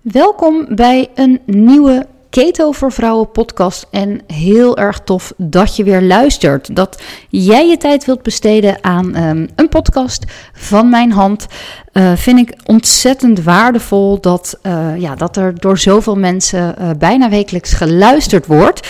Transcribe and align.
Welkom 0.00 0.66
bij 0.68 1.08
een 1.14 1.40
nieuwe 1.46 2.06
Keto 2.30 2.72
voor 2.72 2.92
Vrouwen 2.92 3.30
podcast. 3.30 3.86
En 3.90 4.20
heel 4.26 4.76
erg 4.76 5.00
tof 5.00 5.32
dat 5.36 5.76
je 5.76 5.84
weer 5.84 6.02
luistert. 6.02 6.76
Dat 6.76 7.02
jij 7.28 7.68
je 7.68 7.76
tijd 7.76 8.04
wilt 8.04 8.22
besteden 8.22 8.84
aan 8.84 9.16
um, 9.16 9.48
een 9.54 9.68
podcast 9.68 10.24
van 10.52 10.88
mijn 10.88 11.12
hand. 11.12 11.46
Uh, 11.92 12.12
vind 12.16 12.38
ik 12.38 12.54
ontzettend 12.64 13.42
waardevol 13.42 14.20
dat, 14.20 14.58
uh, 14.62 14.96
ja, 14.96 15.14
dat 15.14 15.36
er 15.36 15.60
door 15.60 15.78
zoveel 15.78 16.16
mensen 16.16 16.74
uh, 16.78 16.90
bijna 16.98 17.28
wekelijks 17.28 17.72
geluisterd 17.72 18.46
wordt. 18.46 18.88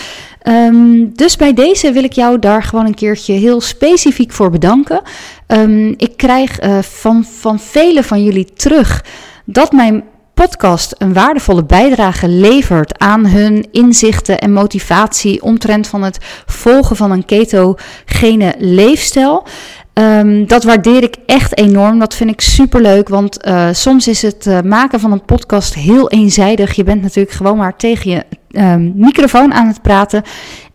Um, 0.48 1.16
dus 1.16 1.36
bij 1.36 1.54
deze 1.54 1.92
wil 1.92 2.04
ik 2.04 2.12
jou 2.12 2.38
daar 2.38 2.62
gewoon 2.62 2.86
een 2.86 2.94
keertje 2.94 3.32
heel 3.32 3.60
specifiek 3.60 4.32
voor 4.32 4.50
bedanken. 4.50 5.00
Um, 5.46 5.94
ik 5.96 6.16
krijg 6.16 6.58
van, 6.80 7.24
van 7.24 7.58
velen 7.58 8.04
van 8.04 8.24
jullie 8.24 8.52
terug 8.52 9.04
dat 9.44 9.72
mijn 9.72 10.04
podcast 10.46 10.94
een 10.98 11.12
waardevolle 11.12 11.64
bijdrage 11.64 12.28
levert 12.28 12.98
aan 12.98 13.26
hun 13.26 13.68
inzichten 13.72 14.38
en 14.38 14.52
motivatie 14.52 15.42
omtrent 15.42 15.86
van 15.86 16.02
het 16.02 16.18
volgen 16.46 16.96
van 16.96 17.10
een 17.10 17.24
ketogene 17.24 18.54
leefstijl. 18.58 19.46
Um, 19.94 20.46
dat 20.46 20.64
waardeer 20.64 21.02
ik 21.02 21.16
echt 21.26 21.58
enorm. 21.58 21.98
Dat 21.98 22.14
vind 22.14 22.30
ik 22.30 22.40
super 22.40 22.80
leuk. 22.80 23.08
Want 23.08 23.46
uh, 23.46 23.68
soms 23.72 24.08
is 24.08 24.22
het 24.22 24.46
uh, 24.46 24.60
maken 24.60 25.00
van 25.00 25.12
een 25.12 25.24
podcast 25.24 25.74
heel 25.74 26.10
eenzijdig. 26.10 26.74
Je 26.74 26.84
bent 26.84 27.02
natuurlijk 27.02 27.34
gewoon 27.34 27.56
maar 27.56 27.76
tegen 27.76 28.10
je 28.10 28.24
um, 28.50 28.92
microfoon 28.96 29.54
aan 29.54 29.66
het 29.66 29.82
praten. 29.82 30.22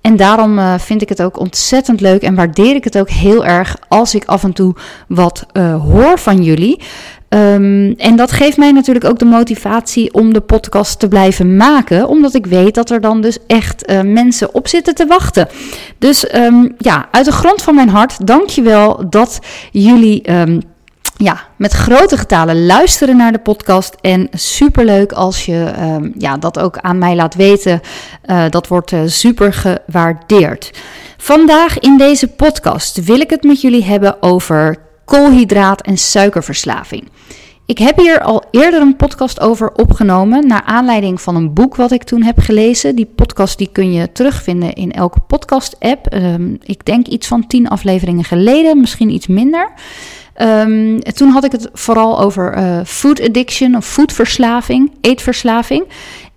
En 0.02 0.16
daarom 0.16 0.58
uh, 0.58 0.74
vind 0.78 1.02
ik 1.02 1.10
het 1.10 1.22
ook 1.22 1.40
ontzettend 1.40 2.02
leuk 2.02 2.22
en 2.22 2.36
waardeer 2.36 2.76
ik 2.76 2.84
het 2.84 2.98
ook 2.98 3.10
heel 3.10 3.46
erg 3.46 3.78
als 3.88 4.16
ik 4.16 4.26
af 4.26 4.44
en 4.44 4.54
toe 4.54 4.76
wat 5.08 5.46
hoor 5.82 6.20
van 6.20 6.44
jullie. 6.44 6.82
Um, 7.36 7.94
en 7.98 8.16
dat 8.16 8.32
geeft 8.32 8.58
mij 8.58 8.72
natuurlijk 8.72 9.06
ook 9.06 9.20
de 9.20 9.26
motivatie 9.26 10.14
om 10.14 10.34
de 10.34 10.42
podcast 10.42 11.00
te 11.00 11.08
blijven 11.08 11.58
maken, 11.58 12.08
omdat 12.08 12.34
ik 12.34 12.46
weet 12.46 12.76
dat 12.76 12.90
er 12.90 13.02
dan 13.02 13.22
dus 13.22 13.38
echt 13.48 13.90
uh, 13.90 14.02
mensen 14.02 14.54
op 14.54 14.68
zitten 14.68 14.96
te 14.96 15.06
wachten. 15.06 15.48
Dus 16.00 16.36
um, 16.36 16.76
ja, 16.78 17.08
uit 17.12 17.26
de 17.26 17.32
grond 17.32 17.62
van 17.62 17.76
mijn 17.76 17.90
hart, 17.90 18.28
dankjewel 18.28 19.10
dat 19.10 19.40
jullie. 19.72 20.32
Um, 20.32 20.62
ja, 21.18 21.40
met 21.56 21.72
grote 21.72 22.18
getalen 22.18 22.66
luisteren 22.66 23.18
naar 23.18 23.32
de 23.32 23.40
podcast. 23.40 23.96
En 24.02 24.28
superleuk 24.32 25.12
als 25.12 25.46
je 25.46 25.72
ja, 26.18 26.38
dat 26.38 26.60
ook 26.60 26.78
aan 26.78 26.98
mij 26.98 27.16
laat 27.16 27.36
weten. 27.36 27.82
Uh, 28.26 28.44
dat 28.50 28.68
wordt 28.68 28.92
uh, 28.92 29.00
super 29.06 29.54
gewaardeerd. 29.54 30.72
Vandaag 31.18 31.80
in 31.80 31.98
deze 31.98 32.28
podcast 32.28 33.06
wil 33.06 33.20
ik 33.20 33.30
het 33.30 33.44
met 33.44 33.62
jullie 33.62 33.84
hebben 33.84 34.22
over 34.22 34.85
koolhydraat- 35.06 35.82
en 35.82 35.98
suikerverslaving. 35.98 37.08
Ik 37.68 37.78
heb 37.78 37.98
hier 37.98 38.22
al 38.22 38.44
eerder 38.52 38.82
een 38.82 38.96
podcast 38.96 39.40
over 39.40 39.72
opgenomen 39.72 40.48
naar 40.48 40.62
aanleiding 40.62 41.22
van 41.22 41.36
een 41.36 41.54
boek 41.54 41.76
wat 41.76 41.92
ik 41.92 42.04
toen 42.04 42.24
heb 42.24 42.40
gelezen. 42.40 42.96
Die 42.96 43.06
podcast 43.16 43.58
die 43.58 43.70
kun 43.72 43.94
je 43.94 44.12
terugvinden 44.12 44.74
in 44.74 44.92
elke 44.92 45.20
podcast-app. 45.20 46.14
Um, 46.14 46.58
ik 46.64 46.86
denk 46.86 47.08
iets 47.08 47.28
van 47.28 47.48
tien 47.48 47.68
afleveringen 47.68 48.24
geleden, 48.24 48.80
misschien 48.80 49.10
iets 49.10 49.28
minder. 49.28 49.72
Um, 50.42 51.04
toen 51.04 51.30
had 51.30 51.44
ik 51.44 51.52
het 51.52 51.70
vooral 51.74 52.20
over 52.20 52.58
uh, 52.58 52.80
food 52.86 53.22
addiction 53.22 53.76
of 53.76 53.86
foodverslaving, 53.86 54.92
eetverslaving. 55.02 55.86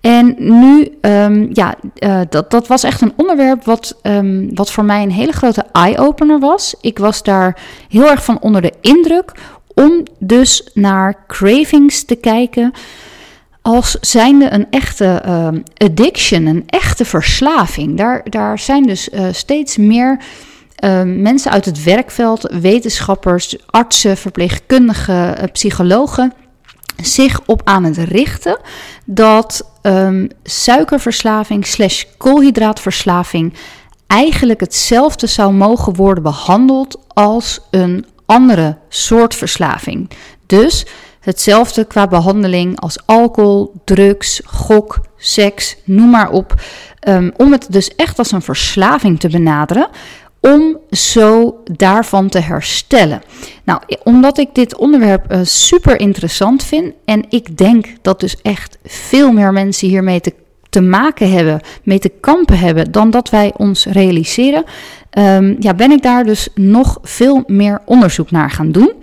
En 0.01 0.35
nu, 0.37 0.97
um, 1.01 1.49
ja, 1.53 1.75
uh, 1.99 2.21
dat, 2.29 2.51
dat 2.51 2.67
was 2.67 2.83
echt 2.83 3.01
een 3.01 3.13
onderwerp 3.15 3.63
wat, 3.63 3.99
um, 4.03 4.55
wat 4.55 4.71
voor 4.71 4.85
mij 4.85 5.03
een 5.03 5.11
hele 5.11 5.31
grote 5.31 5.65
eye-opener 5.71 6.39
was. 6.39 6.75
Ik 6.81 6.99
was 6.99 7.23
daar 7.23 7.59
heel 7.89 8.09
erg 8.09 8.23
van 8.23 8.39
onder 8.41 8.61
de 8.61 8.73
indruk 8.81 9.31
om 9.73 10.03
dus 10.19 10.69
naar 10.73 11.25
cravings 11.27 12.03
te 12.03 12.15
kijken 12.15 12.71
als 13.61 13.97
zijnde 14.01 14.49
een 14.49 14.67
echte 14.69 15.23
uh, 15.25 15.47
addiction, 15.77 16.45
een 16.45 16.63
echte 16.65 17.05
verslaving. 17.05 17.97
Daar, 17.97 18.21
daar 18.29 18.59
zijn 18.59 18.83
dus 18.83 19.09
uh, 19.09 19.25
steeds 19.31 19.77
meer 19.77 20.21
mensen 21.05 21.51
uit 21.51 21.65
het 21.65 21.83
werkveld, 21.83 22.55
wetenschappers, 22.61 23.57
artsen, 23.65 24.17
verpleegkundigen, 24.17 25.37
uh, 25.37 25.43
psychologen 25.51 26.33
zich 27.01 27.41
op 27.45 27.61
aan 27.63 27.83
het 27.83 27.97
richten 27.97 28.57
dat 29.05 29.68
um, 29.81 30.27
suikerverslaving 30.43 31.65
slash 31.65 32.03
koolhydraatverslaving 32.17 33.53
eigenlijk 34.07 34.59
hetzelfde 34.59 35.27
zou 35.27 35.53
mogen 35.53 35.95
worden 35.95 36.23
behandeld 36.23 36.99
als 37.07 37.59
een 37.71 38.05
andere 38.25 38.77
soort 38.89 39.35
verslaving. 39.35 40.09
Dus 40.45 40.85
hetzelfde 41.19 41.85
qua 41.85 42.07
behandeling 42.07 42.79
als 42.79 42.97
alcohol, 43.05 43.73
drugs, 43.85 44.41
gok, 44.45 44.99
seks, 45.17 45.75
noem 45.83 46.09
maar 46.09 46.29
op. 46.29 46.53
Um, 47.07 47.33
om 47.37 47.51
het 47.51 47.67
dus 47.69 47.95
echt 47.95 48.17
als 48.17 48.31
een 48.31 48.41
verslaving 48.41 49.19
te 49.19 49.29
benaderen, 49.29 49.87
om 50.41 50.77
zo 50.91 51.61
daarvan 51.63 52.29
te 52.29 52.39
herstellen. 52.39 53.21
Nou, 53.63 53.81
omdat 54.03 54.37
ik 54.37 54.49
dit 54.53 54.77
onderwerp 54.77 55.31
uh, 55.31 55.39
super 55.43 55.99
interessant 55.99 56.63
vind 56.63 56.93
en 57.05 57.25
ik 57.29 57.57
denk 57.57 57.85
dat 58.01 58.19
dus 58.19 58.41
echt 58.41 58.77
veel 58.85 59.31
meer 59.31 59.53
mensen 59.53 59.87
hiermee 59.87 60.21
te, 60.21 60.33
te 60.69 60.81
maken 60.81 61.31
hebben, 61.31 61.61
mee 61.83 61.99
te 61.99 62.11
kampen 62.19 62.59
hebben, 62.59 62.91
dan 62.91 63.09
dat 63.09 63.29
wij 63.29 63.53
ons 63.57 63.85
realiseren, 63.85 64.63
um, 65.17 65.55
ja, 65.59 65.73
ben 65.73 65.91
ik 65.91 66.01
daar 66.01 66.23
dus 66.23 66.47
nog 66.55 66.97
veel 67.01 67.43
meer 67.47 67.81
onderzoek 67.85 68.31
naar 68.31 68.51
gaan 68.51 68.71
doen. 68.71 68.93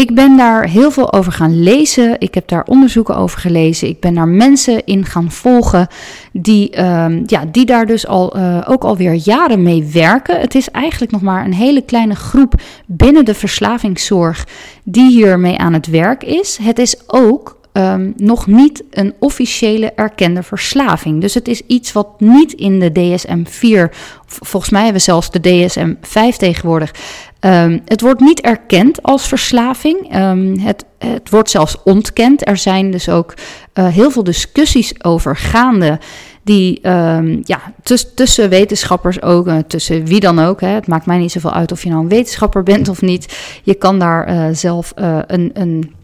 Ik 0.00 0.14
ben 0.14 0.36
daar 0.36 0.68
heel 0.68 0.90
veel 0.90 1.12
over 1.12 1.32
gaan 1.32 1.62
lezen. 1.62 2.16
Ik 2.18 2.34
heb 2.34 2.48
daar 2.48 2.64
onderzoeken 2.64 3.16
over 3.16 3.38
gelezen. 3.38 3.88
Ik 3.88 4.00
ben 4.00 4.14
daar 4.14 4.28
mensen 4.28 4.84
in 4.84 5.04
gaan 5.04 5.30
volgen 5.30 5.88
die, 6.32 6.76
uh, 6.76 7.06
ja, 7.26 7.44
die 7.52 7.64
daar 7.64 7.86
dus 7.86 8.06
al, 8.06 8.36
uh, 8.36 8.62
ook 8.66 8.84
alweer 8.84 9.12
jaren 9.12 9.62
mee 9.62 9.84
werken. 9.92 10.40
Het 10.40 10.54
is 10.54 10.70
eigenlijk 10.70 11.12
nog 11.12 11.20
maar 11.20 11.44
een 11.44 11.54
hele 11.54 11.82
kleine 11.82 12.14
groep 12.14 12.54
binnen 12.86 13.24
de 13.24 13.34
verslavingszorg 13.34 14.46
die 14.84 15.10
hiermee 15.10 15.58
aan 15.58 15.72
het 15.72 15.86
werk 15.86 16.24
is. 16.24 16.58
Het 16.62 16.78
is 16.78 16.96
ook 17.06 17.60
um, 17.72 18.12
nog 18.16 18.46
niet 18.46 18.84
een 18.90 19.14
officiële 19.18 19.92
erkende 19.92 20.42
verslaving. 20.42 21.20
Dus 21.20 21.34
het 21.34 21.48
is 21.48 21.62
iets 21.66 21.92
wat 21.92 22.20
niet 22.20 22.52
in 22.52 22.80
de 22.80 22.92
DSM-4, 22.92 23.96
volgens 24.26 24.70
mij 24.70 24.82
hebben 24.82 25.00
we 25.00 25.10
zelfs 25.10 25.30
de 25.30 25.40
DSM-5 25.40 26.36
tegenwoordig. 26.36 26.94
Um, 27.40 27.80
het 27.84 28.00
wordt 28.00 28.20
niet 28.20 28.40
erkend 28.40 29.02
als 29.02 29.28
verslaving. 29.28 30.16
Um, 30.16 30.58
het, 30.58 30.84
het 30.98 31.30
wordt 31.30 31.50
zelfs 31.50 31.76
ontkend. 31.84 32.48
Er 32.48 32.56
zijn 32.56 32.90
dus 32.90 33.08
ook 33.08 33.34
uh, 33.74 33.86
heel 33.86 34.10
veel 34.10 34.24
discussies 34.24 35.04
over 35.04 35.36
gaande 35.36 35.98
die 36.42 36.88
um, 36.88 37.40
ja, 37.44 37.60
tuss 37.82 38.06
tussen 38.14 38.48
wetenschappers 38.48 39.22
ook, 39.22 39.46
uh, 39.46 39.58
tussen 39.66 40.04
wie 40.04 40.20
dan 40.20 40.38
ook. 40.38 40.60
Hè. 40.60 40.68
Het 40.68 40.86
maakt 40.86 41.06
mij 41.06 41.18
niet 41.18 41.32
zoveel 41.32 41.52
uit 41.52 41.72
of 41.72 41.82
je 41.82 41.88
nou 41.88 42.02
een 42.02 42.08
wetenschapper 42.08 42.62
bent 42.62 42.88
of 42.88 43.02
niet. 43.02 43.38
Je 43.62 43.74
kan 43.74 43.98
daar 43.98 44.30
uh, 44.30 44.46
zelf 44.52 44.92
een, 45.26 45.50
een 45.52 45.94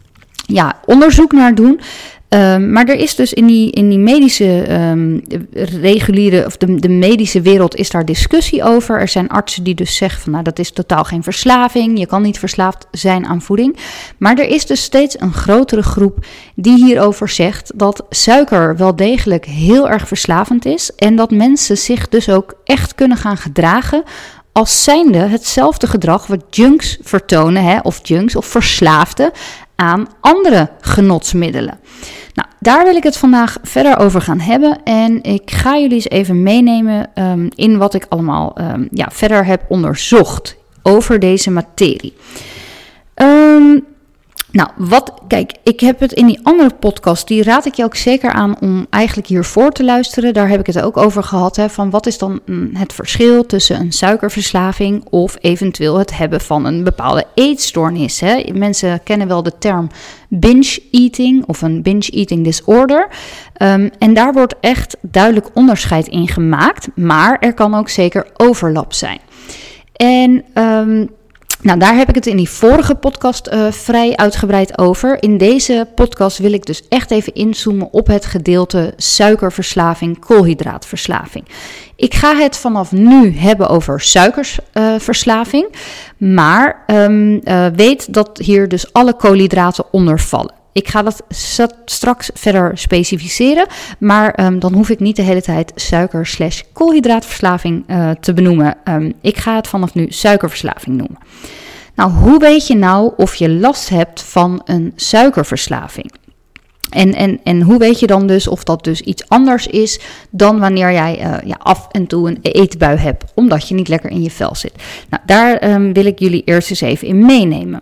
ja, 0.45 0.79
onderzoek 0.85 1.31
naar 1.31 1.55
doen. 1.55 1.79
Um, 2.29 2.71
maar 2.71 2.87
er 2.87 2.99
is 2.99 3.15
dus 3.15 3.33
in 3.33 3.45
die, 3.45 3.71
in 3.71 3.89
die 3.89 3.97
medische 3.99 4.73
um, 4.73 5.21
reguliere, 5.81 6.45
of 6.45 6.57
de, 6.57 6.75
de 6.75 6.89
medische 6.89 7.41
wereld 7.41 7.75
is 7.75 7.89
daar 7.89 8.05
discussie 8.05 8.63
over. 8.63 8.99
Er 8.99 9.07
zijn 9.07 9.29
artsen 9.29 9.63
die 9.63 9.75
dus 9.75 9.95
zeggen 9.95 10.21
van 10.21 10.31
nou 10.31 10.43
dat 10.43 10.59
is 10.59 10.71
totaal 10.71 11.03
geen 11.03 11.23
verslaving. 11.23 11.99
Je 11.99 12.05
kan 12.05 12.21
niet 12.21 12.39
verslaafd 12.39 12.87
zijn 12.91 13.25
aan 13.25 13.41
voeding. 13.41 13.77
Maar 14.17 14.37
er 14.37 14.49
is 14.49 14.65
dus 14.65 14.83
steeds 14.83 15.19
een 15.19 15.33
grotere 15.33 15.83
groep 15.83 16.25
die 16.55 16.85
hierover 16.85 17.29
zegt 17.29 17.71
dat 17.75 18.05
suiker 18.09 18.77
wel 18.77 18.95
degelijk 18.95 19.45
heel 19.45 19.89
erg 19.89 20.07
verslavend 20.07 20.65
is. 20.65 20.95
En 20.95 21.15
dat 21.15 21.31
mensen 21.31 21.77
zich 21.77 22.09
dus 22.09 22.29
ook 22.29 22.53
echt 22.63 22.95
kunnen 22.95 23.17
gaan 23.17 23.37
gedragen 23.37 24.03
als 24.51 24.83
zijnde 24.83 25.17
hetzelfde 25.17 25.87
gedrag 25.87 26.27
wat 26.27 26.43
junks 26.49 26.97
vertonen, 27.01 27.63
hè, 27.63 27.79
of 27.79 27.99
junks 28.03 28.35
of 28.35 28.45
verslaafden 28.45 29.31
aan 29.75 30.07
andere 30.19 30.69
genotsmiddelen. 30.81 31.79
Daar 32.59 32.83
wil 32.83 32.95
ik 32.95 33.03
het 33.03 33.17
vandaag 33.17 33.57
verder 33.63 33.97
over 33.97 34.21
gaan 34.21 34.39
hebben. 34.39 34.83
En 34.83 35.23
ik 35.23 35.51
ga 35.51 35.77
jullie 35.77 35.95
eens 35.95 36.09
even 36.09 36.43
meenemen 36.43 37.09
um, 37.15 37.49
in 37.55 37.77
wat 37.77 37.93
ik 37.93 38.05
allemaal 38.09 38.55
um, 38.61 38.87
ja, 38.91 39.07
verder 39.11 39.45
heb 39.45 39.63
onderzocht 39.67 40.55
over 40.81 41.19
deze 41.19 41.51
materie. 41.51 42.13
Um, 43.15 43.85
nou, 44.57 44.69
wat, 44.75 45.13
kijk, 45.27 45.53
ik 45.63 45.79
heb 45.79 45.99
het 45.99 46.11
in 46.11 46.25
die 46.25 46.39
andere 46.43 46.69
podcast, 46.79 47.27
die 47.27 47.43
raad 47.43 47.65
ik 47.65 47.73
je 47.73 47.83
ook 47.83 47.95
zeker 47.95 48.31
aan 48.31 48.59
om 48.59 48.87
eigenlijk 48.89 49.27
hiervoor 49.27 49.71
te 49.71 49.83
luisteren. 49.83 50.33
Daar 50.33 50.49
heb 50.49 50.59
ik 50.59 50.65
het 50.65 50.81
ook 50.81 50.97
over 50.97 51.23
gehad, 51.23 51.55
hè, 51.55 51.69
van 51.69 51.89
wat 51.89 52.05
is 52.05 52.17
dan 52.17 52.41
het 52.73 52.93
verschil 52.93 53.45
tussen 53.45 53.79
een 53.79 53.91
suikerverslaving 53.91 55.05
of 55.09 55.37
eventueel 55.41 55.97
het 55.97 56.17
hebben 56.17 56.41
van 56.41 56.65
een 56.65 56.83
bepaalde 56.83 57.25
eetstoornis. 57.33 58.19
Hè. 58.19 58.43
Mensen 58.53 59.03
kennen 59.03 59.27
wel 59.27 59.43
de 59.43 59.57
term 59.59 59.89
binge 60.29 60.81
eating 60.91 61.45
of 61.45 61.61
een 61.61 61.81
binge 61.81 62.09
eating 62.11 62.43
disorder. 62.43 63.07
Um, 63.61 63.89
en 63.99 64.13
daar 64.13 64.33
wordt 64.33 64.55
echt 64.59 64.97
duidelijk 65.01 65.49
onderscheid 65.53 66.07
in 66.07 66.27
gemaakt, 66.27 66.87
maar 66.95 67.37
er 67.39 67.53
kan 67.53 67.75
ook 67.75 67.89
zeker 67.89 68.27
overlap 68.37 68.93
zijn. 68.93 69.19
En 69.93 70.43
um, 70.53 71.09
Nou, 71.67 71.79
daar 71.79 71.95
heb 71.95 72.09
ik 72.09 72.15
het 72.15 72.27
in 72.27 72.37
die 72.37 72.49
vorige 72.49 72.95
podcast 72.95 73.47
uh, 73.47 73.71
vrij 73.71 74.15
uitgebreid 74.15 74.77
over. 74.77 75.23
In 75.23 75.37
deze 75.37 75.87
podcast 75.95 76.37
wil 76.37 76.53
ik 76.53 76.65
dus 76.65 76.87
echt 76.89 77.11
even 77.11 77.33
inzoomen 77.33 77.93
op 77.93 78.07
het 78.07 78.25
gedeelte 78.25 78.93
suikerverslaving, 78.97 80.19
koolhydraatverslaving. 80.19 81.45
Ik 81.95 82.13
ga 82.13 82.35
het 82.35 82.57
vanaf 82.57 82.91
nu 82.91 83.37
hebben 83.37 83.67
over 83.67 84.01
suikersverslaving, 84.01 85.75
maar 86.17 86.83
um, 86.87 87.41
uh, 87.43 87.65
weet 87.75 88.13
dat 88.13 88.37
hier 88.37 88.67
dus 88.67 88.93
alle 88.93 89.13
koolhydraten 89.13 89.85
onder 89.91 90.19
vallen. 90.19 90.53
Ik 90.77 90.87
ga 90.87 91.03
dat 91.03 91.23
straks 91.85 92.29
verder 92.33 92.77
specificeren, 92.77 93.67
maar 93.99 94.45
um, 94.45 94.59
dan 94.59 94.73
hoef 94.73 94.89
ik 94.89 94.99
niet 94.99 95.15
de 95.15 95.21
hele 95.21 95.41
tijd 95.41 95.71
suiker 95.75 96.25
slash 96.25 96.61
koolhydraatverslaving 96.73 97.83
uh, 97.87 98.11
te 98.11 98.33
benoemen. 98.33 98.75
Um, 98.83 99.13
ik 99.21 99.37
ga 99.37 99.55
het 99.55 99.67
vanaf 99.67 99.93
nu 99.93 100.05
suikerverslaving 100.09 100.97
noemen. 100.97 101.17
Nou, 101.95 102.11
hoe 102.11 102.39
weet 102.39 102.67
je 102.67 102.75
nou 102.75 103.13
of 103.15 103.35
je 103.35 103.49
last 103.49 103.89
hebt 103.89 104.21
van 104.21 104.61
een 104.65 104.93
suikerverslaving? 104.95 106.11
En, 106.89 107.13
en, 107.13 107.39
en 107.43 107.61
hoe 107.61 107.77
weet 107.77 107.99
je 107.99 108.07
dan 108.07 108.27
dus 108.27 108.47
of 108.47 108.63
dat 108.63 108.83
dus 108.83 109.01
iets 109.01 109.29
anders 109.29 109.67
is 109.67 109.99
dan 110.29 110.59
wanneer 110.59 110.91
jij 110.91 111.19
uh, 111.19 111.49
ja, 111.49 111.55
af 111.59 111.87
en 111.91 112.07
toe 112.07 112.27
een 112.27 112.39
eetbui 112.41 112.97
hebt, 112.97 113.31
omdat 113.35 113.67
je 113.67 113.75
niet 113.75 113.87
lekker 113.87 114.09
in 114.09 114.23
je 114.23 114.31
vel 114.31 114.55
zit? 114.55 114.73
Nou, 115.09 115.23
daar 115.25 115.71
um, 115.73 115.93
wil 115.93 116.05
ik 116.05 116.19
jullie 116.19 116.41
eerst 116.45 116.69
eens 116.69 116.81
even 116.81 117.07
in 117.07 117.25
meenemen. 117.25 117.81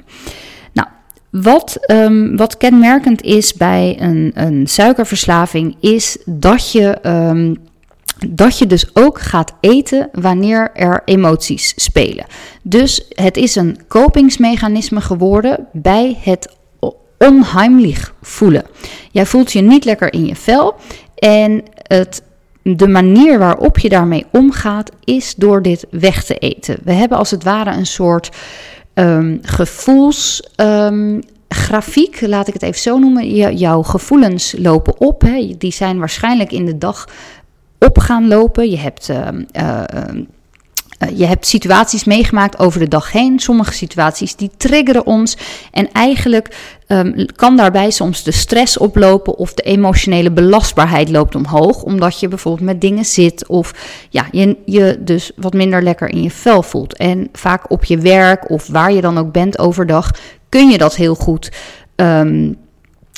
Wat, 1.42 1.78
um, 1.92 2.38
wat 2.38 2.58
kenmerkend 2.58 3.22
is 3.22 3.54
bij 3.54 3.96
een, 4.00 4.32
een 4.34 4.68
suikerverslaving 4.68 5.76
is 5.80 6.18
dat 6.26 6.72
je, 6.72 6.98
um, 7.06 7.58
dat 8.28 8.58
je 8.58 8.68
dus 8.68 8.96
ook 8.96 9.22
gaat 9.22 9.54
eten 9.60 10.10
wanneer 10.12 10.72
er 10.74 11.02
emoties 11.06 11.74
spelen. 11.76 12.26
Dus 12.62 13.06
het 13.10 13.38
is 13.38 13.56
een 13.56 13.78
kopingsmechanisme 13.88 15.02
geworden 15.02 15.68
bij 15.72 16.18
het 16.22 16.56
onheimlich 17.18 18.14
voelen. 18.22 18.64
Jij 19.12 19.26
voelt 19.26 19.52
je 19.52 19.62
niet 19.62 19.86
lekker 19.86 20.14
in 20.14 20.26
je 20.26 20.36
vel 20.36 20.76
en 21.16 21.64
het 21.74 22.22
de 22.64 22.88
manier 22.88 23.40
waarop 23.40 23.80
je 23.80 23.90
daarmee 23.90 24.26
omgaat 24.32 24.92
is 25.04 25.36
door 25.36 25.62
dit 25.62 25.86
weg 25.90 26.24
te 26.24 26.36
eten. 26.36 26.78
We 26.84 26.94
hebben 26.94 27.18
als 27.18 27.32
het 27.32 27.44
ware 27.44 27.72
een 27.72 27.86
soort 27.86 28.30
um, 28.96 29.40
gevoelsgrafiek, 29.42 32.22
um, 32.22 32.30
laat 32.30 32.48
ik 32.48 32.54
het 32.54 32.64
even 32.64 32.82
zo 32.82 33.00
noemen. 33.00 33.36
jouw 33.58 33.82
gevoelens 33.82 34.56
lopen 34.58 35.00
op. 35.00 35.22
Hè. 35.22 35.56
Die 35.58 35.74
zijn 35.74 36.00
waarschijnlijk 36.00 36.52
in 36.52 36.66
de 36.66 36.78
dag 36.78 37.08
op 37.80 37.98
gaan 37.98 38.28
lopen. 38.28 38.70
Je 38.70 38.78
hebt. 38.78 39.10
Uh, 39.10 39.28
uh, 39.54 39.84
uh, 41.12 41.18
je 41.20 41.26
hebt 41.26 41.48
situaties 41.48 42.04
meegemaakt 42.04 42.60
over 42.60 42.80
de 42.80 42.88
dag 42.88 43.12
heen. 43.12 43.40
Sommige 43.40 43.74
situaties 43.74 44.36
die 44.36 44.52
triggeren 44.58 45.06
ons. 45.06 45.38
En 45.72 45.92
eigenlijk 45.92 46.58
um, 46.88 47.26
kan 47.36 47.58
daarbij 47.58 47.92
soms 47.92 48.24
de 48.24 48.32
stress 48.32 48.78
oplopen 48.78 49.38
of 49.38 49.54
de 49.54 49.62
emotionele 49.62 50.32
belastbaarheid 50.32 51.10
loopt 51.10 51.36
omhoog. 51.36 51.84
Omdat 51.84 52.20
je 52.20 52.28
bijvoorbeeld 52.28 52.68
met 52.68 52.82
dingen 52.82 53.06
zit 53.06 53.48
of 53.48 53.74
ja, 54.10 54.28
je, 54.32 54.58
je 54.66 54.98
dus 55.00 55.32
wat 55.36 55.54
minder 55.54 55.84
lekker 55.84 56.10
in 56.10 56.24
je 56.24 56.32
vel 56.32 56.64
voelt. 56.64 56.98
En 56.98 57.30
vaak 57.32 57.72
op 57.72 57.86
je 57.86 57.98
werk 57.98 58.50
of 58.50 58.68
waar 58.68 58.92
je 58.92 59.02
dan 59.02 59.18
ook 59.18 59.32
bent 59.32 59.60
overdag 59.60 60.12
kun 60.50 60.70
je 60.70 60.78
dat 60.78 60.96
heel 60.96 61.16
goed. 61.16 61.52
Um, 61.96 62.58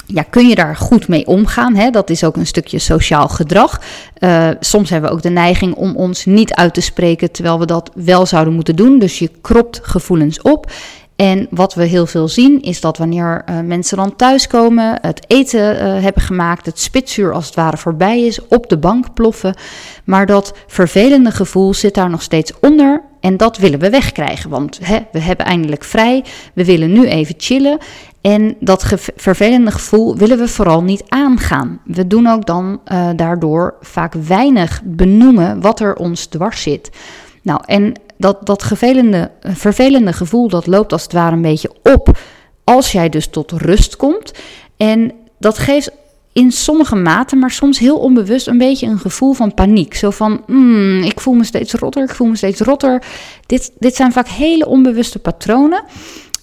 ja, 0.07 0.24
kun 0.30 0.48
je 0.48 0.56
daar 0.56 0.75
goed 0.75 1.07
mee 1.07 1.27
omgaan? 1.27 1.75
Hè? 1.75 1.89
Dat 1.89 2.09
is 2.09 2.24
ook 2.24 2.36
een 2.36 2.48
stukje 2.48 2.80
sociaal 2.80 3.27
gedrag. 3.27 3.81
Uh, 4.19 4.50
soms 4.59 4.89
hebben 4.89 5.09
we 5.09 5.15
ook 5.15 5.21
de 5.21 5.30
neiging 5.30 5.75
om 5.75 5.95
ons 5.95 6.25
niet 6.25 6.54
uit 6.54 6.74
te 6.74 6.81
spreken 6.81 7.31
terwijl 7.31 7.59
we 7.59 7.65
dat 7.65 7.92
wel 7.95 8.25
zouden 8.25 8.54
moeten 8.54 8.75
doen. 8.75 9.00
Dus 9.00 9.19
je 9.19 9.31
kropt 9.42 9.80
gevoelens 9.83 10.42
op. 10.42 10.71
En 11.15 11.48
wat 11.50 11.74
we 11.74 11.86
heel 11.86 12.06
veel 12.06 12.27
zien 12.27 12.62
is 12.62 12.81
dat 12.81 12.98
wanneer 12.98 13.44
uh, 13.50 13.59
mensen 13.59 13.98
dan 13.98 14.15
thuiskomen, 14.15 14.98
het 15.01 15.25
eten 15.27 15.75
uh, 15.75 16.04
hebben 16.04 16.21
gemaakt, 16.21 16.65
het 16.65 16.80
spitsuur 16.80 17.33
als 17.33 17.45
het 17.45 17.56
ware 17.56 17.77
voorbij 17.77 18.21
is, 18.21 18.48
op 18.48 18.69
de 18.69 18.77
bank 18.77 19.13
ploffen. 19.13 19.56
Maar 20.04 20.25
dat 20.25 20.54
vervelende 20.68 21.31
gevoel 21.31 21.74
zit 21.74 21.94
daar 21.94 22.09
nog 22.09 22.21
steeds 22.21 22.54
onder 22.62 23.04
en 23.19 23.38
dat 23.38 23.57
willen 23.57 23.80
we 23.80 23.89
wegkrijgen. 23.89 24.50
Want 24.50 24.80
hè, 24.83 24.98
we 25.12 25.19
hebben 25.19 25.45
eindelijk 25.45 25.83
vrij, 25.83 26.24
we 26.54 26.65
willen 26.65 26.92
nu 26.92 27.07
even 27.07 27.36
chillen. 27.38 27.77
En 28.28 28.56
dat 28.60 28.86
vervelende 29.16 29.72
gevoel 29.72 30.18
willen 30.18 30.38
we 30.38 30.48
vooral 30.48 30.84
niet 30.84 31.04
aangaan. 31.08 31.80
We 31.86 32.08
doen 32.08 32.28
ook 32.28 32.46
dan 32.46 32.82
uh, 32.86 33.10
daardoor 33.16 33.76
vaak 33.82 34.14
weinig 34.14 34.82
benoemen 34.84 35.62
wat 35.62 35.80
er 35.80 35.96
ons 35.96 36.26
dwars 36.26 36.62
zit. 36.62 36.90
Nou, 37.42 37.62
en 37.66 37.94
dat, 38.18 38.46
dat 38.46 38.64
vervelende, 38.64 39.32
vervelende 39.42 40.14
gevoel, 40.14 40.48
dat 40.48 40.68
loopt 40.68 40.92
als 40.92 41.04
het 41.04 41.14
ware 41.14 41.36
een 41.36 41.42
beetje 41.42 41.72
op 41.84 42.18
als 42.64 42.92
jij 42.92 43.10
dus 43.10 43.28
tot 43.28 43.52
rust 43.52 43.96
komt. 43.96 44.32
En 44.78 45.12
dat 45.40 45.58
geeft 45.58 45.92
in 46.34 46.52
sommige 46.52 46.96
mate, 46.96 47.36
maar 47.36 47.52
soms 47.52 47.80
heel 47.80 47.98
onbewust, 47.98 48.48
een 48.48 48.58
beetje 48.58 48.88
een 48.88 49.00
gevoel 49.00 49.34
van 49.34 49.54
paniek. 49.54 49.94
Zo 49.94 50.10
van, 50.10 50.44
mm, 50.48 51.04
ik 51.04 51.20
voel 51.20 51.34
me 51.34 51.44
steeds 51.44 51.74
rotter, 51.74 52.04
ik 52.04 52.16
voel 52.16 52.28
me 52.28 52.36
steeds 52.36 52.60
rotter. 52.60 53.04
Dit, 53.46 53.72
dit 53.80 53.96
zijn 53.96 54.12
vaak 54.12 54.28
hele 54.28 54.66
onbewuste 54.66 55.20
patronen. 55.20 55.84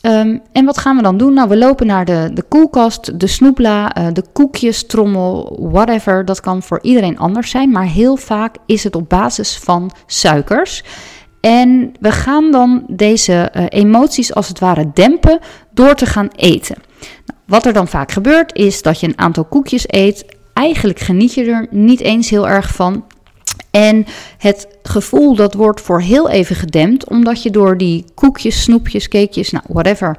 Um, 0.06 0.42
en 0.52 0.64
wat 0.64 0.78
gaan 0.78 0.96
we 0.96 1.02
dan 1.02 1.16
doen? 1.16 1.34
Nou, 1.34 1.48
we 1.48 1.56
lopen 1.56 1.86
naar 1.86 2.04
de, 2.04 2.30
de 2.32 2.42
koelkast, 2.42 3.20
de 3.20 3.26
snoepla, 3.26 3.98
uh, 3.98 4.06
de 4.12 4.24
koekjes, 4.32 4.86
trommel, 4.86 5.58
whatever. 5.70 6.24
Dat 6.24 6.40
kan 6.40 6.62
voor 6.62 6.78
iedereen 6.82 7.18
anders 7.18 7.50
zijn, 7.50 7.70
maar 7.70 7.86
heel 7.86 8.16
vaak 8.16 8.56
is 8.66 8.84
het 8.84 8.96
op 8.96 9.08
basis 9.08 9.58
van 9.58 9.90
suikers. 10.06 10.84
En 11.40 11.92
we 12.00 12.12
gaan 12.12 12.50
dan 12.50 12.84
deze 12.88 13.50
uh, 13.56 13.64
emoties 13.68 14.34
als 14.34 14.48
het 14.48 14.58
ware 14.58 14.90
dempen 14.94 15.38
door 15.70 15.94
te 15.94 16.06
gaan 16.06 16.28
eten. 16.36 16.76
Nou, 17.26 17.38
wat 17.46 17.66
er 17.66 17.72
dan 17.72 17.88
vaak 17.88 18.12
gebeurt 18.12 18.54
is 18.54 18.82
dat 18.82 19.00
je 19.00 19.06
een 19.06 19.18
aantal 19.18 19.44
koekjes 19.44 19.84
eet. 19.86 20.24
Eigenlijk 20.52 20.98
geniet 20.98 21.34
je 21.34 21.44
er 21.44 21.66
niet 21.70 22.00
eens 22.00 22.30
heel 22.30 22.48
erg 22.48 22.74
van. 22.74 23.04
En 23.74 24.06
het 24.38 24.68
gevoel 24.82 25.34
dat 25.34 25.54
wordt 25.54 25.80
voor 25.80 26.00
heel 26.00 26.28
even 26.28 26.56
gedempt, 26.56 27.08
omdat 27.08 27.42
je 27.42 27.50
door 27.50 27.76
die 27.76 28.04
koekjes, 28.14 28.62
snoepjes, 28.62 29.08
cakejes, 29.08 29.50
nou 29.50 29.64
whatever, 29.68 30.18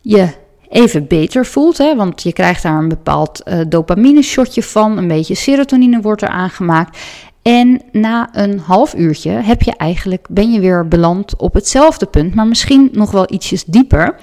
je 0.00 0.28
even 0.68 1.06
beter 1.06 1.46
voelt. 1.46 1.78
Hè? 1.78 1.96
Want 1.96 2.22
je 2.22 2.32
krijgt 2.32 2.62
daar 2.62 2.78
een 2.78 2.88
bepaald 2.88 3.42
uh, 3.44 3.60
dopamine 3.68 4.22
shotje 4.22 4.62
van, 4.62 4.98
een 4.98 5.08
beetje 5.08 5.34
serotonine 5.34 6.00
wordt 6.00 6.22
er 6.22 6.28
aangemaakt. 6.28 6.98
En 7.42 7.82
na 7.92 8.28
een 8.32 8.58
half 8.58 8.94
uurtje 8.94 9.30
heb 9.30 9.62
je 9.62 9.76
eigenlijk, 9.76 10.26
ben 10.30 10.52
je 10.52 10.60
weer 10.60 10.88
beland 10.88 11.36
op 11.36 11.54
hetzelfde 11.54 12.06
punt, 12.06 12.34
maar 12.34 12.46
misschien 12.46 12.88
nog 12.92 13.10
wel 13.10 13.32
ietsjes 13.32 13.64
dieper. 13.64 14.14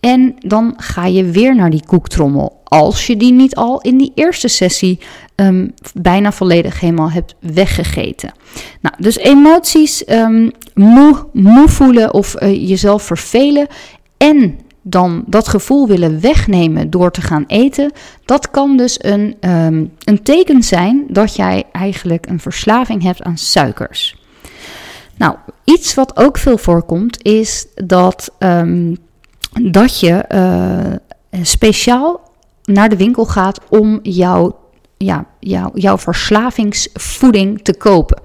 En 0.00 0.34
dan 0.38 0.74
ga 0.76 1.06
je 1.06 1.24
weer 1.24 1.54
naar 1.54 1.70
die 1.70 1.86
koektrommel. 1.86 2.55
Als 2.68 3.06
je 3.06 3.16
die 3.16 3.32
niet 3.32 3.54
al 3.54 3.80
in 3.80 3.98
die 3.98 4.12
eerste 4.14 4.48
sessie 4.48 4.98
um, 5.36 5.74
bijna 5.94 6.32
volledig 6.32 6.80
helemaal 6.80 7.10
hebt 7.10 7.34
weggegeten. 7.40 8.32
Nou, 8.80 8.94
dus 8.98 9.16
emoties, 9.16 10.08
um, 10.08 10.50
moe, 10.74 11.26
moe 11.32 11.68
voelen 11.68 12.14
of 12.14 12.42
uh, 12.42 12.68
jezelf 12.68 13.02
vervelen 13.02 13.66
en 14.16 14.58
dan 14.82 15.24
dat 15.26 15.48
gevoel 15.48 15.86
willen 15.86 16.20
wegnemen 16.20 16.90
door 16.90 17.10
te 17.10 17.20
gaan 17.20 17.44
eten, 17.46 17.92
dat 18.24 18.50
kan 18.50 18.76
dus 18.76 18.98
een, 19.04 19.36
um, 19.40 19.92
een 20.04 20.22
teken 20.22 20.62
zijn 20.62 21.04
dat 21.08 21.36
jij 21.36 21.64
eigenlijk 21.72 22.26
een 22.28 22.40
verslaving 22.40 23.02
hebt 23.02 23.22
aan 23.22 23.38
suikers. 23.38 24.16
Nou, 25.16 25.36
iets 25.64 25.94
wat 25.94 26.16
ook 26.16 26.38
veel 26.38 26.58
voorkomt 26.58 27.24
is 27.24 27.66
dat, 27.74 28.32
dat 29.62 30.00
je 30.00 30.24
uh, 30.34 31.42
speciaal 31.42 32.25
naar 32.66 32.88
de 32.88 32.96
winkel 32.96 33.24
gaat 33.24 33.60
om 33.68 33.98
jouw, 34.02 34.58
ja, 34.96 35.26
jouw, 35.40 35.70
jouw 35.74 35.98
verslavingsvoeding 35.98 37.62
te 37.62 37.76
kopen. 37.76 38.20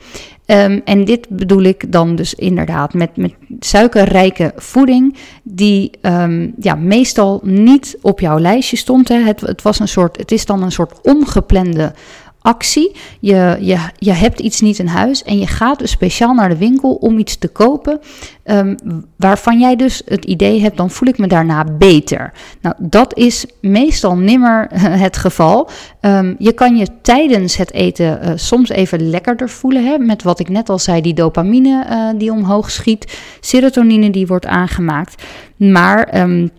Um, 0.45 0.81
en 0.85 1.05
dit 1.05 1.29
bedoel 1.29 1.61
ik 1.61 1.91
dan 1.91 2.15
dus 2.15 2.33
inderdaad 2.33 2.93
met, 2.93 3.17
met 3.17 3.33
suikerrijke 3.59 4.53
voeding, 4.55 5.15
die 5.43 5.91
um, 6.01 6.53
ja, 6.59 6.75
meestal 6.75 7.39
niet 7.43 7.97
op 8.01 8.19
jouw 8.19 8.39
lijstje 8.39 8.77
stond. 8.77 9.07
Hè. 9.07 9.15
Het, 9.15 9.41
het, 9.41 9.61
was 9.61 9.79
een 9.79 9.87
soort, 9.87 10.17
het 10.17 10.31
is 10.31 10.45
dan 10.45 10.63
een 10.63 10.71
soort 10.71 10.99
ongeplande 11.01 11.93
actie. 12.41 12.95
Je, 13.19 13.57
je, 13.59 13.77
je 13.97 14.11
hebt 14.11 14.39
iets 14.39 14.61
niet 14.61 14.79
in 14.79 14.87
huis 14.87 15.23
en 15.23 15.39
je 15.39 15.47
gaat 15.47 15.79
dus 15.79 15.91
speciaal 15.91 16.33
naar 16.33 16.49
de 16.49 16.57
winkel 16.57 16.93
om 16.93 17.17
iets 17.17 17.37
te 17.37 17.47
kopen 17.47 17.99
um, 18.45 18.75
waarvan 19.15 19.59
jij 19.59 19.75
dus 19.75 20.01
het 20.05 20.25
idee 20.25 20.61
hebt, 20.61 20.77
dan 20.77 20.89
voel 20.89 21.07
ik 21.07 21.17
me 21.17 21.27
daarna 21.27 21.63
beter. 21.63 22.33
Nou, 22.61 22.75
dat 22.79 23.17
is 23.17 23.45
meestal 23.61 24.17
nimmer 24.17 24.67
het 25.05 25.17
geval. 25.17 25.69
Um, 26.01 26.35
je 26.39 26.53
kan 26.53 26.77
je 26.77 26.87
tijdens 27.01 27.57
het 27.57 27.73
eten 27.73 28.19
uh, 28.23 28.31
soms 28.35 28.69
even 28.69 29.09
lekkerder 29.09 29.49
voelen, 29.49 29.85
hè, 29.85 29.97
met 29.97 30.23
wat 30.23 30.39
ik 30.39 30.49
net 30.49 30.69
al 30.69 30.79
zei, 30.79 31.01
die 31.01 31.13
dopamine 31.13 31.85
uh, 31.89 32.19
die 32.19 32.31
omhoog 32.31 32.71
schiet, 32.71 33.17
serotonine 33.39 34.09
die 34.09 34.27
wordt 34.27 34.45
aangemaakt. 34.45 35.23
Maar 35.57 36.21
um, 36.21 36.49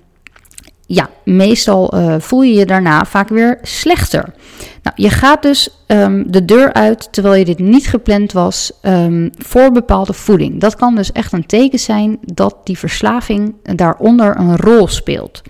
ja, 0.95 1.11
meestal 1.25 1.95
uh, 1.95 2.15
voel 2.19 2.43
je 2.43 2.55
je 2.55 2.67
daarna 2.67 3.05
vaak 3.05 3.29
weer 3.29 3.59
slechter. 3.63 4.35
Nou, 4.83 4.97
je 4.97 5.11
gaat 5.11 5.43
dus 5.43 5.85
um, 5.87 6.31
de 6.31 6.45
deur 6.45 6.73
uit 6.73 7.13
terwijl 7.13 7.35
je 7.35 7.45
dit 7.45 7.59
niet 7.59 7.87
gepland 7.87 8.33
was 8.33 8.73
um, 8.83 9.31
voor 9.39 9.73
bepaalde 9.73 10.13
voeding. 10.13 10.61
Dat 10.61 10.77
kan 10.77 10.95
dus 10.95 11.13
echt 11.13 11.33
een 11.33 11.47
teken 11.47 11.79
zijn 11.79 12.19
dat 12.21 12.57
die 12.65 12.79
verslaving 12.79 13.55
daaronder 13.63 14.37
een 14.37 14.57
rol 14.57 14.89
speelt. 14.89 15.43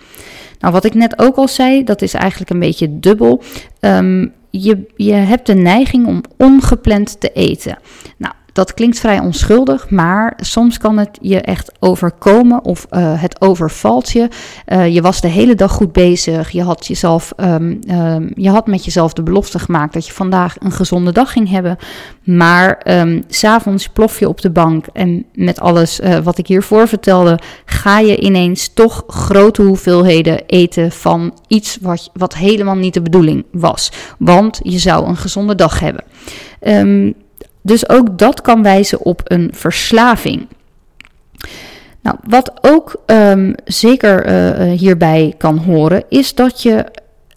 Nou, 0.59 0.73
wat 0.73 0.85
ik 0.85 0.95
net 0.95 1.19
ook 1.19 1.37
al 1.37 1.49
zei, 1.49 1.85
dat 1.85 2.03
is 2.03 2.15
eigenlijk 2.15 2.51
een 2.51 2.59
beetje 2.59 2.99
dubbel. 2.99 3.43
Um, 3.81 4.33
je, 4.51 4.87
je 4.97 5.13
hebt 5.13 5.47
de 5.47 5.55
neiging 5.55 6.07
om 6.07 6.21
ongepland 6.39 7.21
te 7.21 7.33
eten. 7.33 7.79
Nou, 8.17 8.35
dat 8.53 8.75
klinkt 8.75 8.99
vrij 8.99 9.19
onschuldig, 9.19 9.91
maar 9.91 10.33
soms 10.37 10.79
kan 10.79 10.99
het 10.99 11.19
je 11.21 11.41
echt 11.41 11.73
overkomen 11.79 12.65
of 12.65 12.87
uh, 12.91 13.23
het 13.23 13.41
overvalt 13.41 14.11
je. 14.11 14.29
Uh, 14.67 14.95
je 14.95 15.03
was 15.03 15.21
de 15.21 15.29
hele 15.29 15.55
dag 15.55 15.73
goed 15.73 15.93
bezig. 15.93 16.51
Je 16.51 16.63
had, 16.63 16.87
jezelf, 16.87 17.33
um, 17.37 17.81
um, 17.91 18.33
je 18.35 18.51
had 18.51 18.67
met 18.67 18.85
jezelf 18.85 19.13
de 19.13 19.23
belofte 19.23 19.59
gemaakt 19.59 19.93
dat 19.93 20.07
je 20.07 20.13
vandaag 20.13 20.57
een 20.59 20.73
gezonde 20.73 21.13
dag 21.13 21.33
ging 21.33 21.51
hebben. 21.51 21.77
Maar 22.25 22.81
um, 22.85 23.25
s'avonds 23.29 23.89
plof 23.89 24.19
je 24.19 24.29
op 24.29 24.41
de 24.41 24.51
bank 24.51 24.87
en 24.93 25.25
met 25.35 25.61
alles 25.61 26.01
uh, 26.01 26.19
wat 26.19 26.39
ik 26.39 26.47
hiervoor 26.47 26.89
vertelde, 26.89 27.39
ga 27.65 27.99
je 27.99 28.21
ineens 28.21 28.73
toch 28.75 29.05
grote 29.07 29.63
hoeveelheden 29.63 30.47
eten 30.47 30.93
van 30.93 31.35
iets 31.47 31.79
wat, 31.81 32.11
wat 32.13 32.35
helemaal 32.35 32.77
niet 32.77 32.95
de 32.95 33.03
bedoeling 33.03 33.45
was. 33.53 33.93
Want 34.19 34.61
je 34.63 34.79
zou 34.79 35.07
een 35.07 35.17
gezonde 35.17 35.55
dag 35.55 35.81
hebben. 35.81 36.05
Dus 37.63 37.89
ook 37.89 38.19
dat 38.19 38.41
kan 38.41 38.63
wijzen 38.63 39.01
op 39.01 39.21
een 39.25 39.51
verslaving. 39.55 40.47
Nou, 42.03 42.17
wat 42.29 42.53
ook 42.61 43.03
um, 43.07 43.55
zeker 43.65 44.27
uh, 44.27 44.79
hierbij 44.79 45.35
kan 45.39 45.59
horen, 45.59 46.05
is 46.09 46.35
dat 46.35 46.63
je, 46.63 46.85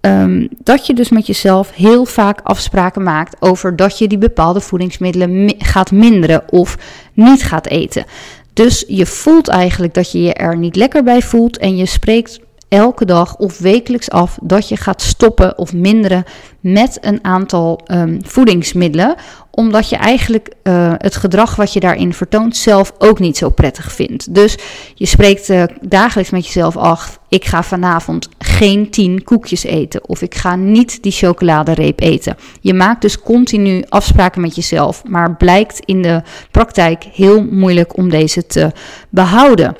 um, 0.01 0.47
dat 0.63 0.87
je 0.87 0.93
dus 0.93 1.09
met 1.09 1.27
jezelf 1.27 1.71
heel 1.71 2.05
vaak 2.05 2.39
afspraken 2.43 3.03
maakt 3.03 3.35
over 3.39 3.75
dat 3.75 3.97
je 3.97 4.07
die 4.07 4.17
bepaalde 4.17 4.61
voedingsmiddelen 4.61 5.45
mi 5.45 5.55
gaat 5.57 5.91
minderen 5.91 6.51
of 6.51 6.77
niet 7.13 7.43
gaat 7.43 7.67
eten. 7.67 8.05
Dus 8.53 8.85
je 8.87 9.05
voelt 9.05 9.47
eigenlijk 9.47 9.93
dat 9.93 10.11
je 10.11 10.21
je 10.21 10.33
er 10.33 10.57
niet 10.57 10.75
lekker 10.75 11.03
bij 11.03 11.21
voelt 11.21 11.57
en 11.57 11.75
je 11.77 11.85
spreekt 11.85 12.39
elke 12.67 13.05
dag 13.05 13.35
of 13.35 13.59
wekelijks 13.59 14.09
af 14.09 14.37
dat 14.41 14.69
je 14.69 14.77
gaat 14.77 15.01
stoppen 15.01 15.57
of 15.57 15.73
minderen 15.73 16.23
met 16.59 16.97
een 17.01 17.19
aantal 17.21 17.79
um, 17.91 18.19
voedingsmiddelen, 18.25 19.15
omdat 19.55 19.89
je 19.89 19.95
eigenlijk 19.95 20.53
uh, 20.63 20.93
het 20.97 21.15
gedrag 21.15 21.55
wat 21.55 21.73
je 21.73 21.79
daarin 21.79 22.13
vertoont 22.13 22.57
zelf 22.57 22.93
ook 22.97 23.19
niet 23.19 23.37
zo 23.37 23.49
prettig 23.49 23.91
vindt. 23.91 24.33
Dus 24.33 24.57
je 24.93 25.05
spreekt 25.05 25.49
uh, 25.49 25.63
dagelijks 25.81 26.31
met 26.31 26.45
jezelf 26.45 26.77
af: 26.77 27.19
ik 27.29 27.45
ga 27.45 27.63
vanavond 27.63 28.29
geen 28.37 28.89
tien 28.89 29.23
koekjes 29.23 29.63
eten 29.63 30.09
of 30.09 30.21
ik 30.21 30.35
ga 30.35 30.55
niet 30.55 31.03
die 31.03 31.11
chocoladereep 31.11 31.99
eten. 31.99 32.37
Je 32.61 32.73
maakt 32.73 33.01
dus 33.01 33.19
continu 33.19 33.83
afspraken 33.89 34.41
met 34.41 34.55
jezelf, 34.55 35.03
maar 35.03 35.35
blijkt 35.35 35.79
in 35.85 36.01
de 36.01 36.21
praktijk 36.51 37.03
heel 37.03 37.43
moeilijk 37.43 37.97
om 37.97 38.09
deze 38.09 38.45
te 38.45 38.71
behouden. 39.09 39.75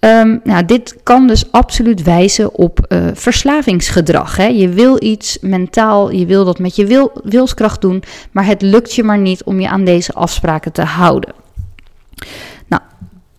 Um, 0.00 0.40
nou, 0.44 0.64
dit 0.64 0.96
kan 1.02 1.26
dus 1.26 1.52
absoluut 1.52 2.02
wijzen 2.02 2.54
op 2.54 2.86
uh, 2.88 3.06
verslavingsgedrag. 3.14 4.36
Hè? 4.36 4.46
Je 4.46 4.68
wil 4.68 5.02
iets 5.02 5.38
mentaal, 5.40 6.10
je 6.10 6.26
wil 6.26 6.44
dat 6.44 6.58
met 6.58 6.76
je 6.76 6.86
wil, 6.86 7.12
wilskracht 7.24 7.80
doen, 7.80 8.02
maar 8.30 8.46
het 8.46 8.62
lukt 8.62 8.94
je 8.94 9.02
maar 9.02 9.18
niet 9.18 9.44
om 9.44 9.60
je 9.60 9.68
aan 9.68 9.84
deze 9.84 10.12
afspraken 10.12 10.72
te 10.72 10.82
houden. 10.82 11.32
Nou, 12.66 12.82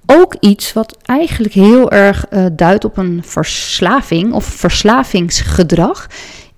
ook 0.06 0.36
iets 0.40 0.74
wat 0.74 0.98
eigenlijk 1.06 1.54
heel 1.54 1.92
erg 1.92 2.26
uh, 2.32 2.46
duidt 2.52 2.86
op 2.86 2.98
een 2.98 3.22
verslaving 3.26 4.34
of 4.34 4.46
verslavingsgedrag 4.46 6.08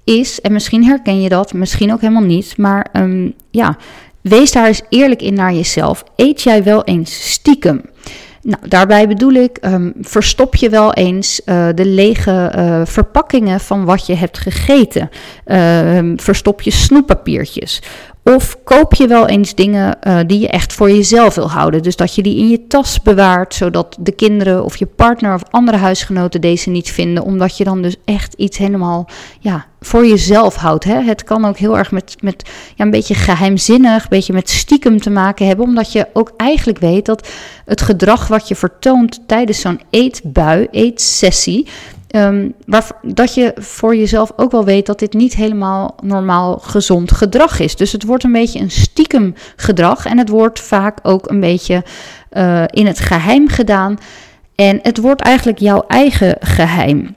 is, 0.03 0.41
en 0.41 0.51
misschien 0.51 0.85
herken 0.85 1.21
je 1.21 1.29
dat, 1.29 1.53
misschien 1.53 1.93
ook 1.93 2.01
helemaal 2.01 2.23
niet, 2.23 2.57
maar 2.57 2.87
um, 2.93 3.33
ja, 3.51 3.77
wees 4.21 4.51
daar 4.51 4.67
eens 4.67 4.81
eerlijk 4.89 5.21
in 5.21 5.33
naar 5.33 5.53
jezelf. 5.53 6.03
Eet 6.15 6.41
jij 6.41 6.63
wel 6.63 6.83
eens 6.83 7.31
stiekem? 7.31 7.81
Nou, 8.41 8.67
daarbij 8.67 9.07
bedoel 9.07 9.33
ik, 9.33 9.57
um, 9.61 9.93
verstop 10.01 10.55
je 10.55 10.69
wel 10.69 10.93
eens 10.93 11.41
uh, 11.45 11.67
de 11.75 11.85
lege 11.85 12.53
uh, 12.55 12.81
verpakkingen 12.85 13.59
van 13.59 13.85
wat 13.85 14.05
je 14.05 14.15
hebt 14.15 14.37
gegeten. 14.37 15.09
Uh, 15.45 16.13
verstop 16.15 16.61
je 16.61 16.71
snoeppapiertjes. 16.71 17.81
Of 18.23 18.57
koop 18.63 18.93
je 18.93 19.07
wel 19.07 19.27
eens 19.27 19.55
dingen 19.55 19.97
uh, 20.03 20.19
die 20.27 20.39
je 20.39 20.47
echt 20.47 20.73
voor 20.73 20.91
jezelf 20.91 21.35
wil 21.35 21.51
houden. 21.51 21.83
Dus 21.83 21.95
dat 21.95 22.15
je 22.15 22.23
die 22.23 22.37
in 22.37 22.49
je 22.49 22.67
tas 22.67 23.01
bewaart, 23.01 23.53
zodat 23.53 23.97
de 23.99 24.11
kinderen 24.11 24.63
of 24.63 24.77
je 24.77 24.85
partner 24.85 25.33
of 25.33 25.41
andere 25.49 25.77
huisgenoten 25.77 26.41
deze 26.41 26.69
niet 26.69 26.91
vinden. 26.91 27.23
Omdat 27.23 27.57
je 27.57 27.63
dan 27.63 27.81
dus 27.81 27.95
echt 28.05 28.33
iets 28.33 28.57
helemaal 28.57 29.09
ja, 29.39 29.65
voor 29.81 30.07
jezelf 30.07 30.55
houdt. 30.55 30.83
Hè? 30.83 31.01
Het 31.01 31.23
kan 31.23 31.45
ook 31.45 31.57
heel 31.57 31.77
erg 31.77 31.91
met, 31.91 32.15
met 32.21 32.49
ja, 32.75 32.85
een 32.85 32.91
beetje 32.91 33.15
geheimzinnig, 33.15 34.03
een 34.03 34.09
beetje 34.09 34.33
met 34.33 34.49
stiekem 34.49 35.01
te 35.01 35.09
maken 35.09 35.47
hebben. 35.47 35.65
Omdat 35.65 35.91
je 35.91 36.07
ook 36.13 36.31
eigenlijk 36.37 36.79
weet 36.79 37.05
dat 37.05 37.27
het 37.65 37.81
gedrag 37.81 38.27
wat 38.27 38.47
je 38.47 38.55
vertoont 38.55 39.19
tijdens 39.25 39.59
zo'n 39.59 39.81
eetbui, 39.89 40.67
eetsessie 40.71 41.67
Um, 42.15 42.53
waar, 42.65 42.91
dat 43.01 43.33
je 43.33 43.53
voor 43.55 43.95
jezelf 43.95 44.31
ook 44.35 44.51
wel 44.51 44.65
weet 44.65 44.85
dat 44.85 44.99
dit 44.99 45.13
niet 45.13 45.35
helemaal 45.35 45.95
normaal 46.03 46.57
gezond 46.57 47.11
gedrag 47.11 47.59
is. 47.59 47.75
Dus 47.75 47.91
het 47.91 48.03
wordt 48.03 48.23
een 48.23 48.31
beetje 48.31 48.59
een 48.59 48.71
stiekem 48.71 49.33
gedrag 49.55 50.05
en 50.05 50.17
het 50.17 50.29
wordt 50.29 50.59
vaak 50.59 50.99
ook 51.03 51.29
een 51.29 51.39
beetje 51.39 51.83
uh, 52.31 52.63
in 52.67 52.85
het 52.85 52.99
geheim 52.99 53.47
gedaan. 53.47 53.97
En 54.55 54.79
het 54.81 54.97
wordt 54.97 55.21
eigenlijk 55.21 55.59
jouw 55.59 55.83
eigen 55.87 56.35
geheim. 56.39 57.15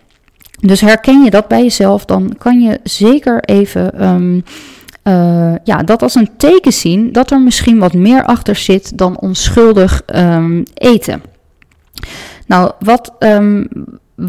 Dus 0.60 0.80
herken 0.80 1.22
je 1.22 1.30
dat 1.30 1.48
bij 1.48 1.62
jezelf, 1.62 2.04
dan 2.04 2.34
kan 2.38 2.60
je 2.60 2.80
zeker 2.82 3.40
even 3.40 4.04
um, 4.04 4.44
ja, 5.64 5.82
dat 5.84 6.02
als 6.02 6.14
een 6.14 6.30
teken 6.36 6.72
zien 6.72 7.12
dat 7.12 7.30
er 7.30 7.40
misschien 7.40 7.78
wat 7.78 7.92
meer 7.92 8.24
achter 8.24 8.56
zit 8.56 8.98
dan 8.98 9.18
onschuldig 9.20 10.02
um, 10.14 10.62
eten. 10.74 11.22
Nou, 12.46 12.72
wat, 12.78 13.12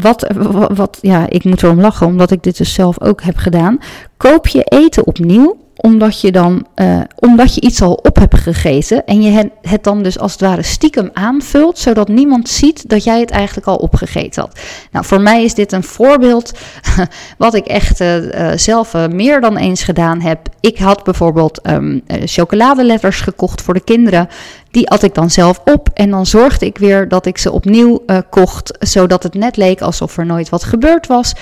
wat, 0.00 0.26
wat, 0.74 0.98
ja, 1.00 1.28
ik 1.28 1.44
moet 1.44 1.62
erom 1.62 1.80
lachen, 1.80 2.06
omdat 2.06 2.30
ik 2.30 2.42
dit 2.42 2.56
dus 2.56 2.74
zelf 2.74 3.00
ook 3.00 3.22
heb 3.22 3.36
gedaan. 3.36 3.78
Koop 4.16 4.46
je 4.46 4.62
eten 4.62 5.06
opnieuw, 5.06 5.56
omdat 5.84 6.20
je 6.20 6.32
dan, 6.32 6.66
uh, 6.76 7.00
omdat 7.14 7.54
je 7.54 7.60
iets 7.60 7.82
al 7.82 7.92
op 7.92 8.16
hebt 8.18 8.38
gegeten 8.38 9.06
en 9.06 9.22
je 9.22 9.50
het, 9.62 9.84
dan 9.84 10.02
dus 10.02 10.18
als 10.18 10.32
het 10.32 10.40
ware 10.40 10.62
stiekem 10.62 11.10
aanvult, 11.12 11.78
zodat 11.78 12.08
niemand 12.08 12.48
ziet 12.48 12.88
dat 12.88 13.04
jij 13.04 13.20
het 13.20 13.30
eigenlijk 13.30 13.66
al 13.66 13.76
opgegeten 13.76 14.42
had. 14.42 14.58
Nou, 14.90 15.04
voor 15.04 15.20
mij 15.20 15.44
is 15.44 15.54
dit 15.54 15.72
een 15.72 15.82
voorbeeld 15.82 16.52
wat 17.38 17.54
ik 17.54 17.66
echt 17.66 18.00
uh, 18.00 18.16
zelf 18.56 18.94
uh, 18.94 19.06
meer 19.06 19.40
dan 19.40 19.56
eens 19.56 19.82
gedaan 19.82 20.20
heb. 20.20 20.38
Ik 20.60 20.78
had 20.78 21.04
bijvoorbeeld 21.04 21.68
um, 21.68 22.02
chocoladeletters 22.24 23.20
gekocht 23.20 23.62
voor 23.62 23.74
de 23.74 23.84
kinderen. 23.84 24.28
Die 24.70 24.88
at 24.88 25.02
ik 25.02 25.14
dan 25.14 25.30
zelf 25.30 25.60
op 25.64 25.88
en 25.94 26.10
dan 26.10 26.26
zorgde 26.26 26.66
ik 26.66 26.78
weer 26.78 27.08
dat 27.08 27.26
ik 27.26 27.38
ze 27.38 27.52
opnieuw 27.52 28.04
kocht, 28.30 28.76
zodat 28.80 29.22
het 29.22 29.34
net 29.34 29.56
leek 29.56 29.80
alsof 29.80 30.16
er 30.16 30.26
nooit 30.26 30.48
wat 30.48 30.64
gebeurd 30.64 31.06
was. 31.06 31.34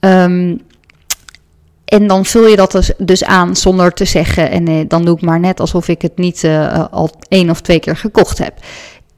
Um, 0.00 0.60
en 1.90 2.06
dan 2.06 2.24
vul 2.24 2.46
je 2.46 2.56
dat 2.56 2.72
dus, 2.72 2.92
dus 2.98 3.24
aan 3.24 3.56
zonder 3.56 3.92
te 3.92 4.04
zeggen. 4.04 4.50
En 4.50 4.68
eh, 4.68 4.74
dan 4.88 5.04
doe 5.04 5.16
ik 5.16 5.22
maar 5.22 5.40
net 5.40 5.60
alsof 5.60 5.88
ik 5.88 6.02
het 6.02 6.16
niet 6.16 6.42
uh, 6.42 6.84
al 6.90 7.10
één 7.28 7.50
of 7.50 7.60
twee 7.60 7.80
keer 7.80 7.96
gekocht 7.96 8.38
heb. 8.38 8.54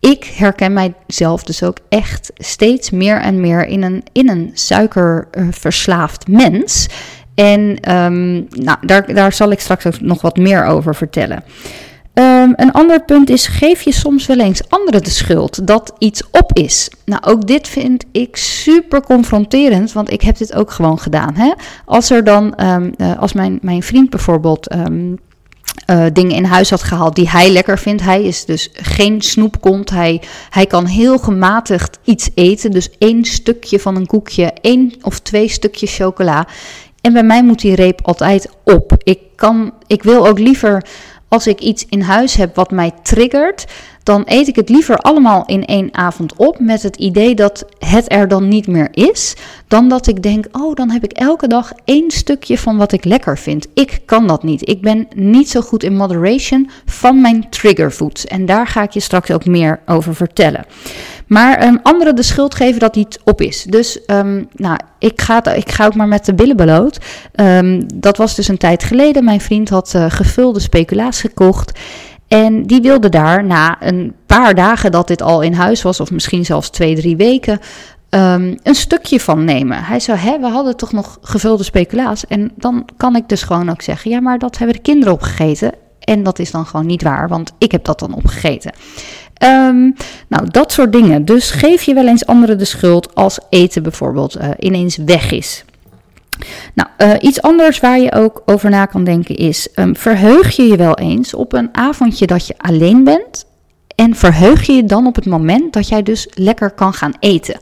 Ik 0.01 0.25
herken 0.25 0.73
mijzelf 0.73 1.43
dus 1.45 1.63
ook 1.63 1.77
echt 1.89 2.33
steeds 2.37 2.91
meer 2.91 3.21
en 3.21 3.41
meer 3.41 3.67
in 3.67 3.83
een, 3.83 4.03
in 4.13 4.29
een 4.29 4.51
suikerverslaafd 4.55 6.29
mens. 6.29 6.87
En 7.35 7.61
um, 7.95 8.47
nou, 8.51 8.79
daar, 8.81 9.15
daar 9.15 9.33
zal 9.33 9.51
ik 9.51 9.61
straks 9.61 9.87
ook 9.87 10.01
nog 10.01 10.23
wat 10.23 10.37
meer 10.37 10.65
over 10.65 10.95
vertellen. 10.95 11.45
Um, 12.15 12.53
een 12.57 12.73
ander 12.73 13.05
punt 13.05 13.31
is, 13.31 13.47
geef 13.47 13.83
je 13.83 13.93
soms 13.93 14.27
wel 14.27 14.39
eens 14.39 14.69
anderen 14.69 15.03
de 15.03 15.11
schuld 15.11 15.67
dat 15.67 15.93
iets 15.99 16.23
op 16.31 16.51
is. 16.59 16.91
Nou, 17.05 17.23
ook 17.25 17.47
dit 17.47 17.69
vind 17.69 18.05
ik 18.13 18.37
super 18.37 19.03
confronterend, 19.03 19.93
want 19.93 20.11
ik 20.11 20.23
heb 20.23 20.37
dit 20.37 20.55
ook 20.55 20.71
gewoon 20.71 20.99
gedaan. 20.99 21.35
Hè? 21.35 21.53
Als 21.85 22.11
er 22.11 22.25
dan, 22.25 22.55
um, 22.65 22.93
uh, 22.97 23.19
als 23.19 23.33
mijn, 23.33 23.59
mijn 23.63 23.83
vriend 23.83 24.11
bijvoorbeeld 24.11 24.75
um, 24.75 25.19
uh, 25.91 26.07
dingen 26.13 26.37
in 26.37 26.45
huis 26.45 26.71
had 26.71 26.83
gehaald 26.83 27.15
die 27.15 27.31
hij 27.31 27.51
lekker 27.51 27.79
vindt. 27.79 28.03
Hij 28.03 28.23
is 28.23 28.45
dus 28.45 28.71
geen 28.73 29.23
snoepkont. 29.23 29.91
Hij, 29.91 30.21
hij 30.51 30.67
kan 30.67 30.87
heel 30.87 31.19
gematigd 31.19 31.99
iets 32.05 32.31
eten. 32.35 32.71
Dus 32.71 32.91
één 32.99 33.25
stukje 33.25 33.81
van 33.81 33.97
een 33.97 34.07
koekje, 34.07 34.53
één 34.61 34.93
of 35.03 35.21
twee 35.21 35.49
stukjes 35.49 35.97
chocola. 35.97 36.47
En 37.01 37.13
bij 37.13 37.25
mij 37.25 37.45
moet 37.45 37.61
die 37.61 37.75
reep 37.75 38.01
altijd 38.03 38.49
op. 38.65 38.93
Ik, 39.03 39.19
kan, 39.37 39.73
ik 39.87 40.03
wil 40.03 40.27
ook 40.27 40.39
liever 40.39 40.85
als 41.33 41.47
ik 41.47 41.61
iets 41.61 41.87
in 41.87 42.01
huis 42.01 42.35
heb 42.35 42.55
wat 42.55 42.71
mij 42.71 42.93
triggert, 43.03 43.65
dan 44.03 44.23
eet 44.25 44.49
ik 44.49 44.57
het 44.57 44.69
liever 44.69 44.97
allemaal 44.97 45.45
in 45.47 45.65
één 45.65 45.95
avond 45.95 46.37
op 46.37 46.61
met 46.61 46.83
het 46.83 46.97
idee 46.97 47.35
dat 47.35 47.65
het 47.79 48.13
er 48.13 48.29
dan 48.29 48.49
niet 48.49 48.67
meer 48.67 48.89
is, 48.91 49.37
dan 49.69 49.89
dat 49.89 50.07
ik 50.07 50.23
denk, 50.23 50.47
oh, 50.53 50.75
dan 50.75 50.91
heb 50.91 51.05
ik 51.05 51.13
elke 51.13 51.47
dag 51.47 51.73
één 51.85 52.11
stukje 52.11 52.59
van 52.59 52.77
wat 52.77 52.93
ik 52.93 53.05
lekker 53.05 53.39
vind. 53.39 53.67
Ik 53.75 54.01
kan 54.05 54.27
dat 54.27 54.43
niet. 54.43 54.69
Ik 54.69 54.81
ben 54.81 55.09
niet 55.15 55.51
zo 55.51 55.61
goed 55.61 55.83
in 55.83 55.97
moderation 55.97 56.71
van 56.87 57.21
mijn 57.21 57.51
triggerfoods. 57.51 58.27
En 58.27 58.47
daar 58.47 58.67
ga 58.67 58.83
ik 58.83 58.91
je 58.91 59.01
straks 59.01 59.31
ook 59.31 59.47
meer 59.47 59.81
over 59.87 60.15
vertellen. 60.15 60.65
Maar 61.27 61.67
um, 61.67 61.79
anderen 61.83 62.17
de 62.17 62.23
schuld 62.23 62.55
geven 62.55 62.81
dat 62.81 62.95
niet 62.95 63.21
op 63.25 63.41
is. 63.41 63.65
Dus 63.69 63.99
um, 64.07 64.49
nou, 64.53 64.79
ik, 64.99 65.21
ga, 65.21 65.45
ik 65.55 65.71
ga 65.71 65.87
ook 65.87 65.95
maar 65.95 66.09
met 66.09 66.25
de 66.25 66.35
billen 66.35 66.57
bloot. 66.57 66.99
Um, 67.35 67.85
dat 67.95 68.17
was 68.17 68.35
dus 68.35 68.49
een 68.49 68.59
tijd 68.59 68.85
geleden. 68.85 69.25
Mijn 69.25 69.41
vriend 69.41 69.69
had 69.69 69.93
uh, 69.97 70.05
gevulde 70.09 70.61
speculaas 70.61 71.21
gekocht. 71.21 71.79
En 72.33 72.63
die 72.63 72.81
wilde 72.81 73.09
daar 73.09 73.45
na 73.45 73.77
een 73.81 74.15
paar 74.27 74.55
dagen 74.55 74.91
dat 74.93 75.09
dit 75.09 75.23
al 75.23 75.41
in 75.41 75.53
huis 75.53 75.83
was, 75.83 76.01
of 76.01 76.11
misschien 76.11 76.45
zelfs 76.45 76.71
twee, 76.71 76.95
drie 76.95 77.17
weken, 77.17 77.61
um, 78.11 78.59
een 78.63 78.75
stukje 78.75 79.21
van 79.21 79.45
nemen. 79.45 79.85
Hij 79.85 80.01
zei: 80.01 80.19
Hè, 80.19 80.39
we 80.39 80.47
hadden 80.47 80.77
toch 80.77 80.93
nog 80.93 81.19
gevulde 81.23 81.63
speculaas. 81.63 82.27
En 82.27 82.53
dan 82.57 82.89
kan 82.97 83.17
ik 83.17 83.29
dus 83.29 83.43
gewoon 83.43 83.71
ook 83.71 83.83
zeggen: 83.83 84.11
Ja, 84.11 84.21
maar 84.21 84.39
dat 84.39 84.59
hebben 84.59 84.77
de 84.77 84.83
kinderen 84.83 85.15
opgegeten. 85.15 85.73
En 86.01 86.23
dat 86.23 86.39
is 86.39 86.51
dan 86.51 86.67
gewoon 86.67 86.87
niet 86.87 87.03
waar, 87.03 87.29
want 87.29 87.53
ik 87.59 87.73
heb 87.73 87.85
dat 87.85 87.99
dan 87.99 88.15
opgegeten. 88.15 88.73
Um, 89.45 89.95
nou, 90.29 90.51
dat 90.51 90.73
soort 90.73 90.93
dingen. 90.93 91.25
Dus 91.25 91.51
geef 91.51 91.83
je 91.83 91.95
wel 91.95 92.07
eens 92.07 92.27
anderen 92.27 92.59
de 92.59 92.65
schuld 92.65 93.15
als 93.15 93.39
eten 93.51 93.83
bijvoorbeeld 93.83 94.37
uh, 94.37 94.49
ineens 94.59 94.97
weg 94.97 95.31
is. 95.31 95.65
Nou, 96.75 96.89
uh, 96.99 97.13
iets 97.21 97.43
anders 97.43 97.81
waar 97.81 98.01
je 98.01 98.13
ook 98.13 98.43
over 98.47 98.71
na 98.71 98.87
kan 98.87 99.05
denken 99.05 99.37
is: 99.37 99.69
um, 99.75 99.97
verheug 99.97 100.57
je 100.57 100.63
je 100.63 100.77
wel 100.77 100.99
eens 100.99 101.35
op 101.35 101.53
een 101.53 101.69
avondje 101.73 102.27
dat 102.27 102.47
je 102.47 102.55
alleen 102.57 103.05
bent? 103.05 103.47
En 103.95 104.17
verheug 104.17 104.67
je 104.67 104.73
je 104.73 104.85
dan 104.85 105.07
op 105.07 105.15
het 105.15 105.27
moment 105.27 105.73
dat 105.73 105.89
jij 105.89 106.03
dus 106.03 106.29
lekker 106.35 106.71
kan 106.71 106.93
gaan 106.93 107.15
eten? 107.21 107.59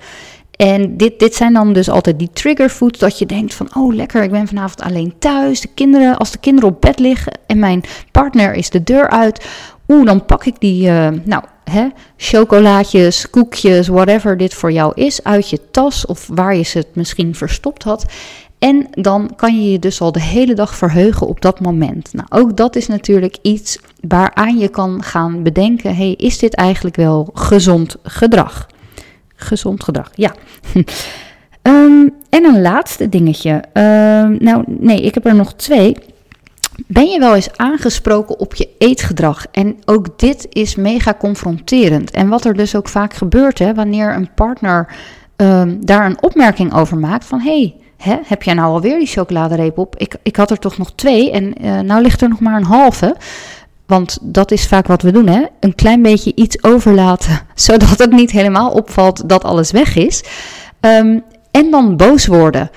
En 0.60 0.96
dit, 0.96 1.18
dit 1.18 1.34
zijn 1.34 1.52
dan 1.52 1.72
dus 1.72 1.90
altijd 1.90 2.18
die 2.18 2.30
triggerfoods 2.32 2.98
dat 2.98 3.18
je 3.18 3.26
denkt 3.26 3.54
van, 3.54 3.68
oh 3.74 3.94
lekker, 3.94 4.22
ik 4.22 4.30
ben 4.30 4.46
vanavond 4.46 4.82
alleen 4.82 5.14
thuis. 5.18 5.60
De 5.60 5.68
kinderen, 5.74 6.18
als 6.18 6.30
de 6.30 6.38
kinderen 6.38 6.70
op 6.70 6.80
bed 6.80 6.98
liggen 6.98 7.38
en 7.46 7.58
mijn 7.58 7.82
partner 8.10 8.54
is 8.54 8.70
de 8.70 8.82
deur 8.82 9.08
uit, 9.08 9.46
oeh, 9.88 10.06
dan 10.06 10.24
pak 10.24 10.44
ik 10.44 10.54
die, 10.58 10.88
uh, 10.88 11.08
nou, 11.24 11.44
hè, 11.64 11.88
chocolaatjes, 12.16 13.30
koekjes, 13.30 13.88
whatever 13.88 14.36
dit 14.36 14.54
voor 14.54 14.72
jou 14.72 14.92
is, 14.94 15.24
uit 15.24 15.50
je 15.50 15.70
tas 15.70 16.06
of 16.06 16.28
waar 16.32 16.56
je 16.56 16.62
ze 16.62 16.78
het 16.78 16.94
misschien 16.94 17.34
verstopt 17.34 17.82
had. 17.82 18.04
En 18.60 18.86
dan 18.90 19.30
kan 19.36 19.62
je 19.62 19.70
je 19.70 19.78
dus 19.78 20.00
al 20.00 20.12
de 20.12 20.20
hele 20.20 20.54
dag 20.54 20.74
verheugen 20.74 21.26
op 21.26 21.40
dat 21.40 21.60
moment. 21.60 22.12
Nou, 22.12 22.26
ook 22.28 22.56
dat 22.56 22.76
is 22.76 22.86
natuurlijk 22.86 23.36
iets 23.42 23.78
waaraan 24.08 24.58
je 24.58 24.68
kan 24.68 25.02
gaan 25.02 25.42
bedenken: 25.42 25.96
hey, 25.96 26.14
is 26.16 26.38
dit 26.38 26.54
eigenlijk 26.54 26.96
wel 26.96 27.30
gezond 27.34 27.96
gedrag? 28.02 28.66
Gezond 29.34 29.84
gedrag, 29.84 30.10
ja. 30.14 30.34
um, 31.62 32.14
en 32.36 32.44
een 32.44 32.60
laatste 32.60 33.08
dingetje. 33.08 33.52
Um, 33.52 34.36
nou, 34.38 34.64
nee, 34.66 35.00
ik 35.00 35.14
heb 35.14 35.26
er 35.26 35.34
nog 35.34 35.54
twee. 35.54 35.96
Ben 36.86 37.06
je 37.06 37.18
wel 37.18 37.34
eens 37.34 37.56
aangesproken 37.56 38.38
op 38.38 38.54
je 38.54 38.68
eetgedrag? 38.78 39.46
En 39.52 39.76
ook 39.84 40.18
dit 40.18 40.46
is 40.50 40.74
mega 40.74 41.14
confronterend. 41.18 42.10
En 42.10 42.28
wat 42.28 42.44
er 42.44 42.54
dus 42.54 42.76
ook 42.76 42.88
vaak 42.88 43.14
gebeurt, 43.14 43.58
hè, 43.58 43.74
wanneer 43.74 44.14
een 44.14 44.34
partner 44.34 44.94
um, 45.36 45.84
daar 45.84 46.06
een 46.06 46.22
opmerking 46.22 46.74
over 46.74 46.96
maakt: 46.98 47.24
van 47.24 47.40
hé, 47.40 47.60
hey, 47.60 47.74
Hè, 48.00 48.16
heb 48.24 48.42
jij 48.42 48.54
nou 48.54 48.72
alweer 48.72 48.98
die 48.98 49.06
chocoladereep 49.06 49.78
op? 49.78 49.96
Ik, 49.96 50.16
ik 50.22 50.36
had 50.36 50.50
er 50.50 50.58
toch 50.58 50.78
nog 50.78 50.92
twee 50.94 51.30
en 51.30 51.64
uh, 51.64 51.80
nou 51.80 52.02
ligt 52.02 52.20
er 52.20 52.28
nog 52.28 52.40
maar 52.40 52.56
een 52.56 52.64
halve. 52.64 53.16
Want 53.86 54.18
dat 54.20 54.50
is 54.50 54.66
vaak 54.66 54.86
wat 54.86 55.02
we 55.02 55.12
doen, 55.12 55.26
hè? 55.26 55.44
Een 55.60 55.74
klein 55.74 56.02
beetje 56.02 56.32
iets 56.34 56.62
overlaten, 56.62 57.40
zodat 57.54 57.98
het 57.98 58.10
niet 58.10 58.30
helemaal 58.30 58.70
opvalt 58.70 59.28
dat 59.28 59.44
alles 59.44 59.70
weg 59.70 59.96
is. 59.96 60.24
Um, 60.80 61.22
en 61.50 61.70
dan 61.70 61.96
boos 61.96 62.26
worden. 62.26 62.70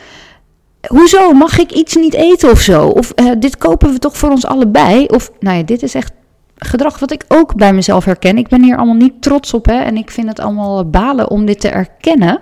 Hoezo 0.88 1.34
mag 1.34 1.60
ik 1.60 1.72
iets 1.72 1.96
niet 1.96 2.14
eten 2.14 2.52
of 2.52 2.60
zo? 2.60 2.88
Of 2.88 3.12
uh, 3.16 3.32
dit 3.40 3.58
kopen 3.58 3.92
we 3.92 4.00
toch 4.00 4.18
voor 4.18 4.30
ons 4.30 4.46
allebei? 4.46 5.06
Of, 5.06 5.32
nou 5.40 5.58
ja, 5.58 5.64
dit 5.64 5.84
is 5.84 5.96
echt 5.96 6.12
gedrag 6.58 7.00
wat 7.00 7.12
ik 7.12 7.26
ook 7.28 7.56
bij 7.56 7.74
mezelf 7.74 8.06
herken. 8.06 8.38
Ik 8.38 8.48
ben 8.48 8.64
hier 8.64 8.78
allemaal 8.78 8.96
niet 8.96 9.22
trots 9.22 9.54
op, 9.54 9.66
hè? 9.66 9.82
En 9.82 9.98
ik 9.98 10.12
vind 10.12 10.28
het 10.28 10.40
allemaal 10.40 10.90
balen 10.90 11.30
om 11.30 11.46
dit 11.46 11.60
te 11.60 11.70
erkennen. 11.70 12.40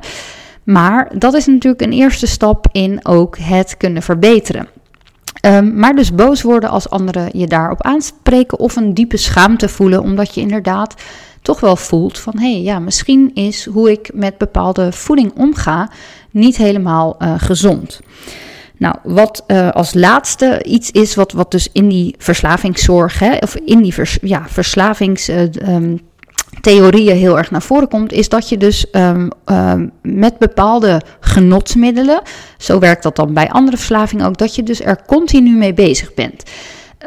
Maar 0.64 1.12
dat 1.18 1.34
is 1.34 1.46
natuurlijk 1.46 1.82
een 1.82 1.92
eerste 1.92 2.28
stap 2.28 2.68
in 2.72 3.06
ook 3.06 3.38
het 3.38 3.78
kunnen 3.78 4.02
verbeteren. 4.02 4.68
Um, 5.46 5.76
maar 5.80 5.96
dus 5.96 6.16
boos 6.16 6.42
worden 6.42 6.70
als 6.70 6.90
anderen 6.90 7.30
je 7.34 7.48
daarop 7.48 7.82
aanspreken 7.82 8.60
of 8.60 8.76
een 8.76 8.94
diepe 8.94 9.18
schaamte 9.18 9.70
voelen, 9.70 10.02
omdat 10.02 10.36
je 10.36 10.42
inderdaad 10.42 10.96
toch 11.42 11.60
wel 11.60 11.76
voelt 11.76 12.20
van 12.20 12.40
hé, 12.40 12.52
hey, 12.52 12.62
ja, 12.62 12.80
misschien 12.80 13.32
is 13.34 13.66
hoe 13.66 13.92
ik 13.92 14.10
met 14.14 14.38
bepaalde 14.38 14.92
voeding 14.92 15.32
omga 15.36 15.90
niet 16.32 16.58
helemaal 16.58 17.16
uh, 17.20 17.34
gezond. 17.38 18.00
Nou, 18.78 18.96
wat 19.04 19.44
uh, 19.48 19.70
als 19.70 19.94
laatste 19.94 20.64
iets 20.64 20.92
is 20.92 21.16
wat, 21.16 21.32
wat 21.32 21.52
dus 21.52 21.70
in 21.72 21.90
die 21.90 22.16
verslavingszorg, 22.18 23.20
hè, 23.20 23.38
of 23.38 23.56
in 23.56 23.82
die 23.82 23.94
vers, 23.94 24.18
ja, 24.22 24.44
verslavings. 24.48 25.30
Uh, 25.30 25.42
um, 25.68 26.00
theorieën 26.62 27.16
heel 27.18 27.38
erg 27.38 27.52
naar 27.52 27.62
voren 27.62 27.88
komt, 27.88 28.12
is 28.12 28.30
dat 28.30 28.50
je 28.50 28.58
dus 28.58 28.86
um, 28.92 29.30
um, 29.46 29.92
met 30.02 30.38
bepaalde 30.38 31.02
genotsmiddelen, 31.20 32.22
zo 32.58 32.80
werkt 32.80 33.04
dat 33.04 33.16
dan 33.16 33.34
bij 33.34 33.50
andere 33.50 33.78
verslavingen 33.78 34.26
ook, 34.26 34.38
dat 34.38 34.56
je 34.56 34.64
dus 34.64 34.82
er 34.82 35.06
continu 35.06 35.58
mee 35.58 35.74
bezig 35.74 36.14
bent. 36.14 36.44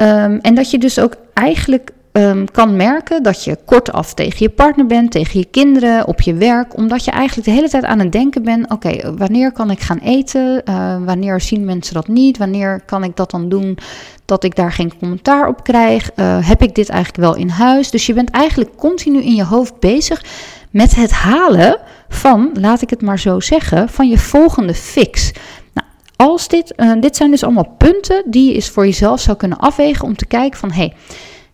Um, 0.01 0.39
en 0.41 0.55
dat 0.55 0.71
je 0.71 0.77
dus 0.77 0.99
ook 0.99 1.15
eigenlijk 1.33 1.91
um, 2.17 2.51
kan 2.51 2.75
merken 2.75 3.23
dat 3.23 3.43
je 3.43 3.57
kortaf 3.65 4.13
tegen 4.13 4.37
je 4.39 4.49
partner 4.49 4.85
bent, 4.85 5.11
tegen 5.11 5.39
je 5.39 5.45
kinderen, 5.45 6.07
op 6.07 6.21
je 6.21 6.33
werk, 6.33 6.77
omdat 6.77 7.05
je 7.05 7.11
eigenlijk 7.11 7.47
de 7.47 7.53
hele 7.53 7.69
tijd 7.69 7.83
aan 7.83 7.99
het 7.99 8.11
denken 8.11 8.43
bent: 8.43 8.71
oké, 8.71 9.15
wanneer 9.17 9.51
kan 9.51 9.71
ik 9.71 9.79
gaan 9.79 9.97
eten? 9.97 10.61
Uh, 10.69 10.95
wanneer 11.05 11.41
zien 11.41 11.65
mensen 11.65 11.93
dat 11.93 12.07
niet? 12.07 12.37
Wanneer 12.37 12.81
kan 12.85 13.03
ik 13.03 13.15
dat 13.15 13.31
dan 13.31 13.49
doen 13.49 13.77
dat 14.25 14.43
ik 14.43 14.55
daar 14.55 14.71
geen 14.71 14.97
commentaar 14.97 15.47
op 15.47 15.63
krijg? 15.63 16.09
Uh, 16.15 16.47
heb 16.47 16.61
ik 16.61 16.75
dit 16.75 16.89
eigenlijk 16.89 17.23
wel 17.23 17.35
in 17.35 17.49
huis? 17.49 17.89
Dus 17.89 18.05
je 18.05 18.13
bent 18.13 18.29
eigenlijk 18.29 18.75
continu 18.75 19.21
in 19.21 19.35
je 19.35 19.45
hoofd 19.45 19.79
bezig 19.79 20.23
met 20.69 20.95
het 20.95 21.11
halen 21.11 21.79
van, 22.09 22.49
laat 22.53 22.81
ik 22.81 22.89
het 22.89 23.01
maar 23.01 23.19
zo 23.19 23.39
zeggen, 23.39 23.89
van 23.89 24.09
je 24.09 24.17
volgende 24.17 24.73
fix. 24.73 25.31
Nou, 25.73 25.87
als 26.15 26.47
dit, 26.47 26.73
uh, 26.77 26.91
dit 26.99 27.15
zijn 27.15 27.31
dus 27.31 27.43
allemaal 27.43 27.75
punten 27.77 28.23
die 28.25 28.47
je 28.47 28.53
eens 28.53 28.69
voor 28.69 28.85
jezelf 28.85 29.19
zou 29.19 29.37
kunnen 29.37 29.57
afwegen 29.57 30.05
om 30.05 30.15
te 30.15 30.25
kijken 30.25 30.59
van 30.59 30.71
hé. 30.71 30.75
Hey, 30.75 30.93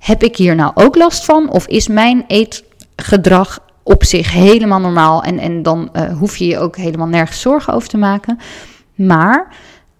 heb 0.01 0.23
ik 0.23 0.35
hier 0.35 0.55
nou 0.55 0.71
ook 0.73 0.95
last 0.95 1.25
van? 1.25 1.49
Of 1.49 1.67
is 1.67 1.87
mijn 1.87 2.23
eetgedrag 2.27 3.59
op 3.83 4.03
zich 4.03 4.31
helemaal 4.31 4.79
normaal 4.79 5.23
en, 5.23 5.39
en 5.39 5.63
dan 5.63 5.89
uh, 5.93 6.17
hoef 6.17 6.37
je 6.37 6.47
je 6.47 6.57
ook 6.57 6.75
helemaal 6.75 7.07
nergens 7.07 7.41
zorgen 7.41 7.73
over 7.73 7.89
te 7.89 7.97
maken? 7.97 8.39
Maar 8.95 9.55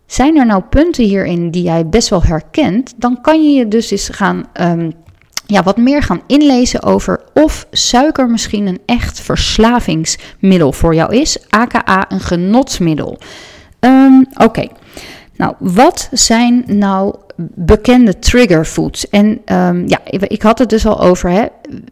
zijn 0.06 0.38
er 0.38 0.46
nou 0.46 0.62
punten 0.62 1.04
hierin 1.04 1.52
die 1.52 1.64
jij 1.64 1.88
best 1.88 2.10
wel 2.10 2.24
herkent? 2.24 2.94
Dan 2.98 3.22
kan 3.22 3.44
je 3.44 3.58
je 3.58 3.68
dus 3.68 3.92
eens 3.92 4.10
gaan. 4.10 4.46
Um, 4.62 4.94
ja, 5.46 5.64
wat 5.64 5.78
meer 5.78 6.04
gaan 6.04 6.22
inlezen 6.28 6.84
over 6.84 7.22
of 7.34 7.68
suiker 7.72 8.30
misschien 8.30 8.68
een 8.68 8.82
echt 8.86 9.20
verslavingsmiddel 9.20 10.72
voor 10.72 10.96
jou 10.96 11.16
is, 11.16 11.38
aka 11.50 12.12
een 12.12 12.20
genotsmiddel. 12.20 13.18
Um, 13.80 14.28
Oké, 14.34 14.68
nou 15.36 15.54
wat 15.60 16.10
zijn 16.12 16.64
nou 16.66 17.16
bekende 17.54 18.20
trigger 18.20 18.66
foods. 18.66 19.10
En 19.10 19.42
um, 19.46 19.88
ja, 19.88 20.00
ik 20.06 20.42
had 20.42 20.60
het 20.60 20.70
dus 20.70 20.86
al 20.86 21.02
over. 21.02 21.30
Hè. 21.30 21.46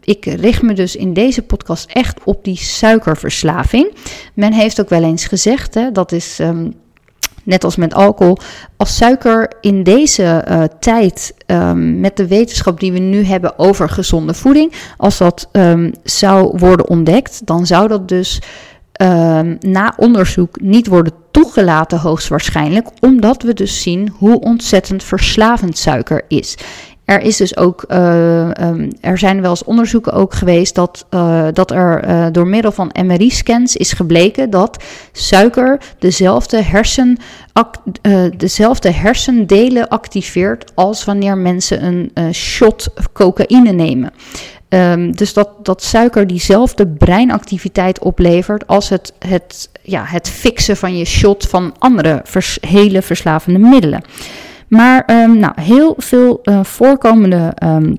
Ik 0.03 0.25
richt 0.25 0.61
me 0.61 0.73
dus 0.73 0.95
in 0.95 1.13
deze 1.13 1.41
podcast 1.41 1.91
echt 1.91 2.19
op 2.23 2.43
die 2.43 2.57
suikerverslaving. 2.57 3.93
Men 4.33 4.53
heeft 4.53 4.81
ook 4.81 4.89
wel 4.89 5.03
eens 5.03 5.25
gezegd, 5.25 5.73
hè, 5.73 5.91
dat 5.91 6.11
is 6.11 6.39
um, 6.39 6.73
net 7.43 7.63
als 7.63 7.75
met 7.75 7.93
alcohol, 7.93 8.37
als 8.77 8.95
suiker 8.95 9.51
in 9.61 9.83
deze 9.83 10.45
uh, 10.49 10.63
tijd 10.79 11.33
um, 11.47 11.99
met 11.99 12.17
de 12.17 12.27
wetenschap 12.27 12.79
die 12.79 12.91
we 12.91 12.99
nu 12.99 13.23
hebben 13.23 13.59
over 13.59 13.89
gezonde 13.89 14.33
voeding, 14.33 14.73
als 14.97 15.17
dat 15.17 15.49
zou 16.03 16.57
worden 16.57 16.89
ontdekt, 16.89 17.45
dan 17.45 17.65
zou 17.65 17.87
dat 17.87 18.07
dus 18.07 18.41
um, 19.01 19.57
na 19.59 19.93
onderzoek 19.97 20.61
niet 20.61 20.87
worden 20.87 21.13
toegelaten, 21.31 21.99
hoogstwaarschijnlijk, 21.99 22.87
omdat 22.99 23.43
we 23.43 23.53
dus 23.53 23.81
zien 23.81 24.13
hoe 24.17 24.39
ontzettend 24.39 25.03
verslavend 25.03 25.77
suiker 25.77 26.21
is. 26.27 26.57
Er 27.05 27.21
is 27.21 27.37
dus 27.37 27.57
ook, 27.57 27.85
uh, 27.87 28.49
um, 28.61 28.89
er 29.01 29.17
zijn 29.17 29.41
wel 29.41 29.49
eens 29.49 29.63
onderzoeken 29.63 30.13
ook 30.13 30.33
geweest 30.33 30.75
dat, 30.75 31.05
uh, 31.09 31.47
dat 31.53 31.71
er 31.71 32.09
uh, 32.09 32.25
door 32.31 32.47
middel 32.47 32.71
van 32.71 32.95
MRI-scans 33.05 33.75
is 33.75 33.91
gebleken 33.91 34.49
dat 34.49 34.83
suiker 35.11 35.81
dezelfde, 35.99 36.63
hersen, 36.63 37.17
dezelfde 38.37 38.91
hersendelen 38.91 39.87
activeert 39.87 40.71
als 40.75 41.05
wanneer 41.05 41.37
mensen 41.37 41.85
een 41.85 42.33
shot 42.33 42.87
cocaïne 43.13 43.71
nemen. 43.71 44.11
Um, 44.69 45.15
dus 45.15 45.33
dat, 45.33 45.49
dat 45.61 45.83
suiker 45.83 46.27
diezelfde 46.27 46.87
breinactiviteit 46.87 47.99
oplevert 47.99 48.67
als 48.67 48.89
het, 48.89 49.13
het, 49.19 49.69
ja, 49.81 50.03
het 50.05 50.29
fixen 50.29 50.77
van 50.77 50.97
je 50.97 51.05
shot 51.05 51.47
van 51.47 51.75
andere 51.77 52.23
hele 52.61 53.01
verslavende 53.01 53.59
middelen. 53.59 54.01
Maar 54.67 55.09
um, 55.11 55.37
nou, 55.37 55.61
heel 55.61 55.93
veel 55.97 56.39
uh, 56.43 56.63
voorkomende 56.63 57.53
um, 57.63 57.97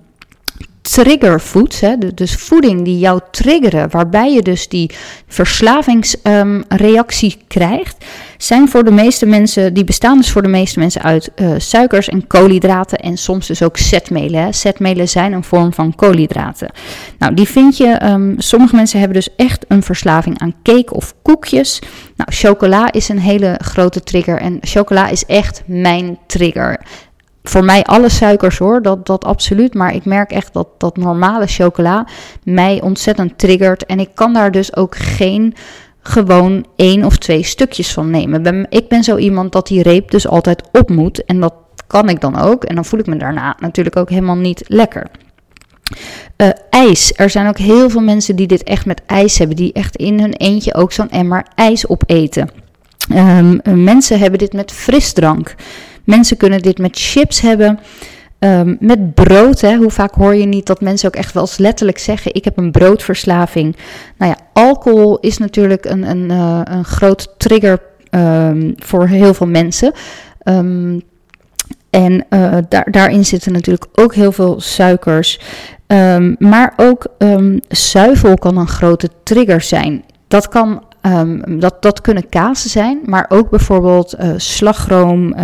triggerfoods, 0.81 1.81
hè, 1.81 1.97
dus 2.15 2.35
voeding 2.35 2.85
die 2.85 2.99
jou 2.99 3.21
triggeren, 3.31 3.91
waarbij 3.91 4.33
je 4.33 4.43
dus 4.43 4.69
die 4.69 4.91
verslavingsreactie 5.27 7.37
krijgt, 7.49 8.05
zijn 8.43 8.69
voor 8.69 8.85
de 8.85 8.91
meeste 8.91 9.27
mensen, 9.27 9.75
die 9.75 9.85
bestaan 9.85 10.17
dus 10.17 10.31
voor 10.31 10.43
de 10.43 10.49
meeste 10.49 10.79
mensen 10.79 11.03
uit 11.03 11.31
uh, 11.37 11.55
suikers 11.57 12.09
en 12.09 12.27
koolhydraten 12.27 12.99
en 12.99 13.17
soms 13.17 13.47
dus 13.47 13.63
ook 13.63 13.77
zetmelen. 13.77 14.43
Hè. 14.43 14.53
Zetmelen 14.53 15.09
zijn 15.09 15.33
een 15.33 15.45
vorm 15.45 15.73
van 15.73 15.95
koolhydraten. 15.95 16.71
Nou, 17.19 17.35
die 17.35 17.49
vind 17.49 17.77
je, 17.77 18.01
um, 18.05 18.35
sommige 18.39 18.77
mensen 18.77 18.99
hebben 18.99 19.17
dus 19.17 19.35
echt 19.37 19.65
een 19.69 19.83
verslaving 19.83 20.39
aan 20.39 20.55
cake 20.63 20.95
of 20.95 21.15
koekjes. 21.23 21.83
Nou, 22.17 22.33
chocola 22.33 22.93
is 22.93 23.09
een 23.09 23.21
hele 23.21 23.61
grote 23.63 24.03
trigger 24.03 24.41
en 24.41 24.59
chocola 24.61 25.09
is 25.09 25.25
echt 25.25 25.63
mijn 25.67 26.19
trigger 26.27 26.81
voor 27.43 27.65
mij 27.65 27.85
alle 27.85 28.09
suikers 28.09 28.59
hoor, 28.59 28.83
dat, 28.83 29.07
dat 29.07 29.25
absoluut. 29.25 29.75
Maar 29.75 29.95
ik 29.95 30.05
merk 30.05 30.31
echt 30.31 30.53
dat, 30.53 30.69
dat 30.79 30.97
normale 30.97 31.47
chocola 31.47 32.07
mij 32.43 32.81
ontzettend 32.83 33.39
triggert. 33.39 33.87
En 33.87 34.01
ik 34.01 34.11
kan 34.15 34.33
daar 34.33 34.51
dus 34.51 34.77
ook 34.77 34.97
geen 34.97 35.55
gewoon 36.03 36.67
één 36.77 37.05
of 37.05 37.17
twee 37.17 37.43
stukjes 37.43 37.93
van 37.93 38.11
nemen. 38.11 38.67
Ik 38.71 38.89
ben 38.89 39.05
zo 39.05 39.17
iemand 39.17 39.53
dat 39.53 39.67
die 39.67 39.83
reep 39.83 40.11
dus 40.11 40.29
altijd 40.29 40.63
op 40.73 40.91
moet. 40.91 41.25
En 41.25 41.41
dat 41.41 41.55
kan 41.87 42.09
ik 42.09 42.21
dan 42.21 42.39
ook. 42.39 42.65
En 42.65 42.75
dan 42.75 42.85
voel 42.85 43.01
ik 43.01 43.07
me 43.07 43.17
daarna 43.17 43.57
natuurlijk 43.61 43.97
ook 43.97 44.11
helemaal 44.11 44.37
niet 44.37 44.65
lekker. 44.67 45.07
Uh, 46.37 46.49
ijs. 46.71 47.13
Er 47.17 47.31
zijn 47.31 47.49
ook 47.49 47.59
heel 47.59 47.91
veel 47.91 48.01
mensen 48.01 48.37
die 48.37 48.47
dit 48.47 48.63
echt 48.63 48.87
met 48.87 49.03
ijs 49.07 49.39
hebben. 49.39 49.57
Die 49.57 49.73
echt 49.73 49.97
in 49.97 50.21
hun 50.21 50.33
eentje 50.33 50.75
ook 50.75 50.93
zo'n 50.93 51.11
emmer 51.11 51.47
ijs 51.55 51.89
opeten. 51.89 52.51
Um, 53.15 53.61
mensen 53.85 54.19
hebben 54.19 54.39
dit 54.39 54.53
met 54.53 54.73
frisdrank. 54.73 55.55
Mensen 56.05 56.37
kunnen 56.37 56.63
dit 56.63 56.79
met 56.79 56.99
chips 56.99 57.41
hebben. 57.41 57.79
Um, 58.41 58.77
met 58.81 59.15
brood, 59.15 59.61
hè. 59.61 59.77
hoe 59.77 59.91
vaak 59.91 60.15
hoor 60.15 60.35
je 60.35 60.45
niet 60.45 60.67
dat 60.67 60.81
mensen 60.81 61.09
ook 61.09 61.17
echt 61.17 61.33
wel 61.33 61.43
eens 61.43 61.59
letterlijk 61.59 61.99
zeggen: 61.99 62.35
Ik 62.35 62.45
heb 62.45 62.57
een 62.57 62.71
broodverslaving. 62.71 63.77
Nou 64.17 64.31
ja, 64.37 64.63
alcohol 64.63 65.19
is 65.19 65.39
natuurlijk 65.39 65.85
een, 65.85 66.11
een, 66.11 66.31
uh, 66.31 66.61
een 66.65 66.85
groot 66.85 67.35
trigger 67.37 67.81
um, 68.11 68.75
voor 68.77 69.07
heel 69.07 69.35
veel 69.35 69.47
mensen. 69.47 69.93
Um, 70.45 71.03
en 71.91 72.27
uh, 72.31 72.57
daar, 72.69 72.91
daarin 72.91 73.25
zitten 73.25 73.53
natuurlijk 73.53 73.87
ook 73.95 74.15
heel 74.15 74.33
veel 74.33 74.61
suikers. 74.61 75.41
maar 76.39 76.73
ook 76.77 77.07
zuivel 77.69 78.35
kan 78.35 78.57
een 78.57 78.69
grote 78.69 79.09
trigger 79.23 79.61
zijn. 79.61 80.05
Dat 80.29 80.49
kan 80.49 80.85
dat, 81.59 81.83
dat 81.83 82.01
kunnen 82.01 82.29
kazen 82.29 82.71
zijn, 82.71 83.01
maar 83.05 83.27
ook 83.29 83.51
bijvoorbeeld 83.51 84.15
uh, 84.21 84.33
slagroom, 84.37 85.35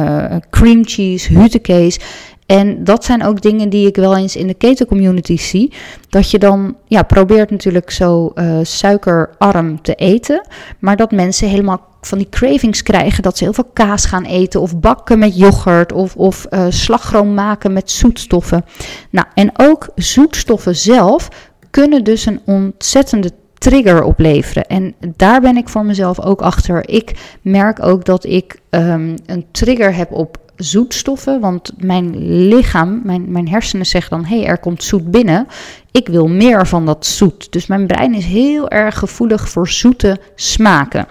cream 0.51 0.85
cheese, 0.85 1.39
hutekees. 1.39 1.99
En 2.47 2.85
dat 2.85 3.05
zijn 3.05 3.25
ook 3.25 3.41
dingen 3.41 3.69
die 3.69 3.87
ik 3.87 3.97
wel 3.97 4.17
eens 4.17 4.37
in 4.37 4.47
de 4.47 4.55
ketencommunity 4.55 5.37
zie. 5.37 5.73
Dat 6.09 6.31
je 6.31 6.39
dan 6.39 6.77
ja, 6.87 7.03
probeert 7.03 7.51
natuurlijk 7.51 7.91
zo 7.91 8.33
uh, 8.35 8.59
suikerarm 8.63 9.83
te 9.83 9.95
eten. 9.95 10.47
Maar 10.79 10.97
dat 10.97 11.11
mensen 11.11 11.49
helemaal 11.49 11.81
van 12.01 12.19
die 12.19 12.29
cravings 12.29 12.83
krijgen. 12.83 13.23
Dat 13.23 13.39
ze 13.39 13.45
heel 13.45 13.53
veel 13.53 13.71
kaas 13.73 14.05
gaan 14.05 14.25
eten. 14.25 14.61
Of 14.61 14.79
bakken 14.79 15.19
met 15.19 15.37
yoghurt. 15.37 15.93
Of, 15.93 16.17
of 16.17 16.47
uh, 16.51 16.67
slagroom 16.69 17.35
maken 17.35 17.73
met 17.73 17.91
zoetstoffen. 17.91 18.65
Nou, 19.11 19.27
en 19.35 19.51
ook 19.57 19.89
zoetstoffen 19.95 20.77
zelf 20.77 21.29
kunnen 21.71 22.05
dus 22.05 22.27
een 22.27 22.41
ontzettende 22.45 23.31
trigger 23.59 24.03
opleveren. 24.03 24.67
En 24.67 24.95
daar 25.17 25.41
ben 25.41 25.57
ik 25.57 25.69
voor 25.69 25.85
mezelf 25.85 26.21
ook 26.21 26.43
achter. 26.43 26.89
Ik 26.89 27.37
merk 27.43 27.83
ook 27.83 28.05
dat 28.05 28.25
ik 28.25 28.61
um, 28.71 29.15
een 29.27 29.47
trigger 29.51 29.95
heb 29.95 30.13
op 30.13 30.39
zoetstoffen. 30.57 31.41
Want 31.41 31.73
mijn 31.77 32.17
lichaam, 32.49 33.01
mijn, 33.05 33.33
mijn 33.33 33.49
hersenen 33.49 33.87
zeggen 33.87 34.11
dan: 34.11 34.25
hé, 34.25 34.39
hey, 34.39 34.47
er 34.47 34.59
komt 34.59 34.83
zoet 34.83 35.11
binnen. 35.11 35.47
Ik 35.91 36.09
wil 36.09 36.29
meer 36.29 36.67
van 36.67 36.87
dat 36.87 37.07
zoet. 37.07 37.53
Dus 37.53 37.67
mijn 37.67 37.87
brein 37.87 38.15
is 38.15 38.25
heel 38.25 38.69
erg 38.69 38.99
gevoelig 38.99 39.49
voor 39.49 39.69
zoete 39.69 40.19
smaken. 40.35 41.07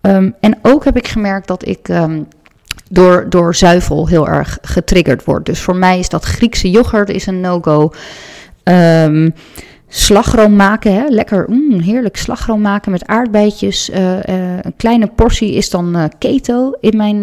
Um, 0.00 0.34
en 0.40 0.58
ook 0.62 0.84
heb 0.84 0.96
ik 0.96 1.08
gemerkt 1.08 1.46
dat 1.46 1.68
ik. 1.68 1.88
Um, 1.88 2.28
door, 2.90 3.26
door 3.28 3.54
zuivel 3.54 4.08
heel 4.08 4.28
erg 4.28 4.58
getriggerd 4.62 5.24
word. 5.24 5.46
Dus 5.46 5.60
voor 5.60 5.76
mij 5.76 5.98
is 5.98 6.08
dat 6.08 6.24
Griekse 6.24 6.70
yoghurt 6.70 7.08
is 7.08 7.26
een 7.26 7.40
no-go. 7.40 7.92
Um, 8.64 9.34
slagroom 9.88 10.56
maken. 10.56 10.94
Hè? 10.94 11.06
Lekker, 11.08 11.44
mm, 11.48 11.80
heerlijk 11.80 12.16
slagroom 12.16 12.60
maken 12.60 12.90
met 12.90 13.06
aardbeidjes. 13.06 13.90
Uh, 13.90 14.12
uh, 14.12 14.56
een 14.60 14.76
kleine 14.76 15.06
portie 15.06 15.52
is 15.52 15.70
dan 15.70 15.96
uh, 15.96 16.04
keto 16.18 16.72
in 16.80 16.96
mijn, 16.96 17.20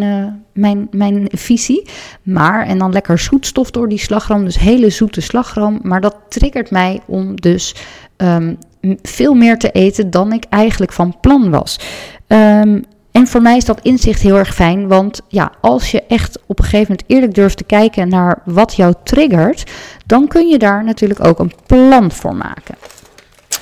mijn, 0.54 0.88
mijn 0.92 1.28
visie. 1.32 1.88
Maar, 2.24 2.66
en 2.66 2.78
dan 2.78 2.92
lekker 2.92 3.20
zoetstof 3.20 3.72
door 3.72 3.90
die 3.90 4.00
slagroom. 4.00 4.46
Dus 4.46 4.60
hele 4.60 4.90
zoete 4.90 5.22
slagroom. 5.22 5.80
Maar 5.82 6.02
dat 6.02 6.16
triggert 6.30 6.72
mij 6.72 7.02
om 7.06 7.36
dus 7.36 7.76
um, 8.18 8.58
veel 9.02 9.34
meer 9.34 9.58
te 9.58 9.72
eten 9.72 10.10
dan 10.10 10.34
ik 10.34 10.44
eigenlijk 10.50 10.94
van 10.94 11.20
plan 11.22 11.50
was. 11.50 11.80
Um, 12.28 12.84
en 13.14 13.28
voor 13.28 13.42
mij 13.42 13.58
is 13.58 13.66
dat 13.66 13.80
inzicht 13.82 14.22
heel 14.22 14.38
erg 14.38 14.54
fijn, 14.54 14.88
want 14.88 15.22
ja, 15.28 15.52
als 15.62 15.92
je 15.92 16.04
echt 16.08 16.40
op 16.46 16.60
een 16.60 16.66
gegeven 16.66 16.92
moment 16.92 17.04
eerlijk 17.08 17.34
durft 17.34 17.58
te 17.58 17.64
kijken 17.64 18.10
naar 18.10 18.42
wat 18.46 18.76
jou 18.76 18.94
triggert, 19.04 19.72
dan 20.06 20.28
kun 20.28 20.48
je 20.48 20.58
daar 20.58 20.84
natuurlijk 20.84 21.26
ook 21.26 21.40
een 21.40 21.52
plan 21.66 22.12
voor 22.12 22.36
maken. 22.36 22.76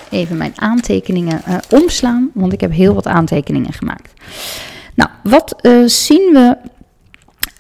Even 0.10 0.38
mijn 0.38 0.54
aantekeningen 0.56 1.42
uh, 1.48 1.56
omslaan, 1.70 2.30
want 2.34 2.54
ik 2.54 2.62
heb 2.62 2.72
heel 2.72 2.94
wat 2.94 3.08
aantekeningen 3.08 3.74
gemaakt. 3.74 4.14
Nou, 4.96 5.10
wat 5.24 5.56
uh, 5.62 5.88
zien 5.88 6.34
we 6.34 6.58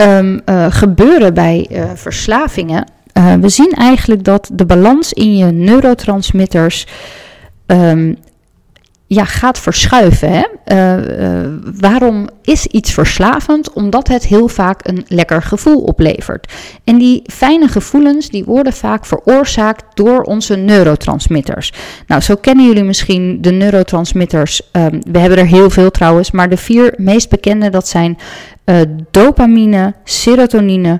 um, 0.04 0.42
uh, 0.46 0.66
gebeuren 0.70 1.34
bij 1.34 1.68
verslavingen? 1.96 2.86
we 3.40 3.50
zien 3.50 3.72
eigenlijk 3.72 4.24
dat 4.24 4.50
de 4.54 4.66
balans 4.66 5.14
in 5.14 5.38
je 5.38 5.46
neurotransmitters 5.46 6.88
um, 7.66 8.18
ja, 9.14 9.26
gaat 9.26 9.60
verschuiven. 9.60 10.32
Hè? 10.32 10.44
Uh, 10.66 11.20
uh, 11.20 11.48
waarom 11.80 12.30
is 12.42 12.66
iets 12.66 12.92
verslavend? 12.92 13.74
Omdat 13.74 14.08
het 14.08 14.28
heel 14.28 14.48
vaak 14.48 14.88
een 14.88 15.06
lekker 15.08 15.42
gevoel 15.42 15.82
oplevert. 15.82 16.54
En 16.84 16.98
die 16.98 17.22
fijne 17.26 17.68
gevoelens 17.68 18.30
die 18.30 18.44
worden 18.44 18.74
vaak 18.74 19.06
veroorzaakt 19.06 19.84
door 19.94 20.22
onze 20.22 20.56
neurotransmitters. 20.56 21.74
Nou, 22.08 22.22
zo 22.22 22.36
kennen 22.36 22.66
jullie 22.66 22.84
misschien 22.84 23.42
de 23.42 23.52
neurotransmitters. 23.52 24.62
Um, 24.72 25.02
we 25.12 25.20
hebben 25.20 25.40
er 25.40 25.48
heel 25.48 25.70
veel 25.70 25.92
trouwens, 25.92 26.32
maar 26.32 26.50
de 26.50 26.58
vier 26.58 26.94
meest 26.98 27.30
bekende 27.30 27.70
dat 27.70 27.88
zijn 27.88 28.18
uh, 28.66 28.82
dopamine, 29.12 29.94
serotonine, 30.04 31.00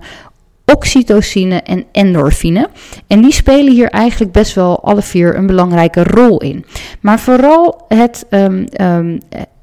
oxytocine 0.72 1.62
en 1.62 1.86
endorfine. 1.92 2.70
En 3.08 3.22
die 3.22 3.34
spelen 3.34 3.74
hier 3.74 3.90
eigenlijk 3.90 4.32
best 4.32 4.56
wel 4.56 4.84
alle 4.84 5.02
vier 5.02 5.36
een 5.36 5.48
belangrijke 5.48 6.04
rol 6.04 6.42
in. 6.42 6.66
Maar 7.00 7.20
vooral 7.20 7.86
het, 7.88 8.26
um, 8.30 8.66
um, 8.82 9.18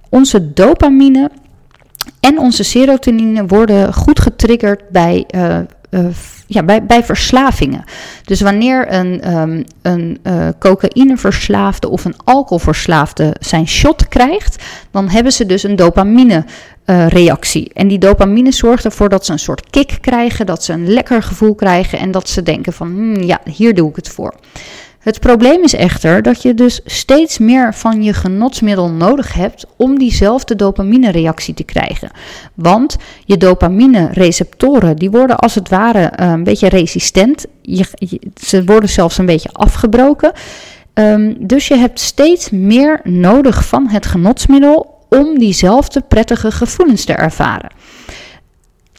onze 0.09 0.53
dopamine 0.53 1.31
en 2.21 2.39
onze 2.39 2.63
serotonine 2.63 3.47
worden 3.47 3.95
goed 3.95 4.21
getriggerd 4.21 4.89
bij 4.89 5.25
uh, 5.35 5.59
ja, 6.51 6.63
bij, 6.63 6.85
bij 6.85 7.05
verslavingen. 7.05 7.85
Dus 8.25 8.41
wanneer 8.41 8.93
een, 8.93 9.39
um, 9.39 9.65
een 9.83 10.19
uh, 10.23 10.49
cocaïneverslaafde 10.59 11.89
of 11.89 12.05
een 12.05 12.17
alcoholverslaafde 12.25 13.37
zijn 13.41 13.69
shot 13.69 14.09
krijgt, 14.09 14.65
dan 14.91 15.09
hebben 15.09 15.33
ze 15.33 15.47
dus 15.47 15.63
een 15.63 15.77
dopamine 15.77 16.45
uh, 16.87 17.09
reactie. 17.09 17.71
En 17.75 17.89
die 17.89 17.99
dopamine 17.99 18.53
zorgt 18.53 18.85
ervoor 18.85 19.09
dat 19.09 19.27
ze 19.27 19.33
een 19.33 19.39
soort 19.39 19.71
kick 19.71 19.99
krijgen, 20.01 20.47
dat 20.47 20.65
ze 20.65 20.73
een 20.73 20.89
lekker 20.93 21.23
gevoel 21.23 21.55
krijgen 21.55 21.99
en 21.99 22.11
dat 22.11 22.29
ze 22.29 22.43
denken 22.43 22.73
van 22.73 22.89
hmm, 22.89 23.23
ja, 23.23 23.41
hier 23.45 23.75
doe 23.75 23.91
ik 23.91 23.97
het 23.97 24.09
voor. 24.09 24.35
Het 24.99 25.21
probleem 25.21 25.63
is 25.63 25.75
echter 25.75 26.23
dat 26.23 26.43
je 26.43 26.55
dus 26.55 26.81
steeds 26.85 27.39
meer 27.39 27.75
van 27.75 28.03
je 28.03 28.13
genotsmiddel 28.13 28.89
nodig 28.89 29.33
hebt 29.33 29.67
om 29.77 29.99
diezelfde 29.99 30.57
dopamine-reactie 30.57 31.55
te 31.55 31.65
krijgen. 31.65 32.11
Want 32.55 32.97
je 33.25 33.37
dopamine-receptoren 33.37 34.97
die 34.97 35.11
worden 35.11 35.37
als 35.37 35.55
het 35.55 35.69
ware 35.69 36.13
uh, 36.21 36.31
een 36.31 36.45
beetje 36.45 36.69
resistent. 36.69 37.47
Je, 37.63 37.85
ze 38.35 38.65
worden 38.65 38.89
zelfs 38.89 39.19
een 39.19 39.27
beetje 39.27 39.53
afgebroken. 39.53 40.33
Um, 40.95 41.37
dus 41.47 41.69
je 41.69 41.77
hebt 41.77 42.01
steeds 42.01 42.51
meer 42.51 43.01
nodig 43.05 43.65
van 43.65 43.89
het 43.89 44.07
genotsmiddel 44.07 44.97
om 45.09 45.39
diezelfde 45.39 46.01
prettige 46.01 46.51
gevoelens 46.51 47.05
te 47.05 47.13
ervaren. 47.13 47.71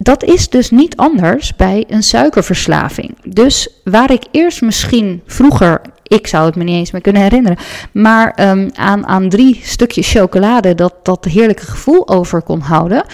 Dat 0.02 0.24
is 0.24 0.50
dus 0.50 0.70
niet 0.70 0.96
anders 0.96 1.56
bij 1.56 1.86
een 1.88 2.04
suikerverslaving. 2.04 3.18
Dus 3.24 3.70
waar 3.84 4.12
ik 4.12 4.24
eerst 4.32 4.62
misschien 4.62 5.22
vroeger, 5.26 5.82
ik 6.04 6.28
zou 6.28 6.46
het 6.46 6.56
me 6.56 6.64
niet 6.64 6.76
eens 6.76 6.92
meer 6.92 7.02
kunnen 7.02 7.22
herinneren, 7.22 7.58
maar 7.92 8.50
um, 8.50 8.70
aan, 8.74 9.08
aan 9.08 9.30
drie 9.30 9.60
stukjes 9.64 10.12
chocolade 10.12 10.76
dat 10.76 10.94
dat 11.04 11.26
heerlijke 11.26 11.66
gevoel 11.66 12.08
over 12.08 12.42
kon 12.42 12.60
houden, 12.60 13.06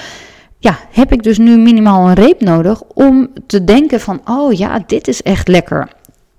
ja, 0.59 0.77
heb 0.91 1.11
ik 1.11 1.23
dus 1.23 1.37
nu 1.37 1.57
minimaal 1.57 2.07
een 2.07 2.13
reep 2.13 2.41
nodig 2.41 2.81
om 2.81 3.29
te 3.47 3.63
denken 3.63 3.99
van, 3.99 4.21
oh 4.25 4.53
ja, 4.53 4.83
dit 4.87 5.07
is 5.07 5.21
echt 5.21 5.47
lekker. 5.47 5.87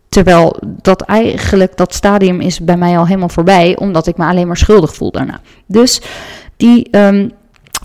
Terwijl 0.08 0.56
dat 0.82 1.02
eigenlijk, 1.02 1.76
dat 1.76 1.94
stadium 1.94 2.40
is 2.40 2.60
bij 2.60 2.76
mij 2.76 2.98
al 2.98 3.06
helemaal 3.06 3.28
voorbij, 3.28 3.76
omdat 3.76 4.06
ik 4.06 4.16
me 4.16 4.24
alleen 4.24 4.46
maar 4.46 4.56
schuldig 4.56 4.94
voel 4.94 5.10
daarna. 5.10 5.40
Dus 5.66 6.00
die, 6.56 6.88
um, 6.90 7.30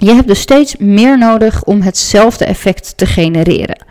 je 0.02 0.14
hebt 0.14 0.28
dus 0.28 0.40
steeds 0.40 0.78
meer 0.78 1.18
nodig 1.18 1.64
om 1.64 1.82
hetzelfde 1.82 2.46
effect 2.46 2.98
te 2.98 3.06
genereren. 3.06 3.86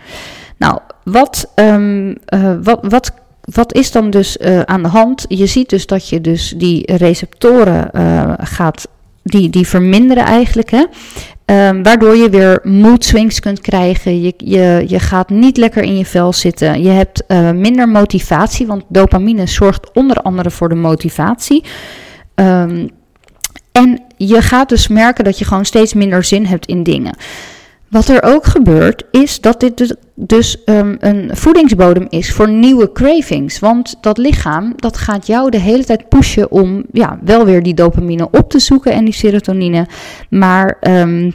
Nou, 0.56 0.78
wat, 1.04 1.52
um, 1.54 2.08
uh, 2.08 2.54
wat, 2.62 2.78
wat 2.82 3.12
wat 3.40 3.74
is 3.74 3.90
dan 3.90 4.10
dus 4.10 4.36
uh, 4.36 4.60
aan 4.60 4.82
de 4.82 4.88
hand? 4.88 5.24
Je 5.28 5.46
ziet 5.46 5.68
dus 5.68 5.86
dat 5.86 6.08
je 6.08 6.20
dus 6.20 6.54
die 6.56 6.96
receptoren 6.96 7.90
uh, 7.92 8.32
gaat, 8.38 8.88
die, 9.22 9.50
die 9.50 9.66
verminderen 9.66 10.24
eigenlijk. 10.24 10.70
Hè? 10.70 10.84
Um, 11.68 11.82
waardoor 11.82 12.16
je 12.16 12.30
weer 12.30 12.60
mood 12.62 13.04
swings 13.04 13.40
kunt 13.40 13.60
krijgen. 13.60 14.22
Je, 14.22 14.34
je, 14.36 14.84
je 14.86 14.98
gaat 14.98 15.28
niet 15.28 15.56
lekker 15.56 15.82
in 15.82 15.96
je 15.96 16.04
vel 16.04 16.32
zitten. 16.32 16.82
Je 16.82 16.88
hebt 16.88 17.24
minder 17.54 17.88
motivatie, 17.88 18.66
want 18.66 18.84
dopamine 18.88 19.46
zorgt 19.46 19.92
onder 19.92 20.16
andere 20.16 20.50
voor 20.50 20.68
de 20.68 20.74
motivatie. 20.74 21.64
Um, 22.34 22.90
en 23.72 24.02
je 24.26 24.42
gaat 24.42 24.68
dus 24.68 24.88
merken 24.88 25.24
dat 25.24 25.38
je 25.38 25.44
gewoon 25.44 25.64
steeds 25.64 25.94
minder 25.94 26.24
zin 26.24 26.46
hebt 26.46 26.66
in 26.66 26.82
dingen. 26.82 27.16
Wat 27.88 28.08
er 28.08 28.22
ook 28.22 28.44
gebeurt, 28.44 29.04
is 29.10 29.40
dat 29.40 29.60
dit 29.60 29.76
dus, 29.76 29.94
dus 30.14 30.56
um, 30.64 30.96
een 31.00 31.30
voedingsbodem 31.32 32.06
is 32.08 32.32
voor 32.32 32.50
nieuwe 32.50 32.92
cravings. 32.92 33.58
Want 33.58 33.96
dat 34.00 34.18
lichaam, 34.18 34.72
dat 34.76 34.96
gaat 34.96 35.26
jou 35.26 35.50
de 35.50 35.58
hele 35.58 35.84
tijd 35.84 36.08
pushen 36.08 36.50
om 36.50 36.84
ja, 36.92 37.18
wel 37.24 37.44
weer 37.44 37.62
die 37.62 37.74
dopamine 37.74 38.28
op 38.30 38.50
te 38.50 38.58
zoeken 38.58 38.92
en 38.92 39.04
die 39.04 39.14
serotonine. 39.14 39.86
Maar 40.28 40.76
um, 40.80 41.34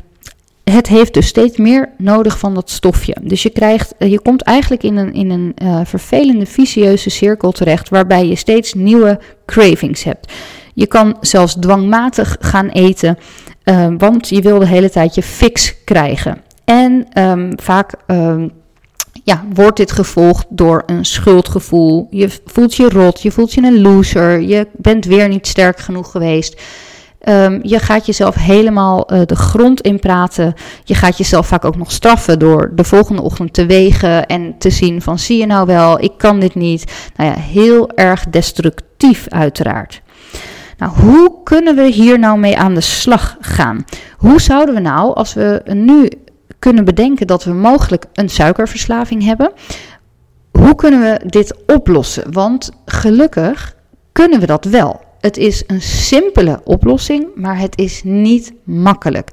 het 0.63 0.87
heeft 0.87 1.13
dus 1.13 1.27
steeds 1.27 1.57
meer 1.57 1.89
nodig 1.97 2.39
van 2.39 2.53
dat 2.53 2.69
stofje. 2.69 3.15
Dus 3.21 3.43
je, 3.43 3.49
krijgt, 3.49 3.93
eh, 3.97 4.11
je 4.11 4.21
komt 4.21 4.41
eigenlijk 4.41 4.83
in 4.83 4.97
een, 4.97 5.13
in 5.13 5.29
een 5.29 5.55
uh, 5.63 5.79
vervelende, 5.83 6.45
vicieuze 6.45 7.09
cirkel 7.09 7.51
terecht, 7.51 7.89
waarbij 7.89 8.27
je 8.27 8.35
steeds 8.35 8.73
nieuwe 8.73 9.19
cravings 9.45 10.03
hebt. 10.03 10.33
Je 10.75 10.87
kan 10.87 11.17
zelfs 11.21 11.55
dwangmatig 11.59 12.37
gaan 12.39 12.67
eten, 12.69 13.17
uh, 13.63 13.87
want 13.97 14.29
je 14.29 14.41
wil 14.41 14.59
de 14.59 14.67
hele 14.67 14.89
tijd 14.89 15.15
je 15.15 15.23
fix 15.23 15.83
krijgen. 15.83 16.41
En 16.65 17.07
um, 17.13 17.51
vaak 17.61 17.93
um, 18.07 18.51
ja, 19.23 19.43
wordt 19.53 19.77
dit 19.77 19.91
gevolgd 19.91 20.45
door 20.49 20.83
een 20.85 21.05
schuldgevoel. 21.05 22.07
Je 22.09 22.29
voelt 22.45 22.75
je 22.75 22.89
rot, 22.89 23.21
je 23.21 23.31
voelt 23.31 23.53
je 23.53 23.61
een 23.61 23.81
loser, 23.81 24.41
je 24.41 24.67
bent 24.71 25.05
weer 25.05 25.27
niet 25.27 25.47
sterk 25.47 25.79
genoeg 25.79 26.11
geweest. 26.11 26.61
Je 27.61 27.79
gaat 27.79 28.05
jezelf 28.05 28.35
helemaal 28.35 29.13
uh, 29.13 29.21
de 29.25 29.35
grond 29.35 29.81
in 29.81 29.99
praten. 29.99 30.53
Je 30.83 30.95
gaat 30.95 31.17
jezelf 31.17 31.47
vaak 31.47 31.65
ook 31.65 31.75
nog 31.75 31.91
straffen 31.91 32.39
door 32.39 32.71
de 32.75 32.83
volgende 32.83 33.21
ochtend 33.21 33.53
te 33.53 33.65
wegen 33.65 34.25
en 34.25 34.55
te 34.57 34.69
zien 34.69 35.01
van 35.01 35.19
zie 35.19 35.37
je 35.37 35.45
nou 35.45 35.65
wel, 35.65 36.03
ik 36.03 36.11
kan 36.17 36.39
dit 36.39 36.55
niet. 36.55 36.91
Nou 37.15 37.29
ja, 37.29 37.39
heel 37.39 37.89
erg 37.89 38.25
destructief 38.29 39.27
uiteraard. 39.29 40.01
Nou, 40.77 40.91
hoe 40.91 41.43
kunnen 41.43 41.75
we 41.75 41.85
hier 41.85 42.19
nou 42.19 42.39
mee 42.39 42.57
aan 42.57 42.73
de 42.73 42.81
slag 42.81 43.37
gaan? 43.39 43.85
Hoe 44.17 44.41
zouden 44.41 44.75
we 44.75 44.81
nou, 44.81 45.15
als 45.15 45.33
we 45.33 45.61
nu 45.65 46.09
kunnen 46.59 46.85
bedenken 46.85 47.27
dat 47.27 47.43
we 47.43 47.51
mogelijk 47.51 48.05
een 48.13 48.29
suikerverslaving 48.29 49.23
hebben, 49.23 49.51
hoe 50.51 50.75
kunnen 50.75 50.99
we 50.99 51.21
dit 51.25 51.55
oplossen? 51.67 52.33
Want 52.33 52.71
gelukkig 52.85 53.75
kunnen 54.11 54.39
we 54.39 54.45
dat 54.45 54.65
wel. 54.65 55.03
Het 55.19 55.37
is 55.37 55.63
een 55.67 55.81
simpele 55.81 56.61
oplossing, 56.63 57.27
maar 57.35 57.59
het 57.59 57.77
is 57.77 58.01
niet 58.03 58.53
makkelijk. 58.63 59.29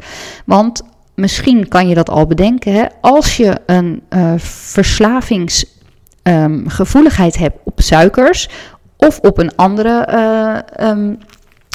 Want 0.46 0.82
misschien 1.14 1.68
kan 1.68 1.88
je 1.88 1.94
dat 1.94 2.10
al 2.10 2.26
bedenken. 2.26 2.72
Hè? 2.72 2.84
Als 3.00 3.36
je 3.36 3.60
een 3.66 4.02
uh, 4.10 4.32
verslavingsgevoeligheid 4.36 7.34
um, 7.34 7.42
hebt 7.42 7.58
op 7.64 7.80
suikers 7.80 8.48
of 9.06 9.18
op 9.18 9.38
een 9.38 9.56
andere 9.56 10.08
uh, 10.80 11.08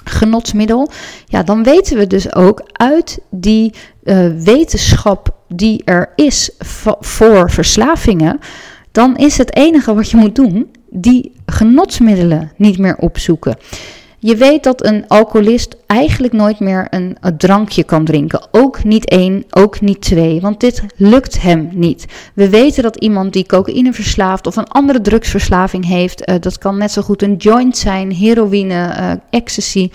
genotsmiddel, 0.04 0.90
ja, 1.26 1.44
dan 1.44 1.64
weten 1.64 1.98
we 1.98 2.08
dus 2.08 2.36
ook 2.36 2.62
uit 2.72 3.20
die 3.30 3.74
uh, 4.04 4.28
wetenschap 4.44 5.36
die 5.48 5.82
er 5.86 6.10
is 6.16 6.52
voor 7.00 7.52
verslavingen, 7.52 8.40
dan 8.92 9.16
is 9.16 9.38
het 9.38 9.56
enige 9.56 9.94
wat 9.94 10.10
je 10.10 10.18
moet 10.18 10.36
doen 10.36 10.72
die 10.90 11.32
genotsmiddelen 11.46 12.52
niet 12.56 12.78
meer 12.78 12.98
opzoeken. 12.98 13.58
Je 14.28 14.36
weet 14.36 14.64
dat 14.64 14.86
een 14.86 15.08
alcoholist 15.08 15.76
eigenlijk 15.86 16.34
nooit 16.34 16.60
meer 16.60 16.88
een, 16.90 17.18
drankje 17.38 17.84
kan 17.84 18.06
drinken. 18.06 18.48
Ook 18.52 18.84
niet 18.84 19.10
één, 19.10 19.44
ook 19.50 19.82
niet 19.82 20.02
twee, 20.02 20.42
want 20.42 20.60
dit 20.60 20.84
lukt 20.96 21.42
hem 21.42 21.70
niet. 21.74 22.06
We 22.34 22.50
weten 22.50 22.84
dat 22.84 22.96
iemand 22.96 23.34
die 23.34 23.46
cocaïne 23.46 23.94
verslaafd 23.94 24.48
of 24.48 24.56
een 24.56 24.68
andere 24.68 25.02
drugsverslaving 25.02 25.86
heeft, 25.86 26.30
uh, 26.30 26.36
dat 26.40 26.58
kan 26.58 26.78
net 26.78 26.92
zo 26.92 27.02
goed 27.02 27.22
een 27.22 27.36
joint 27.36 27.78
zijn, 27.78 28.12
heroïne, 28.12 28.74
uh, 28.74 29.12
ecstasy. 29.30 29.90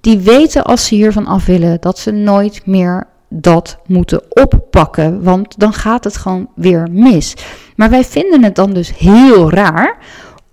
Die 0.00 0.18
weten 0.18 0.64
als 0.64 0.86
ze 0.86 0.94
hiervan 0.94 1.26
af 1.26 1.46
willen 1.46 1.80
dat 1.80 1.98
ze 1.98 2.10
nooit 2.10 2.66
meer 2.66 3.06
dat 3.28 3.78
moeten 3.86 4.22
oppakken, 4.28 5.22
want 5.22 5.58
dan 5.58 5.72
gaat 5.72 6.04
het 6.04 6.16
gewoon 6.16 6.48
weer 6.54 6.88
mis. 6.90 7.34
Maar 7.76 7.90
wij 7.90 8.04
vinden 8.04 8.44
het 8.44 8.54
dan 8.54 8.72
dus 8.72 8.98
heel 8.98 9.50
raar 9.50 9.98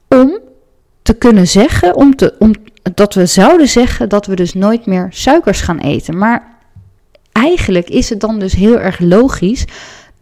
om 0.08 0.40
te 1.02 1.14
kunnen 1.14 1.48
zeggen, 1.48 1.96
om 1.96 2.16
te, 2.16 2.36
om, 2.40 2.52
dat 2.96 3.14
we 3.14 3.26
zouden 3.26 3.68
zeggen 3.68 4.10
dat 4.10 4.26
we 4.26 4.36
dus 4.36 4.54
nooit 4.54 4.86
meer 4.86 5.08
suikers 5.10 5.62
gaan 5.62 5.80
eten. 5.80 6.18
Maar 6.18 6.58
eigenlijk 7.32 7.90
is 7.90 8.10
het 8.10 8.20
dan 8.20 8.40
dus 8.40 8.54
heel 8.54 8.80
erg 8.80 9.00
logisch 9.00 9.66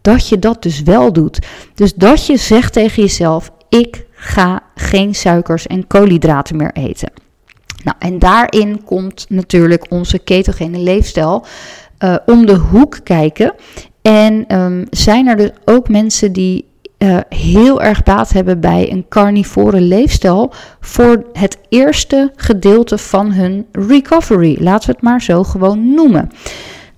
dat 0.00 0.28
je 0.28 0.38
dat 0.38 0.62
dus 0.62 0.82
wel 0.82 1.12
doet. 1.12 1.38
Dus 1.74 1.94
dat 1.94 2.26
je 2.26 2.36
zegt 2.36 2.72
tegen 2.72 3.02
jezelf: 3.02 3.50
ik 3.68 4.04
ga 4.10 4.62
geen 4.74 5.14
suikers 5.14 5.66
en 5.66 5.86
koolhydraten 5.86 6.56
meer 6.56 6.72
eten. 6.72 7.12
Nou, 7.84 7.96
en 7.98 8.18
daarin 8.18 8.84
komt 8.84 9.26
natuurlijk 9.28 9.86
onze 9.90 10.18
ketogene 10.18 10.78
leefstijl 10.78 11.44
uh, 12.04 12.16
om 12.26 12.46
de 12.46 12.56
hoek 12.56 12.98
kijken. 13.04 13.54
En 14.02 14.54
um, 14.60 14.86
zijn 14.90 15.26
er 15.26 15.36
dus 15.36 15.50
ook 15.64 15.88
mensen 15.88 16.32
die 16.32 16.68
uh, 16.98 17.18
heel 17.28 17.82
erg 17.82 18.02
baat 18.02 18.32
hebben 18.32 18.60
bij 18.60 18.92
een 18.92 19.06
carnivore 19.08 19.80
leefstijl 19.80 20.52
voor 20.80 21.24
het 21.32 21.58
eerste 21.68 22.32
gedeelte 22.36 22.98
van 22.98 23.32
hun 23.32 23.66
recovery. 23.72 24.56
Laten 24.60 24.86
we 24.88 24.92
het 24.92 25.02
maar 25.02 25.22
zo 25.22 25.42
gewoon 25.42 25.94
noemen. 25.94 26.30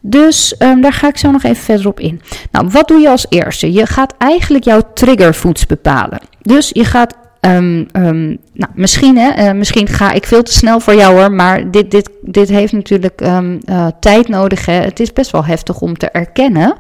Dus 0.01 0.55
um, 0.59 0.81
daar 0.81 0.93
ga 0.93 1.09
ik 1.09 1.17
zo 1.17 1.31
nog 1.31 1.43
even 1.43 1.65
verder 1.65 1.87
op 1.87 2.01
in. 2.01 2.21
Nou, 2.51 2.69
wat 2.69 2.89
doe 2.89 3.01
je 3.01 3.11
als 3.11 3.27
eerste? 3.29 3.73
Je 3.73 3.87
gaat 3.87 4.15
eigenlijk 4.19 4.65
jouw 4.65 4.81
triggerfoods 4.95 5.67
bepalen. 5.67 6.21
Dus 6.41 6.71
je 6.73 6.85
gaat 6.85 7.17
Um, 7.41 7.87
um, 7.93 8.39
nou, 8.53 8.73
misschien, 8.75 9.17
hè, 9.19 9.49
uh, 9.49 9.53
misschien 9.53 9.87
ga 9.87 10.13
ik 10.13 10.27
veel 10.27 10.43
te 10.43 10.53
snel 10.53 10.81
voor 10.81 10.95
jou 10.95 11.19
hoor, 11.19 11.33
maar 11.33 11.71
dit, 11.71 11.91
dit, 11.91 12.11
dit 12.23 12.49
heeft 12.49 12.73
natuurlijk 12.73 13.23
uh, 13.23 13.87
tijd 14.01 14.29
nodig. 14.29 14.67
Hè. 14.67 14.73
Het 14.73 15.01
is 15.01 15.13
best 15.13 15.31
wel 15.31 15.45
heftig 15.45 15.81
om 15.81 15.97
te 15.97 16.11
erkennen 16.11 16.77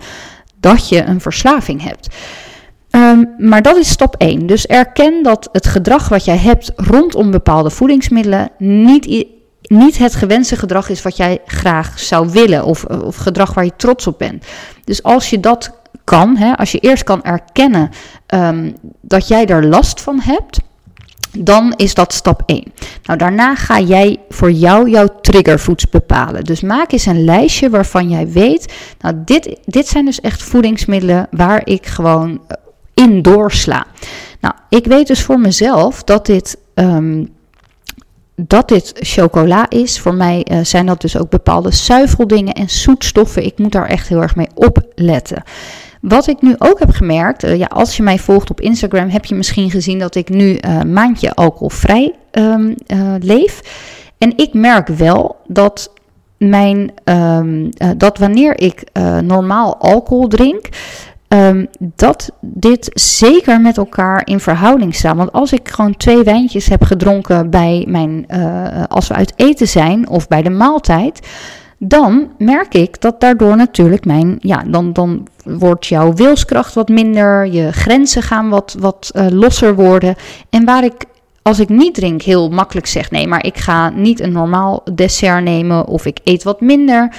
dat 0.60 0.88
je 0.88 1.02
een 1.02 1.20
verslaving 1.20 1.82
hebt. 1.82 2.08
Um, 2.90 3.34
maar 3.38 3.62
dat 3.62 3.76
is 3.76 3.88
stap 3.88 4.14
1. 4.18 4.46
Dus 4.46 4.66
erken 4.66 5.22
dat 5.22 5.48
het 5.52 5.66
gedrag 5.66 6.08
wat 6.08 6.24
jij 6.24 6.36
hebt 6.36 6.72
rondom 6.76 7.30
bepaalde 7.30 7.70
voedingsmiddelen 7.70 8.50
niet, 8.58 9.26
niet 9.62 9.98
het 9.98 10.14
gewenste 10.14 10.56
gedrag 10.56 10.88
is 10.88 11.02
wat 11.02 11.16
jij 11.16 11.38
graag 11.46 11.98
zou 11.98 12.30
willen 12.30 12.64
of, 12.64 12.84
of 12.84 13.16
gedrag 13.16 13.54
waar 13.54 13.64
je 13.64 13.76
trots 13.76 14.06
op 14.06 14.18
bent. 14.18 14.44
Dus 14.84 15.02
als 15.02 15.30
je 15.30 15.40
dat 15.40 15.70
kan, 16.04 16.36
hè, 16.36 16.56
als 16.56 16.72
je 16.72 16.78
eerst 16.78 17.04
kan 17.04 17.22
erkennen 17.22 17.90
um, 18.34 18.74
dat 19.00 19.28
jij 19.28 19.46
er 19.46 19.66
last 19.66 20.00
van 20.00 20.20
hebt, 20.20 20.58
dan 21.38 21.74
is 21.76 21.94
dat 21.94 22.12
stap 22.12 22.42
1. 22.46 22.72
Nou, 23.02 23.18
daarna 23.18 23.54
ga 23.54 23.80
jij 23.80 24.20
voor 24.28 24.50
jou 24.50 24.90
jouw 24.90 25.08
triggerfoods 25.20 25.88
bepalen. 25.88 26.44
Dus 26.44 26.60
maak 26.60 26.92
eens 26.92 27.06
een 27.06 27.24
lijstje 27.24 27.70
waarvan 27.70 28.08
jij 28.08 28.28
weet, 28.28 28.72
nou, 29.00 29.14
dit, 29.24 29.58
dit 29.64 29.88
zijn 29.88 30.04
dus 30.04 30.20
echt 30.20 30.42
voedingsmiddelen 30.42 31.26
waar 31.30 31.60
ik 31.66 31.86
gewoon 31.86 32.40
in 32.98 33.22
doorsla. 33.22 33.86
Nou, 34.40 34.54
ik 34.68 34.86
weet 34.86 35.06
dus 35.06 35.22
voor 35.22 35.40
mezelf 35.40 36.04
dat 36.04 36.26
dit, 36.26 36.58
um, 36.74 37.28
dat 38.34 38.68
dit 38.68 38.92
chocola 38.94 39.66
is. 39.68 40.00
Voor 40.00 40.14
mij 40.14 40.46
uh, 40.50 40.58
zijn 40.62 40.86
dat 40.86 41.00
dus 41.00 41.18
ook 41.18 41.30
bepaalde 41.30 41.72
zuiveldingen 41.72 42.54
en 42.54 42.70
zoetstoffen. 42.70 43.44
Ik 43.44 43.58
moet 43.58 43.72
daar 43.72 43.86
echt 43.86 44.08
heel 44.08 44.22
erg 44.22 44.36
mee 44.36 44.48
opletten. 44.54 45.42
Wat 46.00 46.26
ik 46.26 46.42
nu 46.42 46.54
ook 46.58 46.78
heb 46.78 46.90
gemerkt, 46.90 47.44
uh, 47.44 47.56
ja, 47.56 47.66
als 47.66 47.96
je 47.96 48.02
mij 48.02 48.18
volgt 48.18 48.50
op 48.50 48.60
Instagram, 48.60 49.08
heb 49.08 49.24
je 49.24 49.34
misschien 49.34 49.70
gezien 49.70 49.98
dat 49.98 50.14
ik 50.14 50.28
nu 50.28 50.56
een 50.60 50.92
maandje 50.92 51.34
alcoholvrij 51.34 52.14
um, 52.32 52.74
leef. 53.20 53.60
En 54.18 54.32
ik 54.36 54.54
merk 54.54 54.88
wel 54.88 55.36
dat 55.46 55.92
mijn, 56.36 56.92
um, 57.04 57.70
dat 57.96 58.18
wanneer 58.18 58.60
ik 58.60 58.84
normaal 59.22 59.76
alcohol 59.76 60.28
drink, 60.28 60.68
Um, 61.28 61.66
dat 61.78 62.30
dit 62.40 62.90
zeker 62.92 63.60
met 63.60 63.76
elkaar 63.76 64.26
in 64.26 64.40
verhouding 64.40 64.94
staat. 64.94 65.16
Want 65.16 65.32
als 65.32 65.52
ik 65.52 65.68
gewoon 65.68 65.96
twee 65.96 66.22
wijntjes 66.22 66.68
heb 66.68 66.82
gedronken 66.82 67.50
bij 67.50 67.84
mijn, 67.88 68.26
uh, 68.28 68.82
als 68.88 69.08
we 69.08 69.14
uit 69.14 69.32
eten 69.36 69.68
zijn 69.68 70.08
of 70.08 70.28
bij 70.28 70.42
de 70.42 70.50
maaltijd, 70.50 71.26
dan 71.78 72.30
merk 72.38 72.74
ik 72.74 73.00
dat 73.00 73.20
daardoor 73.20 73.56
natuurlijk 73.56 74.04
mijn, 74.04 74.36
ja, 74.40 74.62
dan, 74.66 74.92
dan 74.92 75.26
wordt 75.44 75.86
jouw 75.86 76.12
wilskracht 76.12 76.74
wat 76.74 76.88
minder, 76.88 77.46
je 77.46 77.72
grenzen 77.72 78.22
gaan 78.22 78.48
wat, 78.48 78.76
wat 78.78 79.10
uh, 79.14 79.26
losser 79.30 79.74
worden. 79.74 80.14
En 80.50 80.64
waar 80.64 80.84
ik 80.84 81.04
als 81.42 81.60
ik 81.60 81.68
niet 81.68 81.94
drink 81.94 82.22
heel 82.22 82.48
makkelijk 82.48 82.86
zeg 82.86 83.10
nee, 83.10 83.26
maar 83.26 83.44
ik 83.44 83.56
ga 83.56 83.90
niet 83.90 84.20
een 84.20 84.32
normaal 84.32 84.82
dessert 84.94 85.44
nemen 85.44 85.86
of 85.86 86.06
ik 86.06 86.18
eet 86.24 86.42
wat 86.42 86.60
minder. 86.60 87.14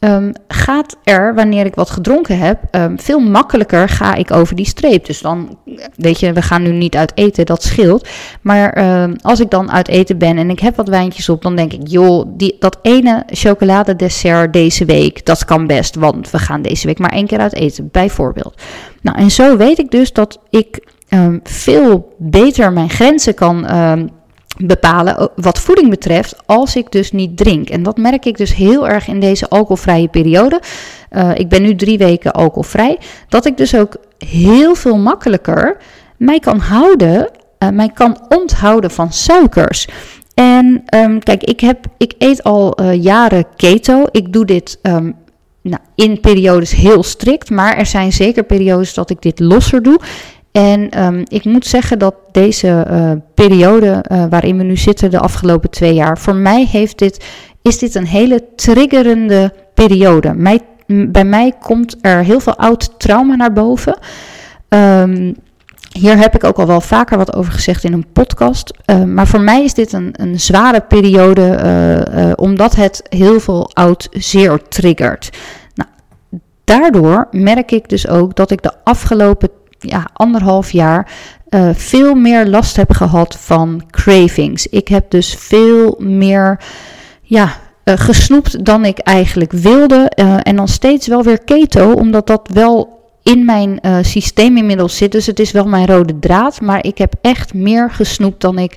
Um, 0.00 0.32
gaat 0.48 0.96
er, 1.04 1.34
wanneer 1.34 1.66
ik 1.66 1.74
wat 1.74 1.90
gedronken 1.90 2.38
heb, 2.38 2.58
um, 2.70 2.98
veel 3.00 3.18
makkelijker 3.18 3.88
ga 3.88 4.14
ik 4.14 4.32
over 4.32 4.56
die 4.56 4.66
streep. 4.66 5.06
Dus 5.06 5.20
dan 5.20 5.58
weet 5.94 6.20
je, 6.20 6.32
we 6.32 6.42
gaan 6.42 6.62
nu 6.62 6.70
niet 6.70 6.96
uit 6.96 7.12
eten, 7.14 7.46
dat 7.46 7.62
scheelt. 7.62 8.08
Maar 8.40 8.72
ehm, 8.72 9.14
als 9.22 9.40
ik 9.40 9.50
dan 9.50 9.72
uit 9.72 9.88
eten 9.88 10.18
ben 10.18 10.38
en 10.38 10.50
ik 10.50 10.60
heb 10.60 10.76
wat 10.76 10.88
wijntjes 10.88 11.28
op, 11.28 11.42
dan 11.42 11.56
denk 11.56 11.72
ik, 11.72 11.80
joh, 11.88 12.26
die, 12.28 12.56
dat 12.58 12.78
ene 12.82 13.22
chocoladedessert 13.26 14.52
deze 14.52 14.84
week, 14.84 15.26
dat 15.26 15.44
kan 15.44 15.66
best, 15.66 15.94
want 15.94 16.30
we 16.30 16.38
gaan 16.38 16.62
deze 16.62 16.86
week 16.86 16.98
maar 16.98 17.12
één 17.12 17.26
keer 17.26 17.38
uit 17.38 17.54
eten, 17.54 17.88
bijvoorbeeld. 17.92 18.62
Nou, 19.02 19.18
en 19.18 19.30
zo 19.30 19.56
weet 19.56 19.78
ik 19.78 19.90
dus 19.90 20.12
dat 20.12 20.40
ik 20.50 20.88
ehm, 21.08 21.38
veel 21.42 22.14
beter 22.18 22.72
mijn 22.72 22.90
grenzen 22.90 23.34
kan 23.34 23.66
ehm, 23.66 24.06
bepalen 24.56 25.30
wat 25.36 25.58
voeding 25.58 25.90
betreft 25.90 26.36
als 26.46 26.76
ik 26.76 26.92
dus 26.92 27.12
niet 27.12 27.36
drink. 27.36 27.68
En 27.68 27.82
dat 27.82 27.96
merk 27.96 28.24
ik 28.24 28.36
dus 28.36 28.54
heel 28.54 28.88
erg 28.88 29.08
in 29.08 29.20
deze 29.20 29.48
alcoholvrije 29.48 30.08
periode. 30.08 30.60
Uh, 31.10 31.30
ik 31.34 31.48
ben 31.48 31.62
nu 31.62 31.74
drie 31.74 31.98
weken 31.98 32.32
alcoholvrij. 32.32 32.98
Dat 33.28 33.46
ik 33.46 33.56
dus 33.56 33.74
ook 33.74 33.96
heel 34.18 34.74
veel 34.74 34.98
makkelijker 34.98 35.76
mij 36.16 36.38
kan 36.38 36.58
houden, 36.58 37.30
uh, 37.58 37.68
mij 37.68 37.90
kan 37.94 38.18
onthouden 38.28 38.90
van 38.90 39.12
suikers. 39.12 39.88
En 40.34 40.82
um, 40.94 41.22
kijk, 41.22 41.44
ik, 41.44 41.60
heb, 41.60 41.86
ik 41.98 42.14
eet 42.18 42.42
al 42.42 42.82
jaren 42.92 43.46
keto. 43.56 44.04
Ik 44.10 44.32
doe 44.32 44.44
dit 44.44 44.78
um, 44.82 45.14
nou, 45.62 45.82
in 45.94 46.20
periodes 46.20 46.72
heel 46.72 47.02
strikt, 47.02 47.50
maar 47.50 47.76
er 47.76 47.86
zijn 47.86 48.12
zeker 48.12 48.42
periodes 48.42 48.94
dat 48.94 49.10
ik 49.10 49.22
dit 49.22 49.40
losser 49.40 49.82
doe. 49.82 50.00
En 50.56 51.04
um, 51.04 51.22
ik 51.28 51.44
moet 51.44 51.66
zeggen 51.66 51.98
dat 51.98 52.14
deze 52.32 52.86
uh, 52.90 53.12
periode 53.34 54.04
uh, 54.12 54.24
waarin 54.30 54.56
we 54.56 54.62
nu 54.62 54.76
zitten, 54.76 55.10
de 55.10 55.18
afgelopen 55.18 55.70
twee 55.70 55.94
jaar, 55.94 56.18
voor 56.18 56.34
mij 56.34 56.66
heeft 56.70 56.98
dit, 56.98 57.24
is 57.62 57.78
dit 57.78 57.94
een 57.94 58.06
hele 58.06 58.44
triggerende 58.54 59.52
periode. 59.74 60.60
Bij 60.86 61.24
mij 61.24 61.52
komt 61.60 61.96
er 62.00 62.24
heel 62.24 62.40
veel 62.40 62.56
oud 62.56 62.98
trauma 62.98 63.34
naar 63.34 63.52
boven. 63.52 63.98
Um, 64.68 65.34
hier 65.92 66.18
heb 66.18 66.34
ik 66.34 66.44
ook 66.44 66.58
al 66.58 66.66
wel 66.66 66.80
vaker 66.80 67.16
wat 67.16 67.34
over 67.34 67.52
gezegd 67.52 67.84
in 67.84 67.92
een 67.92 68.06
podcast. 68.12 68.72
Uh, 68.86 69.02
maar 69.02 69.26
voor 69.26 69.40
mij 69.40 69.64
is 69.64 69.74
dit 69.74 69.92
een, 69.92 70.10
een 70.12 70.40
zware 70.40 70.80
periode, 70.80 71.60
uh, 72.14 72.32
omdat 72.36 72.74
het 72.74 73.02
heel 73.08 73.40
veel 73.40 73.70
oud 73.72 74.08
zeer 74.10 74.62
triggert. 74.68 75.36
Nou, 75.74 75.90
daardoor 76.64 77.28
merk 77.30 77.70
ik 77.70 77.88
dus 77.88 78.08
ook 78.08 78.36
dat 78.36 78.50
ik 78.50 78.62
de 78.62 78.72
afgelopen 78.84 79.48
ja, 79.78 80.06
anderhalf 80.12 80.70
jaar 80.70 81.10
uh, 81.50 81.70
veel 81.74 82.14
meer 82.14 82.46
last 82.46 82.76
heb 82.76 82.92
gehad 82.92 83.36
van 83.40 83.82
cravings. 83.90 84.66
Ik 84.66 84.88
heb 84.88 85.10
dus 85.10 85.34
veel 85.38 85.96
meer 85.98 86.60
ja, 87.22 87.52
uh, 87.84 87.94
gesnoept 87.96 88.64
dan 88.64 88.84
ik 88.84 88.98
eigenlijk 88.98 89.52
wilde. 89.52 90.12
Uh, 90.14 90.36
en 90.42 90.56
dan 90.56 90.68
steeds 90.68 91.06
wel 91.06 91.22
weer 91.22 91.44
keto, 91.44 91.92
omdat 91.92 92.26
dat 92.26 92.48
wel 92.52 92.94
in 93.22 93.44
mijn 93.44 93.80
systeem 94.00 94.56
inmiddels 94.56 94.96
zit. 94.96 95.12
Dus 95.12 95.26
het 95.26 95.40
is 95.40 95.50
wel 95.50 95.66
mijn 95.66 95.86
rode 95.86 96.18
draad. 96.18 96.60
Maar 96.60 96.84
ik 96.84 96.98
heb 96.98 97.14
echt 97.20 97.54
meer 97.54 97.90
gesnoept 97.90 98.40
dan 98.40 98.58
ik 98.58 98.76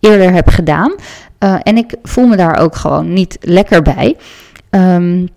eerder 0.00 0.32
heb 0.32 0.48
gedaan. 0.48 0.94
en 1.38 1.76
ik 1.76 1.94
voel 2.02 2.26
me 2.26 2.36
daar 2.36 2.58
ook 2.58 2.76
gewoon 2.76 3.12
niet 3.12 3.38
lekker 3.40 3.82
bij. 3.82 4.16
Um, 4.70 5.28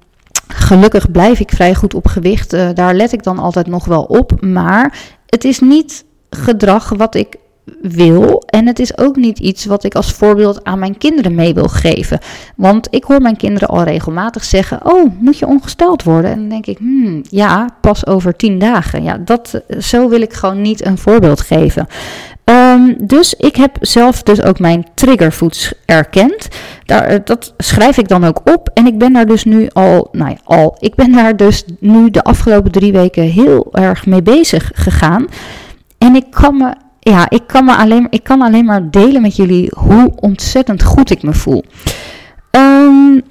Gelukkig 0.47 1.11
blijf 1.11 1.39
ik 1.39 1.51
vrij 1.51 1.75
goed 1.75 1.93
op 1.93 2.07
gewicht. 2.07 2.53
Uh, 2.53 2.69
daar 2.73 2.93
let 2.93 3.11
ik 3.11 3.23
dan 3.23 3.39
altijd 3.39 3.67
nog 3.67 3.85
wel 3.85 4.03
op. 4.03 4.41
Maar 4.41 4.97
het 5.25 5.43
is 5.43 5.59
niet 5.59 6.05
gedrag 6.29 6.89
wat 6.89 7.15
ik 7.15 7.35
wil. 7.81 8.43
En 8.45 8.67
het 8.67 8.79
is 8.79 8.97
ook 8.97 9.15
niet 9.15 9.39
iets 9.39 9.65
wat 9.65 9.83
ik 9.83 9.95
als 9.95 10.11
voorbeeld 10.11 10.63
aan 10.63 10.79
mijn 10.79 10.97
kinderen 10.97 11.35
mee 11.35 11.53
wil 11.53 11.67
geven. 11.67 12.19
Want 12.55 12.87
ik 12.89 13.03
hoor 13.03 13.21
mijn 13.21 13.37
kinderen 13.37 13.67
al 13.67 13.83
regelmatig 13.83 14.43
zeggen: 14.43 14.79
Oh, 14.83 15.11
moet 15.19 15.37
je 15.37 15.47
ongesteld 15.47 16.03
worden? 16.03 16.31
En 16.31 16.39
dan 16.39 16.49
denk 16.49 16.65
ik: 16.65 16.77
hmm, 16.77 17.21
ja, 17.29 17.69
pas 17.81 18.05
over 18.05 18.35
tien 18.35 18.59
dagen. 18.59 19.03
Ja, 19.03 19.17
dat, 19.17 19.61
zo 19.79 20.09
wil 20.09 20.21
ik 20.21 20.33
gewoon 20.33 20.61
niet 20.61 20.85
een 20.85 20.97
voorbeeld 20.97 21.41
geven. 21.41 21.87
Um, 22.45 22.95
dus 23.07 23.33
ik 23.33 23.55
heb 23.55 23.77
zelf 23.81 24.23
dus 24.23 24.41
ook 24.41 24.59
mijn 24.59 24.87
triggerfoods 24.93 25.73
erkend. 25.85 26.47
Daar, 26.85 27.03
eh, 27.03 27.19
dat 27.23 27.53
schrijf 27.57 27.97
ik 27.97 28.07
dan 28.07 28.23
ook 28.23 28.41
op. 28.43 28.69
En 28.73 28.85
ik 28.85 28.97
ben 28.97 29.13
daar 29.13 29.25
dus 29.25 29.43
nu 29.43 29.67
al, 29.73 30.07
nou 30.11 30.29
ja, 30.29 30.37
al, 30.43 30.77
ik 30.79 30.95
ben 30.95 31.11
daar 31.11 31.35
dus 31.35 31.63
nu 31.79 32.09
de 32.09 32.23
afgelopen 32.23 32.71
drie 32.71 32.91
weken 32.91 33.23
heel 33.23 33.67
erg 33.71 34.05
mee 34.05 34.21
bezig 34.21 34.71
gegaan. 34.73 35.25
En 35.97 36.15
ik 36.15 36.25
kan 36.29 36.57
me, 36.57 36.73
ja, 36.99 37.29
ik 37.29 37.47
kan 37.47 37.65
me 37.65 37.75
alleen, 37.75 38.07
ik 38.09 38.23
kan 38.23 38.41
alleen 38.41 38.65
maar 38.65 38.91
delen 38.91 39.21
met 39.21 39.35
jullie 39.35 39.71
hoe 39.77 40.11
ontzettend 40.15 40.83
goed 40.83 41.11
ik 41.11 41.23
me 41.23 41.33
voel. 41.33 41.63
Um, 42.51 43.21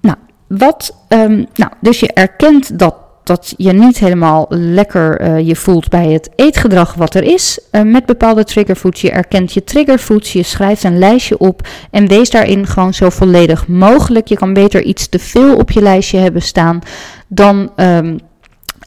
nou, 0.00 0.16
wat, 0.46 0.96
um, 1.08 1.46
nou, 1.54 1.72
dus 1.80 2.00
je 2.00 2.12
erkent 2.12 2.78
dat 2.78 2.94
dat 3.24 3.54
je 3.56 3.72
niet 3.72 3.98
helemaal 3.98 4.46
lekker 4.48 5.20
uh, 5.20 5.46
je 5.46 5.56
voelt 5.56 5.88
bij 5.88 6.08
het 6.08 6.30
eetgedrag 6.36 6.94
wat 6.94 7.14
er 7.14 7.22
is. 7.22 7.58
Uh, 7.72 7.82
met 7.82 8.06
bepaalde 8.06 8.44
triggerfoods. 8.44 9.00
Je 9.00 9.10
erkent 9.10 9.52
je 9.52 9.64
triggerfoods, 9.64 10.32
je 10.32 10.42
schrijft 10.42 10.84
een 10.84 10.98
lijstje 10.98 11.38
op 11.38 11.68
en 11.90 12.08
wees 12.08 12.30
daarin 12.30 12.66
gewoon 12.66 12.94
zo 12.94 13.10
volledig 13.10 13.68
mogelijk. 13.68 14.28
Je 14.28 14.36
kan 14.36 14.52
beter 14.52 14.82
iets 14.82 15.08
te 15.08 15.18
veel 15.18 15.56
op 15.56 15.70
je 15.70 15.82
lijstje 15.82 16.18
hebben 16.18 16.42
staan 16.42 16.80
dan, 17.28 17.70
um, 17.76 18.18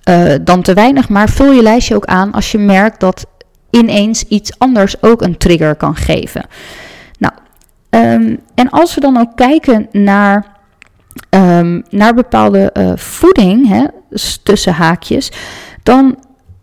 uh, 0.09 0.33
dan 0.41 0.61
te 0.61 0.73
weinig. 0.73 1.09
Maar 1.09 1.29
vul 1.29 1.51
je 1.51 1.61
lijstje 1.61 1.95
ook 1.95 2.05
aan 2.05 2.31
als 2.31 2.51
je 2.51 2.57
merkt 2.57 2.99
dat 2.99 3.25
ineens 3.69 4.23
iets 4.23 4.59
anders 4.59 5.03
ook 5.03 5.21
een 5.21 5.37
trigger 5.37 5.75
kan 5.75 5.95
geven. 5.95 6.45
Nou, 7.19 7.33
um, 7.89 8.39
en 8.55 8.69
als 8.69 8.95
we 8.95 9.01
dan 9.01 9.17
ook 9.17 9.35
kijken 9.35 9.87
naar 9.91 10.52
um, 11.29 11.83
naar 11.89 12.13
bepaalde 12.13 12.73
uh, 12.77 12.91
voeding, 12.95 13.67
hè, 13.67 13.85
tussen 14.43 14.73
haakjes, 14.73 15.31
dan, 15.83 16.17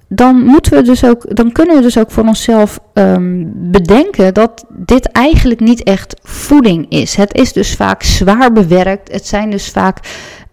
dan, 0.09 0.43
moeten 0.43 0.73
we 0.73 0.83
dus 0.83 1.05
ook, 1.05 1.37
dan 1.37 1.53
kunnen 1.53 1.77
we 1.77 1.83
dus 1.83 1.99
ook 1.99 2.11
voor 2.11 2.25
onszelf 2.25 2.81
um, 2.95 3.53
bedenken 3.55 4.35
dat 4.35 4.65
dit 4.69 5.07
eigenlijk 5.07 5.61
niet 5.61 5.83
echt 5.83 6.21
voeding 6.23 6.91
is. 6.91 7.15
Het 7.15 7.35
is 7.35 7.53
dus 7.53 7.75
vaak 7.75 8.03
zwaar 8.03 8.53
bewerkt. 8.53 9.13
Het 9.13 9.27
zijn 9.27 9.51
dus 9.51 9.69
vaak 9.69 9.99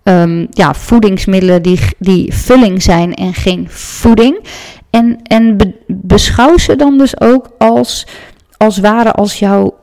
um, 0.03 0.47
ja, 0.49 0.73
voedingsmiddelen 0.73 1.61
die, 1.61 1.79
die 1.99 2.33
vulling 2.33 2.83
zijn 2.83 3.13
en 3.13 3.33
geen 3.33 3.67
voeding. 3.69 4.39
En, 4.89 5.19
en 5.23 5.57
be, 5.57 5.73
beschouw 5.87 6.57
ze 6.57 6.75
dan 6.75 6.97
dus 6.97 7.19
ook 7.21 7.49
als, 7.57 8.07
als 8.57 8.77
ware 8.77 9.11
als 9.11 9.39
jouw 9.39 9.75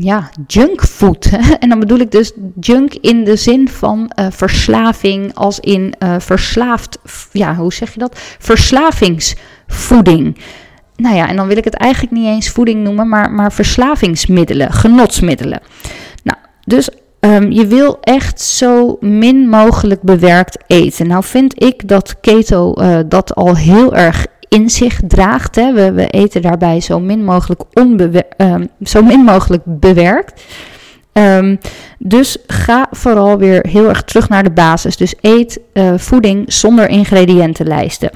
ja, 0.00 0.30
junkfood. 0.46 1.30
en 1.60 1.68
dan 1.68 1.78
bedoel 1.78 1.98
ik 1.98 2.10
dus 2.10 2.32
junk 2.60 2.94
in 2.94 3.24
de 3.24 3.36
zin 3.36 3.68
van 3.68 4.10
uh, 4.20 4.26
verslaving, 4.30 5.34
als 5.34 5.60
in 5.60 5.94
uh, 5.98 6.14
verslaafd, 6.18 6.98
ja, 7.32 7.54
hoe 7.54 7.72
zeg 7.72 7.92
je 7.92 7.98
dat? 7.98 8.18
Verslavingsvoeding. 8.38 10.36
Nou 10.96 11.16
ja, 11.16 11.28
en 11.28 11.36
dan 11.36 11.46
wil 11.46 11.56
ik 11.56 11.64
het 11.64 11.74
eigenlijk 11.74 12.12
niet 12.12 12.26
eens 12.26 12.48
voeding 12.48 12.82
noemen, 12.82 13.08
maar, 13.08 13.32
maar 13.32 13.52
verslavingsmiddelen, 13.52 14.72
genotsmiddelen. 14.72 15.60
Nou, 16.22 16.38
dus 16.64 16.88
um, 17.20 17.50
je 17.50 17.66
wil 17.66 17.98
echt 18.00 18.40
zo 18.40 18.96
min 19.00 19.48
mogelijk 19.48 20.02
bewerkt 20.02 20.58
eten. 20.66 21.06
Nou 21.06 21.24
vind 21.24 21.62
ik 21.62 21.88
dat 21.88 22.20
keto 22.20 22.74
uh, 22.76 22.98
dat 23.06 23.34
al 23.34 23.56
heel 23.56 23.94
erg 23.94 24.26
in 24.48 24.70
zich 24.70 25.00
draagt. 25.06 25.54
Hè. 25.54 25.72
We, 25.72 25.92
we, 25.92 26.06
eten 26.06 26.42
daarbij 26.42 26.80
zo 26.80 27.00
min 27.00 27.24
mogelijk, 27.24 27.60
um, 28.36 28.68
zo 28.82 29.02
min 29.02 29.20
mogelijk 29.20 29.62
bewerkt. 29.64 30.42
Um, 31.12 31.58
dus 31.98 32.36
ga 32.46 32.86
vooral 32.90 33.38
weer 33.38 33.66
heel 33.68 33.88
erg 33.88 34.02
terug 34.02 34.28
naar 34.28 34.42
de 34.42 34.50
basis. 34.50 34.96
Dus 34.96 35.14
eet 35.20 35.60
uh, 35.72 35.92
voeding 35.96 36.52
zonder 36.52 36.88
ingrediëntenlijsten. 36.88 38.10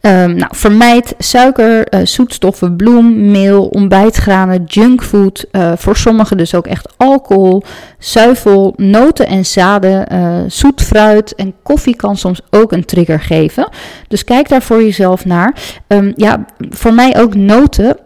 Um, 0.00 0.34
nou, 0.34 0.56
vermijd 0.56 1.14
suiker, 1.18 1.94
uh, 1.94 2.00
zoetstoffen, 2.04 2.76
bloem, 2.76 3.30
meel, 3.30 3.66
ontbijtgranen, 3.66 4.64
junkfood. 4.64 5.46
Uh, 5.52 5.72
voor 5.76 5.96
sommigen 5.96 6.36
dus 6.36 6.54
ook 6.54 6.66
echt 6.66 6.92
alcohol, 6.96 7.62
zuivel, 7.98 8.72
noten 8.76 9.26
en 9.26 9.46
zaden, 9.46 10.12
uh, 10.12 10.38
zoet 10.46 10.82
fruit 10.82 11.34
en 11.34 11.54
koffie 11.62 11.96
kan 11.96 12.16
soms 12.16 12.40
ook 12.50 12.72
een 12.72 12.84
trigger 12.84 13.20
geven. 13.20 13.68
Dus 14.08 14.24
kijk 14.24 14.48
daar 14.48 14.62
voor 14.62 14.82
jezelf 14.82 15.24
naar. 15.24 15.54
Um, 15.86 16.12
ja, 16.16 16.44
voor 16.70 16.94
mij 16.94 17.20
ook 17.20 17.34
noten 17.34 17.96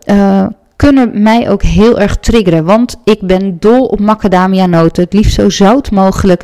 kunnen 0.76 1.22
mij 1.22 1.50
ook 1.50 1.62
heel 1.62 2.00
erg 2.00 2.16
triggeren. 2.16 2.64
Want 2.64 2.96
ik 3.04 3.20
ben 3.20 3.56
dol 3.58 3.84
op 3.84 4.00
macadamia 4.00 4.66
noten. 4.66 5.02
Het 5.02 5.12
liefst 5.12 5.34
zo 5.34 5.50
zout 5.50 5.90
mogelijk. 5.90 6.42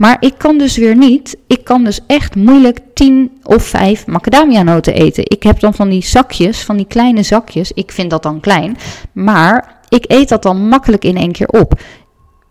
Maar 0.00 0.16
ik 0.20 0.34
kan 0.36 0.58
dus 0.58 0.76
weer 0.76 0.96
niet. 0.96 1.36
Ik 1.46 1.64
kan 1.64 1.84
dus 1.84 2.00
echt 2.06 2.34
moeilijk 2.34 2.78
10 2.94 3.30
of 3.42 3.62
5 3.62 4.06
macadamia 4.06 4.62
noten 4.62 4.94
eten. 4.94 5.24
Ik 5.26 5.42
heb 5.42 5.60
dan 5.60 5.74
van 5.74 5.88
die 5.88 6.04
zakjes, 6.04 6.64
van 6.64 6.76
die 6.76 6.86
kleine 6.86 7.22
zakjes. 7.22 7.72
Ik 7.72 7.92
vind 7.92 8.10
dat 8.10 8.22
dan 8.22 8.40
klein. 8.40 8.76
Maar 9.12 9.80
ik 9.88 10.04
eet 10.08 10.28
dat 10.28 10.42
dan 10.42 10.68
makkelijk 10.68 11.04
in 11.04 11.16
één 11.16 11.32
keer 11.32 11.48
op. 11.48 11.80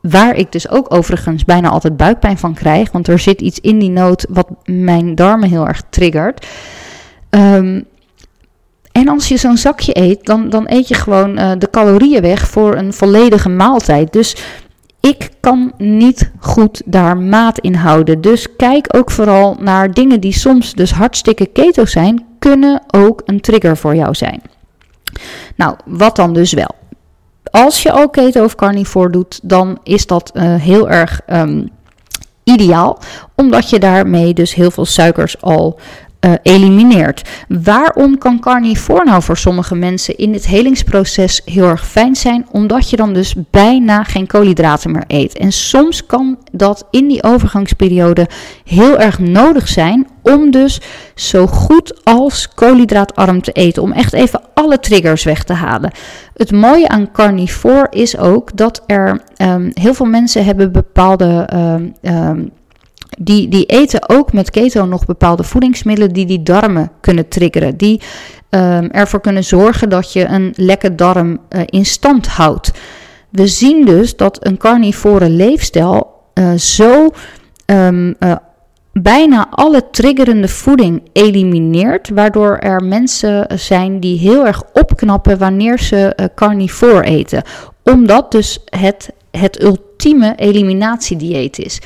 Waar 0.01 0.35
ik 0.35 0.51
dus 0.51 0.69
ook 0.69 0.93
overigens 0.93 1.45
bijna 1.45 1.69
altijd 1.69 1.97
buikpijn 1.97 2.37
van 2.37 2.53
krijg. 2.53 2.91
Want 2.91 3.07
er 3.07 3.19
zit 3.19 3.41
iets 3.41 3.59
in 3.59 3.79
die 3.79 3.89
noot 3.89 4.25
wat 4.29 4.47
mijn 4.65 5.15
darmen 5.15 5.49
heel 5.49 5.67
erg 5.67 5.81
triggert. 5.89 6.47
Um, 7.29 7.85
en 8.91 9.07
als 9.07 9.27
je 9.27 9.37
zo'n 9.37 9.57
zakje 9.57 9.97
eet, 9.97 10.25
dan, 10.25 10.49
dan 10.49 10.63
eet 10.67 10.87
je 10.87 10.93
gewoon 10.93 11.39
uh, 11.39 11.51
de 11.57 11.69
calorieën 11.69 12.21
weg 12.21 12.47
voor 12.47 12.75
een 12.75 12.93
volledige 12.93 13.49
maaltijd. 13.49 14.13
Dus 14.13 14.35
ik 14.99 15.29
kan 15.39 15.71
niet 15.77 16.31
goed 16.39 16.81
daar 16.85 17.17
maat 17.17 17.59
in 17.59 17.75
houden. 17.75 18.21
Dus 18.21 18.55
kijk 18.55 18.87
ook 18.97 19.11
vooral 19.11 19.55
naar 19.59 19.93
dingen 19.93 20.19
die 20.19 20.33
soms 20.33 20.73
dus 20.73 20.91
hartstikke 20.91 21.45
keto 21.45 21.85
zijn. 21.85 22.27
kunnen 22.39 22.81
ook 22.87 23.21
een 23.25 23.41
trigger 23.41 23.77
voor 23.77 23.95
jou 23.95 24.15
zijn. 24.15 24.41
Nou, 25.55 25.75
wat 25.85 26.15
dan 26.15 26.33
dus 26.33 26.53
wel? 26.53 26.75
Als 27.51 27.83
je 27.83 27.91
ook 27.93 28.13
keto 28.13 28.43
of 28.43 28.55
carnivore 28.55 29.09
doet, 29.09 29.39
dan 29.43 29.79
is 29.83 30.05
dat 30.05 30.31
uh, 30.33 30.55
heel 30.55 30.89
erg 30.89 31.21
um, 31.27 31.69
ideaal, 32.43 32.99
omdat 33.35 33.69
je 33.69 33.79
daarmee 33.79 34.33
dus 34.33 34.53
heel 34.53 34.71
veel 34.71 34.85
suikers 34.85 35.41
al 35.41 35.79
uh, 36.25 36.33
elimineert. 36.43 37.29
Waarom 37.47 38.17
kan 38.17 38.39
carnivore 38.39 39.03
nou 39.03 39.21
voor 39.21 39.37
sommige 39.37 39.75
mensen 39.75 40.17
in 40.17 40.33
het 40.33 40.47
helingsproces 40.47 41.41
heel 41.45 41.67
erg 41.67 41.87
fijn 41.87 42.15
zijn? 42.15 42.47
Omdat 42.51 42.89
je 42.89 42.95
dan 42.95 43.13
dus 43.13 43.35
bijna 43.51 44.03
geen 44.03 44.27
koolhydraten 44.27 44.91
meer 44.91 45.03
eet. 45.07 45.37
En 45.37 45.51
soms 45.51 46.05
kan 46.05 46.37
dat 46.51 46.87
in 46.91 47.07
die 47.07 47.23
overgangsperiode 47.23 48.27
heel 48.63 48.99
erg 48.99 49.19
nodig 49.19 49.67
zijn 49.67 50.07
om 50.21 50.51
dus 50.51 50.81
zo 51.15 51.47
goed 51.47 52.05
als 52.05 52.49
koolhydraatarm 52.53 53.41
te 53.41 53.51
eten. 53.51 53.83
Om 53.83 53.91
echt 53.91 54.13
even 54.13 54.41
alle 54.53 54.79
triggers 54.79 55.23
weg 55.23 55.43
te 55.43 55.53
halen. 55.53 55.91
Het 56.33 56.51
mooie 56.51 56.87
aan 56.87 57.11
carnivore 57.11 57.87
is 57.89 58.17
ook 58.17 58.57
dat 58.57 58.83
er 58.85 59.21
um, 59.37 59.71
heel 59.73 59.93
veel 59.93 60.05
mensen 60.05 60.45
hebben 60.45 60.71
bepaalde 60.71 61.49
um, 61.53 61.93
um, 62.01 62.51
die, 63.17 63.47
die 63.47 63.65
eten 63.65 64.09
ook 64.09 64.33
met 64.33 64.49
keto 64.49 64.85
nog 64.85 65.05
bepaalde 65.05 65.43
voedingsmiddelen 65.43 66.13
die 66.13 66.25
die 66.25 66.43
darmen 66.43 66.91
kunnen 67.01 67.27
triggeren. 67.27 67.77
Die 67.77 68.01
um, 68.49 68.89
ervoor 68.89 69.21
kunnen 69.21 69.43
zorgen 69.43 69.89
dat 69.89 70.13
je 70.13 70.25
een 70.25 70.53
lekke 70.55 70.95
darm 70.95 71.39
uh, 71.49 71.61
in 71.65 71.85
stand 71.85 72.27
houdt. 72.27 72.71
We 73.29 73.47
zien 73.47 73.85
dus 73.85 74.15
dat 74.15 74.45
een 74.45 74.57
carnivore 74.57 75.29
leefstijl 75.29 76.13
uh, 76.33 76.53
zo 76.53 77.09
um, 77.65 78.15
uh, 78.19 78.35
bijna 78.93 79.47
alle 79.49 79.89
triggerende 79.91 80.47
voeding 80.47 81.01
elimineert, 81.13 82.09
waardoor 82.09 82.57
er 82.57 82.83
mensen 82.83 83.47
zijn 83.59 83.99
die 83.99 84.19
heel 84.19 84.45
erg 84.45 84.63
opknappen 84.73 85.37
wanneer 85.37 85.79
ze 85.79 86.29
uh, 86.83 86.99
eten. 87.03 87.43
Omdat 87.83 88.31
dus 88.31 88.59
het 88.65 89.09
het 89.31 89.63
ultieme 89.63 90.35
eliminatiedieet 90.35 91.59
is. 91.59 91.81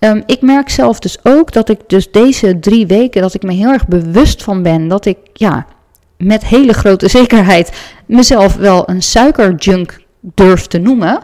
Um, 0.00 0.22
ik 0.26 0.42
merk 0.42 0.68
zelf 0.68 0.98
dus 0.98 1.18
ook 1.22 1.52
dat 1.52 1.68
ik 1.68 1.80
dus 1.86 2.10
deze 2.10 2.58
drie 2.58 2.86
weken, 2.86 3.22
dat 3.22 3.34
ik 3.34 3.42
me 3.42 3.52
heel 3.52 3.72
erg 3.72 3.86
bewust 3.86 4.42
van 4.42 4.62
ben 4.62 4.88
dat 4.88 5.06
ik 5.06 5.18
ja, 5.32 5.66
met 6.16 6.46
hele 6.46 6.72
grote 6.72 7.08
zekerheid 7.18 7.72
mezelf 8.06 8.56
wel 8.56 8.88
een 8.88 9.02
suikerjunk 9.02 10.04
durf 10.20 10.66
te 10.66 10.78
noemen. 10.78 11.22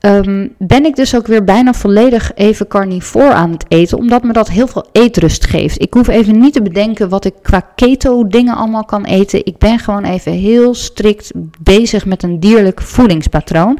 Um, 0.00 0.54
ben 0.58 0.84
ik 0.84 0.96
dus 0.96 1.16
ook 1.16 1.26
weer 1.26 1.44
bijna 1.44 1.72
volledig 1.72 2.32
even 2.34 2.68
carnivore 2.68 3.32
aan 3.32 3.50
het 3.50 3.64
eten, 3.68 3.98
omdat 3.98 4.22
me 4.22 4.32
dat 4.32 4.48
heel 4.48 4.66
veel 4.66 4.86
eetrust 4.92 5.46
geeft. 5.46 5.82
Ik 5.82 5.94
hoef 5.94 6.08
even 6.08 6.38
niet 6.38 6.52
te 6.52 6.62
bedenken 6.62 7.08
wat 7.08 7.24
ik 7.24 7.34
qua 7.42 7.60
keto 7.74 8.26
dingen 8.26 8.56
allemaal 8.56 8.84
kan 8.84 9.04
eten. 9.04 9.46
Ik 9.46 9.58
ben 9.58 9.78
gewoon 9.78 10.04
even 10.04 10.32
heel 10.32 10.74
strikt 10.74 11.30
bezig 11.60 12.06
met 12.06 12.22
een 12.22 12.40
dierlijk 12.40 12.80
voedingspatroon. 12.80 13.78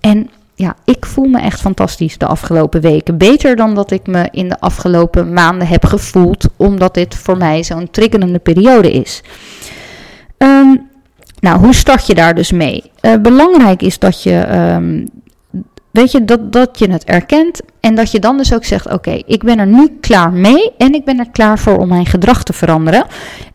En 0.00 0.30
ja, 0.60 0.74
ik 0.84 1.06
voel 1.06 1.24
me 1.24 1.40
echt 1.40 1.60
fantastisch 1.60 2.18
de 2.18 2.26
afgelopen 2.26 2.80
weken. 2.80 3.18
Beter 3.18 3.56
dan 3.56 3.74
dat 3.74 3.90
ik 3.90 4.06
me 4.06 4.28
in 4.30 4.48
de 4.48 4.60
afgelopen 4.60 5.32
maanden 5.32 5.66
heb 5.66 5.84
gevoeld, 5.84 6.48
omdat 6.56 6.94
dit 6.94 7.14
voor 7.14 7.36
mij 7.36 7.64
zo'n 7.64 7.90
triggerende 7.90 8.38
periode 8.38 8.92
is. 8.92 9.22
Um, 10.38 10.88
nou, 11.40 11.58
hoe 11.58 11.74
start 11.74 12.06
je 12.06 12.14
daar 12.14 12.34
dus 12.34 12.52
mee? 12.52 12.90
Uh, 13.02 13.14
belangrijk 13.16 13.82
is 13.82 13.98
dat 13.98 14.22
je, 14.22 14.56
um, 14.74 15.08
weet 15.90 16.12
je, 16.12 16.24
dat, 16.24 16.52
dat 16.52 16.78
je 16.78 16.90
het 16.90 17.04
erkent 17.04 17.60
en 17.80 17.94
dat 17.94 18.10
je 18.10 18.18
dan 18.18 18.36
dus 18.36 18.54
ook 18.54 18.64
zegt: 18.64 18.92
Oké, 18.92 19.22
ik 19.26 19.44
ben 19.44 19.58
er 19.58 19.66
nu 19.66 19.96
klaar 20.00 20.32
mee 20.32 20.72
en 20.78 20.94
ik 20.94 21.04
ben 21.04 21.18
er 21.18 21.30
klaar 21.30 21.58
voor 21.58 21.78
om 21.78 21.88
mijn 21.88 22.06
gedrag 22.06 22.42
te 22.42 22.52
veranderen. 22.52 23.04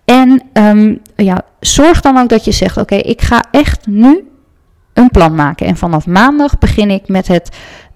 En 0.05 0.41
um, 0.53 1.01
ja, 1.15 1.41
zorg 1.59 2.01
dan 2.01 2.17
ook 2.17 2.29
dat 2.29 2.45
je 2.45 2.51
zegt: 2.51 2.77
Oké, 2.77 2.95
ik 2.95 3.21
ga 3.21 3.43
echt 3.51 3.87
nu 3.87 4.23
een 4.95 5.09
plan 5.09 5.35
maken. 5.35 5.67
En 5.67 5.77
vanaf 5.77 6.05
maandag 6.05 6.57
begin 6.57 6.89
ik 6.89 7.07
met 7.07 7.27
het 7.27 7.49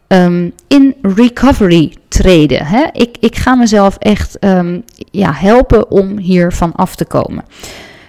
um, 0.07 0.53
in 0.67 0.95
recovery 1.01 1.93
treden. 2.07 2.65
Hè? 2.65 2.85
Ik, 2.91 3.17
ik 3.19 3.35
ga 3.35 3.55
mezelf 3.55 3.95
echt 3.97 4.37
um, 4.43 4.83
ja, 5.11 5.33
helpen 5.33 5.91
om 5.91 6.17
hiervan 6.17 6.71
af 6.75 6.95
te 6.95 7.05
komen. 7.05 7.43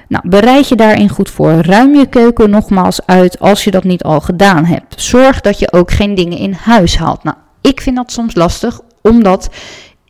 Nou, 0.09 0.29
bereid 0.29 0.69
je 0.69 0.77
daarin 0.77 1.09
goed 1.09 1.31
voor. 1.31 1.53
Ruim 1.53 1.95
je 1.95 2.07
keuken 2.07 2.51
nogmaals 2.51 3.07
uit 3.07 3.39
als 3.41 3.65
je 3.65 3.71
dat 3.71 3.85
niet 3.85 4.03
al 4.03 4.21
gedaan 4.21 4.65
hebt. 4.65 5.03
Zorg 5.03 5.41
dat 5.41 5.59
je 5.59 5.73
ook 5.73 5.91
geen 5.91 6.15
dingen 6.15 6.39
in 6.39 6.53
huis 6.53 6.97
haalt. 6.97 7.25
Nou, 7.25 7.37
ik 7.61 7.81
vind 7.81 7.97
dat 7.97 8.13
soms 8.13 8.35
lastig, 8.35 8.81
omdat 9.03 9.51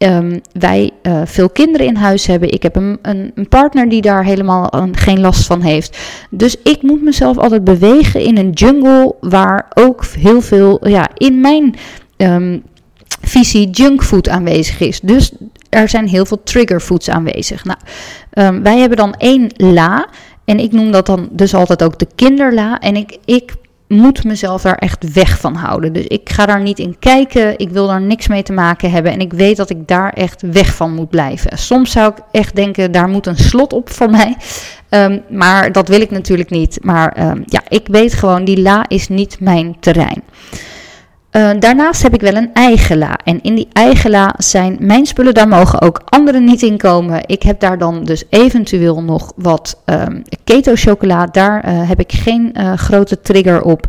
um, 0.03 0.41
wij 0.53 0.91
uh, 1.03 1.21
veel 1.25 1.51
kinderen 1.51 1.87
in 1.87 1.97
huis 1.97 2.27
hebben. 2.27 2.53
Ik 2.53 2.63
heb 2.63 2.77
een, 2.77 2.99
een, 3.03 3.33
een 3.35 3.49
partner 3.49 3.89
die 3.89 4.03
daar 4.03 4.25
helemaal 4.25 4.75
een, 4.75 4.97
geen 4.97 5.21
last 5.21 5.47
van 5.47 5.61
heeft. 5.61 5.99
Dus 6.31 6.57
ik 6.63 6.83
moet 6.83 7.03
mezelf 7.03 7.39
altijd 7.39 7.65
bewegen 7.65 8.21
in 8.21 8.39
een 8.39 8.51
jungle 8.51 9.15
waar 9.21 9.67
ook 9.75 10.05
heel 10.05 10.41
veel 10.41 10.89
ja, 10.89 11.09
in 11.15 11.41
mijn 11.41 11.75
um, 12.17 12.63
visie 13.21 13.71
junkfood 13.71 14.29
aanwezig 14.29 14.81
is. 14.81 15.01
Dus 15.01 15.33
er 15.69 15.89
zijn 15.89 16.09
heel 16.09 16.27
veel 16.27 16.43
triggerfoods 16.43 17.11
aanwezig. 17.11 17.65
Nou, 17.65 17.79
um, 18.35 18.63
wij 18.63 18.79
hebben 18.79 18.99
dan 18.99 19.15
één 19.15 19.51
la. 19.57 20.09
En 20.45 20.59
ik 20.59 20.73
noem 20.73 20.91
dat 20.91 21.07
dan 21.07 21.29
dus 21.31 21.55
altijd 21.55 21.83
ook 21.83 21.99
de 21.99 22.09
kinderla. 22.15 22.79
En 22.79 22.97
ik, 22.97 23.19
ik 23.25 23.53
moet 23.91 24.25
mezelf 24.25 24.63
daar 24.63 24.75
echt 24.77 25.13
weg 25.13 25.39
van 25.39 25.55
houden. 25.55 25.93
Dus 25.93 26.07
ik 26.07 26.31
ga 26.31 26.47
daar 26.47 26.61
niet 26.61 26.79
in 26.79 26.99
kijken. 26.99 27.59
Ik 27.59 27.71
wil 27.71 27.87
daar 27.87 28.01
niks 28.01 28.29
mee 28.29 28.43
te 28.43 28.53
maken 28.53 28.91
hebben. 28.91 29.13
En 29.13 29.21
ik 29.21 29.33
weet 29.33 29.57
dat 29.57 29.71
ik 29.71 29.89
daar 29.89 30.13
echt 30.13 30.43
weg 30.43 30.75
van 30.75 30.95
moet 30.95 31.09
blijven. 31.11 31.59
Soms 31.59 31.91
zou 31.91 32.13
ik 32.13 32.25
echt 32.31 32.57
denken, 32.57 32.93
daar 32.93 33.09
moet 33.09 33.27
een 33.27 33.37
slot 33.37 33.73
op 33.73 33.91
voor 33.91 34.11
mij. 34.11 34.37
Um, 34.91 35.23
maar 35.39 35.73
dat 35.73 35.89
wil 35.89 36.01
ik 36.01 36.11
natuurlijk 36.11 36.51
niet. 36.51 36.79
Maar 36.83 37.31
um, 37.31 37.43
ja, 37.47 37.61
ik 37.69 37.87
weet 37.87 38.15
gewoon, 38.15 38.45
die 38.45 38.61
la 38.61 38.85
is 38.89 39.09
niet 39.09 39.41
mijn 39.41 39.77
terrein. 39.81 40.23
Uh, 41.33 41.51
daarnaast 41.59 42.03
heb 42.03 42.15
ik 42.15 42.21
wel 42.21 42.35
een 42.35 42.51
eigen 42.53 42.99
la. 42.99 43.19
En 43.25 43.43
in 43.43 43.55
die 43.55 43.69
eigen 43.73 44.11
la 44.11 44.35
zijn 44.39 44.77
mijn 44.81 45.07
spullen, 45.07 45.35
daar 45.35 45.49
mogen 45.49 45.81
ook 45.81 46.03
anderen 46.05 46.45
niet 46.45 46.63
in 46.63 46.77
komen. 46.77 47.23
Ik 47.27 47.43
heb 47.43 47.61
daar 47.61 47.79
dan 47.79 48.05
dus 48.05 48.25
eventueel 48.31 49.03
nog 49.03 49.33
wat 49.37 49.83
um, 49.87 50.23
keto 50.45 50.73
chocola. 50.75 51.27
Daar 51.27 51.69
uh, 51.69 51.89
heb 51.89 52.01
ik 52.01 52.13
geen 52.13 52.55
uh, 52.57 52.73
grote 52.73 53.21
trigger 53.21 53.63
op. 53.63 53.87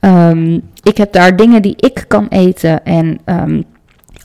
Um, 0.00 0.62
ik 0.82 0.96
heb 0.96 1.12
daar 1.12 1.36
dingen 1.36 1.62
die 1.62 1.74
ik 1.76 2.04
kan 2.08 2.26
eten. 2.28 2.84
En 2.84 3.18
um, 3.24 3.64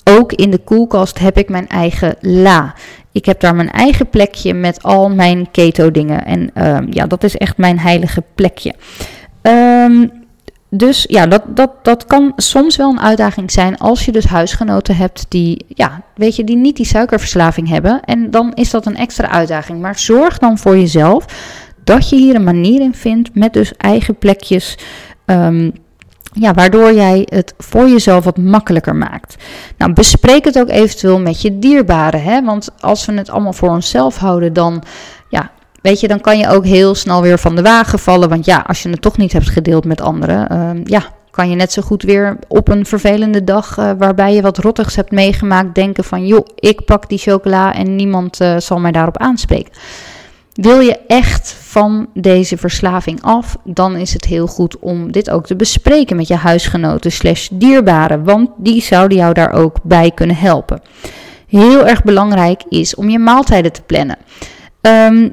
ook 0.04 0.34
in 0.34 0.52
de 0.52 0.58
koelkast 0.58 1.20
heb 1.20 1.38
ik 1.38 1.50
mijn 1.50 1.68
eigen 1.68 2.16
la. 2.20 2.74
Ik 3.12 3.26
heb 3.26 3.40
daar 3.40 3.56
mijn 3.56 3.72
eigen 3.72 4.10
plekje 4.10 4.54
met 4.54 4.84
al 4.84 5.10
mijn 5.10 5.52
keto 5.52 5.92
dingen. 5.92 6.26
En 6.26 6.52
ja, 6.90 7.08
dat 7.08 7.24
is 7.24 7.38
echt 7.38 7.58
mijn 7.58 7.80
heilige 7.80 8.24
plekje. 8.36 8.74
Um, 9.42 10.24
dus 10.78 11.06
ja, 11.08 11.28
dat, 11.28 11.42
dat, 11.48 11.72
dat 11.82 12.06
kan 12.06 12.34
soms 12.36 12.76
wel 12.76 12.90
een 12.90 13.02
uitdaging 13.02 13.52
zijn 13.52 13.78
als 13.78 14.06
je 14.06 14.12
dus 14.12 14.26
huisgenoten 14.26 14.96
hebt 14.96 15.26
die, 15.30 15.66
ja, 15.68 16.02
weet 16.16 16.36
je, 16.36 16.44
die 16.44 16.56
niet 16.56 16.76
die 16.76 16.86
suikerverslaving 16.86 17.68
hebben. 17.68 18.02
En 18.04 18.32
dan 18.32 18.54
is 18.54 18.70
dat 18.70 18.86
een 18.86 18.98
extra 18.98 19.30
uitdaging. 19.30 19.82
Maar 19.82 20.00
zorg 20.00 20.38
dan 20.38 20.58
voor 20.58 20.78
jezelf 20.78 21.26
dat 21.84 22.10
je 22.10 22.16
hier 22.16 22.36
een 22.36 22.44
manier 22.44 22.82
in 22.82 22.94
vindt 22.94 23.30
met 23.34 23.54
dus 23.54 23.74
eigen 23.78 24.18
plekjes. 24.18 24.78
Um, 25.26 25.74
ja, 26.40 26.54
waardoor 26.54 26.94
jij 26.94 27.28
het 27.30 27.54
voor 27.58 27.90
jezelf 27.90 28.24
wat 28.24 28.38
makkelijker 28.38 28.96
maakt. 28.96 29.36
Nou, 29.78 29.94
bespreek 29.94 30.46
het 30.46 30.60
ook 30.60 30.70
eventueel 30.70 31.20
met 31.20 31.42
je 31.42 31.60
dierbaren. 31.60 32.24
Hè? 32.24 32.44
Want 32.44 32.70
als 32.80 33.06
we 33.06 33.14
het 33.14 33.30
allemaal 33.30 33.54
voor 33.54 33.70
onszelf 33.70 34.18
houden, 34.18 34.54
dan 34.54 34.84
Weet 35.86 36.00
je, 36.00 36.08
dan 36.08 36.22
kan 36.22 36.38
je 36.38 36.50
ook 36.50 36.66
heel 36.66 36.96
snel 36.96 37.22
weer 37.22 37.40
van 37.40 37.56
de 37.56 37.62
wagen 37.62 38.00
vallen. 38.00 38.30
Want 38.30 38.46
ja, 38.46 38.64
als 38.68 38.84
je 38.84 38.90
het 38.90 39.02
toch 39.02 39.18
niet 39.18 39.34
hebt 39.34 39.50
gedeeld 39.50 39.86
met 39.86 40.02
anderen, 40.02 40.48
uh, 40.52 40.84
ja, 40.84 41.04
kan 41.32 41.50
je 41.50 41.56
net 41.56 41.72
zo 41.72 41.82
goed 41.82 42.04
weer 42.04 42.38
op 42.48 42.68
een 42.68 42.86
vervelende 42.86 43.44
dag 43.44 43.78
uh, 43.78 43.92
waarbij 43.98 44.34
je 44.34 44.42
wat 44.42 44.58
rottigs 44.58 44.96
hebt 44.96 45.12
meegemaakt 45.12 45.76
denken 45.76 46.04
van 46.04 46.28
joh, 46.28 46.46
ik 46.56 46.86
pak 46.86 47.10
die 47.10 47.18
chocola 47.18 47.74
en 47.74 47.96
niemand 47.96 48.42
uh, 48.42 48.58
zal 48.58 48.80
mij 48.80 48.92
daarop 48.92 49.18
aanspreken. 49.18 49.72
Wil 50.54 50.80
je 50.80 51.00
echt 51.08 51.56
van 51.62 52.08
deze 52.14 52.58
verslaving 52.58 53.22
af, 53.22 53.58
dan 53.64 53.96
is 53.96 54.14
het 54.14 54.26
heel 54.26 54.48
goed 54.48 54.80
om 54.80 55.12
dit 55.12 55.30
ook 55.30 55.46
te 55.46 55.56
bespreken 55.56 56.16
met 56.16 56.28
je 56.28 56.36
huisgenoten 56.36 57.12
slash 57.12 57.50
dierbaren, 57.52 58.24
want 58.24 58.50
die 58.58 58.82
zouden 58.82 59.18
jou 59.18 59.34
daar 59.34 59.52
ook 59.52 59.78
bij 59.84 60.12
kunnen 60.12 60.36
helpen. 60.36 60.82
Heel 61.48 61.88
erg 61.88 62.04
belangrijk 62.04 62.64
is 62.70 62.96
om 62.96 63.10
je 63.10 63.20
maaltijden 63.20 63.72
te 63.72 63.82
plannen. 63.82 64.18
Um, 64.82 65.32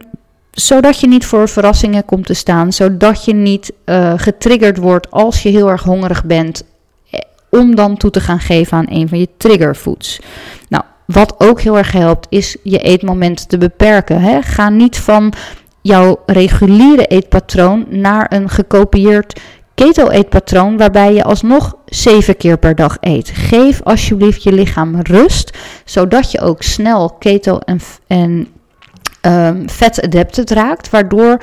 zodat 0.52 1.00
je 1.00 1.06
niet 1.06 1.26
voor 1.26 1.48
verrassingen 1.48 2.04
komt 2.04 2.26
te 2.26 2.34
staan, 2.34 2.72
zodat 2.72 3.24
je 3.24 3.34
niet 3.34 3.72
uh, 3.84 4.12
getriggerd 4.16 4.76
wordt 4.76 5.10
als 5.10 5.42
je 5.42 5.48
heel 5.48 5.70
erg 5.70 5.82
hongerig 5.82 6.24
bent, 6.24 6.64
eh, 7.10 7.20
om 7.50 7.74
dan 7.74 7.96
toe 7.96 8.10
te 8.10 8.20
gaan 8.20 8.40
geven 8.40 8.76
aan 8.76 8.86
een 8.88 9.08
van 9.08 9.18
je 9.18 9.28
triggerfoods. 9.36 10.20
Nou, 10.68 10.84
wat 11.06 11.34
ook 11.38 11.60
heel 11.60 11.78
erg 11.78 11.92
helpt, 11.92 12.26
is 12.30 12.56
je 12.62 12.78
eetmomenten 12.78 13.48
te 13.48 13.58
beperken. 13.58 14.20
Hè? 14.20 14.42
Ga 14.42 14.68
niet 14.68 14.98
van 14.98 15.32
jouw 15.80 16.22
reguliere 16.26 17.06
eetpatroon 17.06 17.86
naar 17.88 18.26
een 18.28 18.48
gekopieerd 18.48 19.40
keto-eetpatroon 19.74 20.76
waarbij 20.76 21.14
je 21.14 21.24
alsnog 21.24 21.76
zeven 21.86 22.36
keer 22.36 22.58
per 22.58 22.74
dag 22.74 22.96
eet. 23.00 23.30
Geef 23.34 23.82
alsjeblieft 23.82 24.42
je 24.42 24.52
lichaam 24.52 25.00
rust, 25.00 25.58
zodat 25.84 26.30
je 26.30 26.40
ook 26.40 26.62
snel 26.62 27.10
keto 27.10 27.58
en, 27.58 27.80
en 28.06 28.48
um, 29.26 29.68
vet 29.70 30.02
adapted 30.02 30.50
raakt, 30.50 30.90
waardoor 30.90 31.42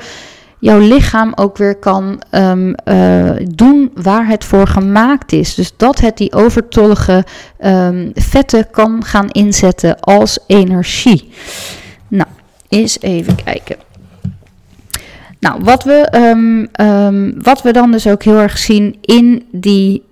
jouw 0.58 0.78
lichaam 0.78 1.32
ook 1.34 1.56
weer 1.56 1.76
kan 1.76 2.22
um, 2.30 2.74
uh, 2.84 3.30
doen 3.54 3.90
waar 3.94 4.26
het 4.26 4.44
voor 4.44 4.66
gemaakt 4.66 5.32
is. 5.32 5.54
Dus 5.54 5.72
dat 5.76 6.00
het 6.00 6.16
die 6.16 6.32
overtollige 6.32 7.24
um, 7.64 8.10
vetten 8.14 8.70
kan 8.70 9.04
gaan 9.04 9.28
inzetten 9.30 10.00
als 10.00 10.38
energie. 10.46 11.32
Nou, 12.08 12.28
eens 12.68 13.00
even 13.00 13.34
kijken. 13.44 13.76
Nou, 15.38 15.60
wat 15.64 15.84
we, 15.84 17.38
wat 17.42 17.62
we 17.62 17.72
dan 17.72 17.92
dus 17.92 18.06
ook 18.06 18.22
heel 18.22 18.38
erg 18.38 18.58
zien 18.58 18.98
in 19.00 19.48
die 19.52 20.02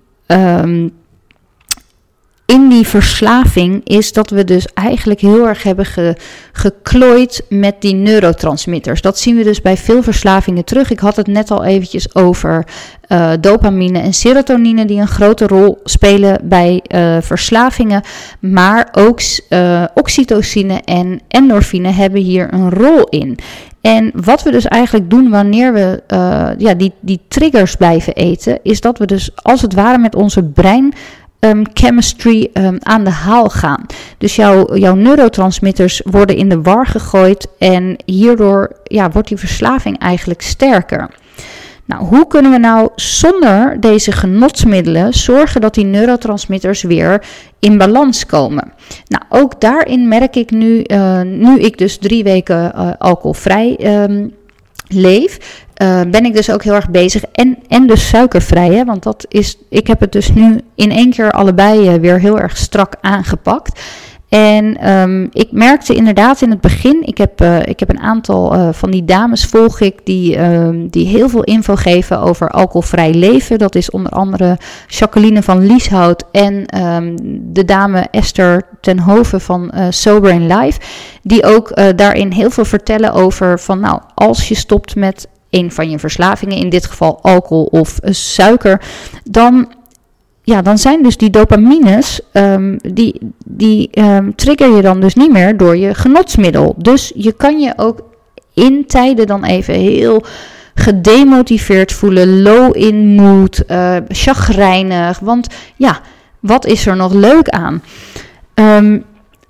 in 2.49 2.69
die 2.69 2.87
verslaving 2.87 3.81
is 3.83 4.13
dat 4.13 4.29
we 4.29 4.43
dus 4.43 4.67
eigenlijk 4.73 5.19
heel 5.19 5.47
erg 5.47 5.63
hebben 5.63 5.85
ge, 5.85 6.15
geklooid 6.51 7.45
met 7.49 7.75
die 7.79 7.93
neurotransmitters. 7.93 9.01
Dat 9.01 9.19
zien 9.19 9.35
we 9.35 9.43
dus 9.43 9.61
bij 9.61 9.77
veel 9.77 10.03
verslavingen 10.03 10.65
terug. 10.65 10.91
Ik 10.91 10.99
had 10.99 11.15
het 11.15 11.27
net 11.27 11.51
al 11.51 11.63
eventjes 11.63 12.15
over 12.15 12.65
uh, 13.07 13.31
dopamine 13.39 13.99
en 13.99 14.13
serotonine 14.13 14.85
die 14.85 14.99
een 14.99 15.07
grote 15.07 15.47
rol 15.47 15.79
spelen 15.83 16.39
bij 16.43 16.83
uh, 16.87 17.17
verslavingen. 17.21 18.01
Maar 18.39 18.87
ook 18.91 19.19
uh, 19.49 19.83
oxytocine 19.93 20.81
en 20.85 21.21
endorfine 21.27 21.89
hebben 21.89 22.21
hier 22.21 22.53
een 22.53 22.69
rol 22.69 23.03
in. 23.03 23.37
En 23.81 24.11
wat 24.13 24.43
we 24.43 24.51
dus 24.51 24.65
eigenlijk 24.65 25.09
doen 25.09 25.29
wanneer 25.29 25.73
we 25.73 26.03
ja, 26.57 26.73
die, 26.73 26.93
die 26.99 27.19
triggers 27.27 27.75
blijven 27.75 28.13
eten, 28.13 28.59
is 28.63 28.81
dat 28.81 28.97
we 28.97 29.05
dus 29.05 29.29
als 29.35 29.61
het 29.61 29.73
ware 29.73 29.97
met 29.97 30.15
onze 30.15 30.43
brein 30.43 30.93
um, 31.39 31.63
chemistry 31.73 32.49
um, 32.53 32.77
aan 32.79 33.03
de 33.03 33.09
haal 33.09 33.49
gaan. 33.49 33.85
Dus 34.17 34.35
jouw, 34.35 34.75
jouw 34.75 34.95
neurotransmitters 34.95 36.01
worden 36.05 36.35
in 36.35 36.49
de 36.49 36.61
war 36.61 36.85
gegooid 36.85 37.47
en 37.57 37.95
hierdoor 38.05 38.71
ja, 38.83 39.09
wordt 39.11 39.27
die 39.27 39.37
verslaving 39.37 39.99
eigenlijk 39.99 40.41
sterker. 40.41 41.09
Nou, 41.85 42.03
hoe 42.05 42.27
kunnen 42.27 42.51
we 42.51 42.57
nou 42.57 42.89
zonder 42.95 43.79
deze 43.79 44.11
genotsmiddelen 44.11 45.13
zorgen 45.13 45.61
dat 45.61 45.73
die 45.73 45.85
neurotransmitters 45.85 46.81
weer 46.81 47.23
in 47.59 47.77
balans 47.77 48.25
komen? 48.25 48.73
Nou, 49.07 49.23
ook 49.29 49.61
daarin 49.61 50.07
merk 50.07 50.35
ik 50.35 50.51
nu, 50.51 50.83
uh, 50.85 51.21
nu 51.21 51.59
ik 51.59 51.77
dus 51.77 51.97
drie 51.97 52.23
weken 52.23 52.71
uh, 52.75 52.91
alcoholvrij 52.97 53.77
um, 54.03 54.33
leef, 54.89 55.37
uh, 55.81 56.01
ben 56.07 56.25
ik 56.25 56.33
dus 56.33 56.51
ook 56.51 56.63
heel 56.63 56.73
erg 56.73 56.89
bezig. 56.89 57.23
En, 57.31 57.57
en 57.67 57.87
dus 57.87 58.07
suikervrij, 58.07 58.73
hè, 58.73 58.85
want 58.85 59.03
dat 59.03 59.25
is, 59.27 59.57
ik 59.69 59.87
heb 59.87 59.99
het 59.99 60.11
dus 60.11 60.33
nu 60.33 60.61
in 60.75 60.91
één 60.91 61.09
keer 61.09 61.31
allebei 61.31 61.93
uh, 61.93 62.01
weer 62.01 62.19
heel 62.19 62.39
erg 62.39 62.57
strak 62.57 62.93
aangepakt. 63.01 63.79
En 64.29 64.89
um, 64.91 65.29
ik 65.31 65.51
merkte 65.51 65.95
inderdaad 65.95 66.41
in 66.41 66.49
het 66.49 66.61
begin, 66.61 67.03
ik 67.05 67.17
heb, 67.17 67.41
uh, 67.41 67.59
ik 67.59 67.79
heb 67.79 67.89
een 67.89 67.99
aantal 67.99 68.55
uh, 68.55 68.69
van 68.71 68.91
die 68.91 69.05
dames 69.05 69.45
volg 69.45 69.79
ik 69.79 69.95
die, 70.03 70.39
um, 70.39 70.87
die 70.89 71.07
heel 71.07 71.29
veel 71.29 71.43
info 71.43 71.75
geven 71.75 72.19
over 72.19 72.49
alcoholvrij 72.49 73.13
leven. 73.13 73.57
Dat 73.57 73.75
is 73.75 73.91
onder 73.91 74.11
andere 74.11 74.57
Jacqueline 74.87 75.43
van 75.43 75.65
Lieshout 75.65 76.23
en 76.31 76.81
um, 76.83 77.15
de 77.53 77.65
dame 77.65 78.07
Esther 78.11 78.67
ten 78.81 78.99
Hoven 78.99 79.41
van 79.41 79.71
uh, 79.75 79.85
Sober 79.89 80.31
in 80.31 80.47
Life. 80.47 80.79
Die 81.23 81.45
ook 81.45 81.95
daarin 81.95 82.31
heel 82.31 82.49
veel 82.49 82.65
vertellen 82.65 83.13
over 83.13 83.59
van 83.59 83.79
nou, 83.79 84.01
als 84.15 84.47
je 84.47 84.55
stopt 84.55 84.95
met 84.95 85.27
een 85.49 85.71
van 85.71 85.89
je 85.89 85.99
verslavingen, 85.99 86.57
in 86.57 86.69
dit 86.69 86.85
geval 86.85 87.19
alcohol 87.21 87.65
of 87.65 87.99
suiker, 88.03 88.81
dan 89.23 89.67
ja, 90.49 90.61
dan 90.61 90.77
zijn 90.77 91.03
dus 91.03 91.17
die 91.17 91.29
dopamines, 91.29 92.21
um, 92.33 92.77
die, 92.81 93.19
die 93.45 93.89
um, 93.91 94.35
trigger 94.35 94.75
je 94.75 94.81
dan 94.81 94.99
dus 94.99 95.15
niet 95.15 95.31
meer 95.31 95.57
door 95.57 95.77
je 95.77 95.93
genotsmiddel. 95.93 96.75
Dus 96.77 97.11
je 97.15 97.31
kan 97.31 97.59
je 97.59 97.73
ook 97.75 97.99
in 98.53 98.85
tijden 98.87 99.27
dan 99.27 99.43
even 99.43 99.73
heel 99.73 100.23
gedemotiveerd 100.75 101.93
voelen, 101.93 102.41
low 102.41 102.77
in 102.77 103.15
mood, 103.15 103.63
uh, 103.67 103.95
chagrijnig. 104.07 105.19
Want 105.19 105.47
ja, 105.75 105.99
wat 106.39 106.65
is 106.65 106.85
er 106.85 106.95
nog 106.95 107.13
leuk 107.13 107.49
aan? 107.49 107.83
Um, 108.53 109.03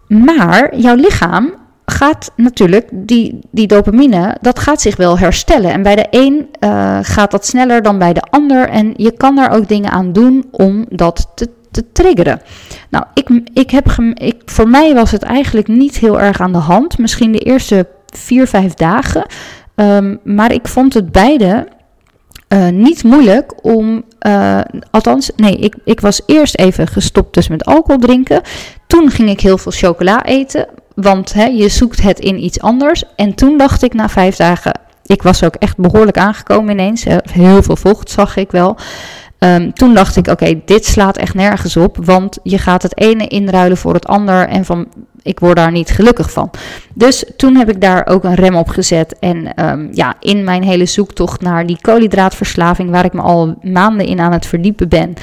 maar 0.07 0.77
jouw 0.77 0.95
lichaam 0.95 1.53
gaat 1.99 2.31
natuurlijk 2.35 2.89
die, 2.91 3.39
die 3.51 3.67
dopamine, 3.67 4.37
dat 4.41 4.59
gaat 4.59 4.81
zich 4.81 4.95
wel 4.95 5.17
herstellen. 5.17 5.71
En 5.71 5.83
bij 5.83 5.95
de 5.95 6.07
een 6.09 6.49
uh, 6.59 6.99
gaat 7.01 7.31
dat 7.31 7.45
sneller 7.45 7.81
dan 7.81 7.97
bij 7.97 8.13
de 8.13 8.21
ander. 8.21 8.69
En 8.69 8.93
je 8.95 9.11
kan 9.11 9.35
daar 9.35 9.51
ook 9.51 9.67
dingen 9.67 9.91
aan 9.91 10.13
doen 10.13 10.45
om 10.51 10.85
dat 10.89 11.31
te, 11.35 11.49
te 11.71 11.83
triggeren. 11.91 12.41
Nou, 12.89 13.05
ik, 13.13 13.41
ik 13.53 13.71
heb 13.71 13.91
ik, 14.13 14.41
voor 14.45 14.69
mij 14.69 14.93
was 14.93 15.11
het 15.11 15.23
eigenlijk 15.23 15.67
niet 15.67 15.97
heel 15.97 16.19
erg 16.19 16.41
aan 16.41 16.51
de 16.51 16.57
hand. 16.57 16.97
Misschien 16.97 17.31
de 17.31 17.39
eerste 17.39 17.87
vier, 18.05 18.47
vijf 18.47 18.73
dagen. 18.73 19.25
Um, 19.75 20.19
maar 20.23 20.53
ik 20.53 20.67
vond 20.67 20.93
het 20.93 21.11
beide 21.11 21.67
uh, 22.53 22.69
niet 22.69 23.03
moeilijk 23.03 23.65
om, 23.65 24.03
uh, 24.27 24.59
althans, 24.91 25.31
nee, 25.35 25.55
ik, 25.55 25.75
ik 25.83 25.99
was 25.99 26.21
eerst 26.25 26.57
even 26.57 26.87
gestopt 26.87 27.33
dus 27.33 27.47
met 27.47 27.65
alcohol 27.65 27.99
drinken. 27.99 28.41
Toen 28.87 29.11
ging 29.11 29.29
ik 29.29 29.41
heel 29.41 29.57
veel 29.57 29.71
chocola 29.71 30.23
eten, 30.23 30.67
want 30.95 31.33
hè, 31.33 31.45
je 31.45 31.69
zoekt 31.69 32.01
het 32.01 32.19
in 32.19 32.43
iets 32.43 32.59
anders. 32.59 33.03
En 33.15 33.33
toen 33.35 33.57
dacht 33.57 33.83
ik 33.83 33.93
na 33.93 34.09
vijf 34.09 34.35
dagen, 34.35 34.79
ik 35.05 35.21
was 35.21 35.43
ook 35.43 35.55
echt 35.55 35.77
behoorlijk 35.77 36.17
aangekomen 36.17 36.71
ineens. 36.71 37.05
Heel 37.31 37.63
veel 37.63 37.75
vocht 37.75 38.11
zag 38.11 38.35
ik 38.35 38.51
wel. 38.51 38.77
Um, 39.39 39.73
toen 39.73 39.93
dacht 39.93 40.15
ik, 40.15 40.27
oké, 40.27 40.61
dit 40.65 40.85
slaat 40.85 41.17
echt 41.17 41.33
nergens 41.33 41.77
op. 41.77 41.97
Want 42.05 42.37
je 42.43 42.57
gaat 42.57 42.81
het 42.81 42.97
ene 42.99 43.27
inruilen 43.27 43.77
voor 43.77 43.93
het 43.93 44.07
ander. 44.07 44.47
En 44.47 44.65
van, 44.65 44.87
ik 45.21 45.39
word 45.39 45.55
daar 45.55 45.71
niet 45.71 45.89
gelukkig 45.89 46.31
van. 46.31 46.49
Dus 46.93 47.23
toen 47.37 47.55
heb 47.55 47.69
ik 47.69 47.81
daar 47.81 48.07
ook 48.07 48.23
een 48.23 48.35
rem 48.35 48.55
op 48.55 48.69
gezet. 48.69 49.19
En 49.19 49.65
um, 49.65 49.89
ja, 49.93 50.15
in 50.19 50.43
mijn 50.43 50.63
hele 50.63 50.85
zoektocht 50.85 51.41
naar 51.41 51.65
die 51.65 51.77
koolhydraatverslaving, 51.81 52.89
waar 52.89 53.05
ik 53.05 53.13
me 53.13 53.21
al 53.21 53.57
maanden 53.61 54.05
in 54.05 54.19
aan 54.19 54.31
het 54.31 54.45
verdiepen 54.45 54.89
ben, 54.89 55.13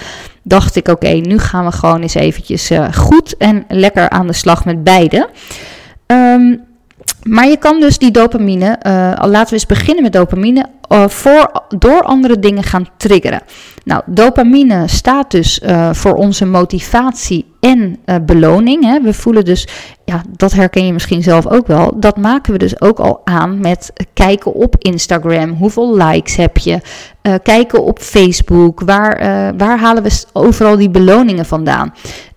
dacht 0.43 0.77
ik, 0.77 0.89
oké, 0.89 1.09
nu 1.09 1.39
gaan 1.39 1.65
we 1.65 1.73
gewoon 1.73 2.03
eens 2.03 2.15
eventjes 2.15 2.71
uh, 2.71 2.93
goed 2.93 3.37
en 3.37 3.65
lekker 3.69 4.09
aan 4.11 4.27
de 4.27 4.33
slag 4.33 4.65
met 4.65 4.85
beide. 4.85 5.29
Um, 6.07 6.66
maar 7.27 7.49
je 7.49 7.57
kan 7.57 7.81
dus 7.81 7.99
die 7.99 8.11
dopamine, 8.11 8.79
uh, 8.83 8.93
laten 9.27 9.47
we 9.47 9.53
eens 9.53 9.67
beginnen 9.67 10.03
met 10.03 10.13
dopamine, 10.13 10.67
uh, 10.89 11.09
voor, 11.09 11.63
door 11.79 12.03
andere 12.03 12.39
dingen 12.39 12.63
gaan 12.63 12.87
triggeren. 12.97 13.43
Nou, 13.85 14.03
dopamine 14.07 14.89
staat 14.89 15.31
dus 15.31 15.61
uh, 15.61 15.93
voor 15.93 16.15
onze 16.15 16.45
motivatie 16.45 17.55
en 17.61 17.99
beloning. 18.23 18.85
Hè. 18.85 19.01
We 19.01 19.13
voelen 19.13 19.45
dus, 19.45 19.69
ja, 20.05 20.23
dat 20.37 20.53
herken 20.53 20.87
je 20.87 20.93
misschien 20.93 21.23
zelf 21.23 21.47
ook 21.47 21.67
wel. 21.67 22.01
Dat 22.01 22.17
maken 22.17 22.53
we 22.53 22.59
dus 22.59 22.81
ook 22.81 22.99
al 22.99 23.21
aan 23.25 23.61
met 23.61 23.93
kijken 24.13 24.55
op 24.55 24.77
Instagram. 24.79 25.51
Hoeveel 25.51 25.97
likes 25.97 26.37
heb 26.37 26.59
je? 26.59 26.81
kijken 27.43 27.85
op 27.85 27.99
Facebook. 27.99 28.81
Waar, 28.81 29.19
waar 29.57 29.79
halen 29.79 30.03
we 30.03 30.25
overal 30.33 30.77
die 30.77 30.91
beloningen 30.91 31.47
vandaan? 31.47 31.93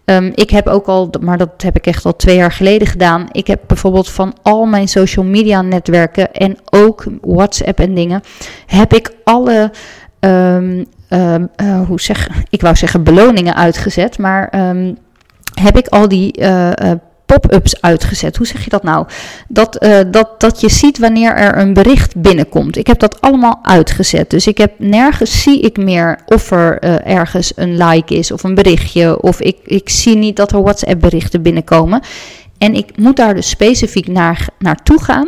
Um, 0.10 0.32
ik 0.36 0.50
heb 0.50 0.68
ook 0.68 0.88
al, 0.88 1.10
maar 1.22 1.38
dat 1.38 1.50
heb 1.58 1.76
ik 1.76 1.88
echt 1.88 2.06
al 2.06 2.16
twee 2.16 2.36
jaar 2.36 2.52
geleden 2.52 2.88
gedaan. 2.88 3.28
Ik 3.32 3.48
heb 3.48 3.62
bijvoorbeeld 3.68 4.10
van 4.10 4.34
al 4.42 4.66
mijn 4.66 4.88
social 4.88 5.26
media 5.26 5.62
netwerken 5.62 6.34
en 6.34 6.58
ook 6.70 7.06
WhatsApp 7.22 7.80
en 7.80 7.94
dingen, 7.94 8.22
heb 8.66 8.94
ik 8.94 9.12
alle, 9.24 9.72
um, 10.20 10.86
um, 11.10 11.50
uh, 11.62 11.88
hoe 11.88 12.02
zeg, 12.02 12.30
ik 12.50 12.62
wou 12.62 12.76
zeggen 12.76 13.04
beloningen 13.04 13.56
uitgezet, 13.56 14.18
maar 14.18 14.50
heb 15.62 15.78
ik 15.78 15.88
al 15.88 16.08
die 16.08 16.42
uh, 16.42 16.72
pop-ups 17.34 17.82
uitgezet. 17.82 18.38
Hoe 18.38 18.48
zeg 18.48 18.64
je 18.64 18.70
dat 18.70 18.84
nou? 18.84 19.08
Dat, 19.48 19.84
uh, 19.84 20.00
dat, 20.08 20.40
dat 20.40 20.62
je 20.62 20.70
ziet 20.70 20.98
wanneer 20.98 21.36
er 21.36 21.58
een 21.58 21.74
bericht 21.74 22.16
binnenkomt. 22.16 22.78
Ik 22.78 22.88
heb 22.88 23.00
dat 23.00 23.22
allemaal 23.22 23.60
uitgezet. 23.62 24.30
Dus 24.30 24.48
ik 24.48 24.58
heb 24.58 24.72
nergens 24.78 25.42
zie 25.42 25.60
ik 25.60 25.78
meer 25.78 26.20
of 26.26 26.52
er 26.52 26.84
uh, 26.84 27.18
ergens 27.18 27.52
een 27.56 27.78
like 27.78 28.16
is 28.16 28.32
of 28.32 28.44
een 28.44 28.56
berichtje. 28.56 29.22
Of 29.22 29.42
ik, 29.42 29.58
ik 29.64 29.90
zie 29.90 30.16
niet 30.16 30.36
dat 30.36 30.52
er 30.52 30.62
WhatsApp 30.62 31.02
berichten 31.02 31.42
binnenkomen. 31.42 32.02
En 32.58 32.74
ik 32.74 32.98
moet 32.98 33.16
daar 33.16 33.36
dus 33.36 33.50
specifiek 33.50 34.08
naar, 34.08 34.48
naartoe 34.60 35.04
gaan 35.04 35.28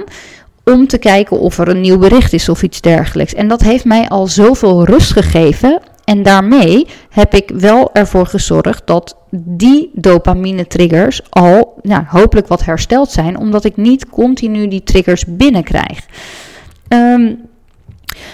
om 0.63 0.87
te 0.87 0.97
kijken 0.97 1.39
of 1.39 1.57
er 1.57 1.67
een 1.67 1.81
nieuw 1.81 1.97
bericht 1.97 2.33
is 2.33 2.49
of 2.49 2.63
iets 2.63 2.81
dergelijks. 2.81 3.33
En 3.33 3.47
dat 3.47 3.61
heeft 3.61 3.85
mij 3.85 4.09
al 4.09 4.27
zoveel 4.27 4.85
rust 4.85 5.11
gegeven. 5.11 5.81
En 6.11 6.23
daarmee 6.23 6.87
heb 7.09 7.33
ik 7.33 7.51
wel 7.53 7.93
ervoor 7.93 8.25
gezorgd 8.25 8.87
dat 8.87 9.17
die 9.29 9.89
dopamine 9.93 10.67
triggers 10.67 11.21
al 11.29 11.79
nou, 11.81 12.03
hopelijk 12.07 12.47
wat 12.47 12.65
hersteld 12.65 13.11
zijn, 13.11 13.37
omdat 13.37 13.63
ik 13.63 13.77
niet 13.77 14.09
continu 14.09 14.67
die 14.67 14.83
triggers 14.83 15.23
binnenkrijg. 15.27 16.05
Um, 16.89 17.39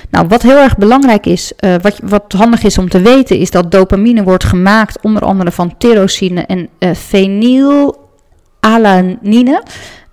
nou, 0.09 0.27
wat 0.27 0.41
heel 0.41 0.57
erg 0.57 0.77
belangrijk 0.77 1.25
is, 1.25 1.53
uh, 1.59 1.75
wat, 1.81 1.99
wat 2.03 2.33
handig 2.37 2.63
is 2.63 2.77
om 2.77 2.89
te 2.89 3.01
weten, 3.01 3.37
is 3.37 3.51
dat 3.51 3.71
dopamine 3.71 4.23
wordt 4.23 4.43
gemaakt 4.43 5.01
onder 5.01 5.21
andere 5.21 5.51
van 5.51 5.77
tyrosine 5.77 6.41
en 6.41 6.69
uh, 6.79 6.93
fenylalanine. 6.93 9.63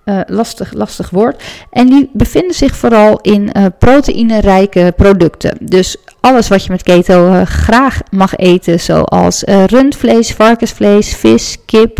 Uh, 0.05 0.21
lastig, 0.27 0.73
lastig 0.73 1.11
woord. 1.11 1.43
En 1.71 1.87
die 1.87 2.11
bevinden 2.13 2.55
zich 2.55 2.77
vooral 2.77 3.19
in 3.21 3.51
uh, 3.57 3.65
proteïnerijke 3.79 4.93
producten. 4.97 5.57
Dus 5.61 5.97
alles 6.21 6.49
wat 6.49 6.65
je 6.65 6.71
met 6.71 6.83
keto 6.83 7.33
uh, 7.33 7.43
graag 7.43 8.01
mag 8.11 8.37
eten, 8.37 8.81
zoals 8.81 9.43
rundvlees, 9.67 10.33
varkensvlees, 10.33 11.15
vis, 11.15 11.59
kip, 11.67 11.99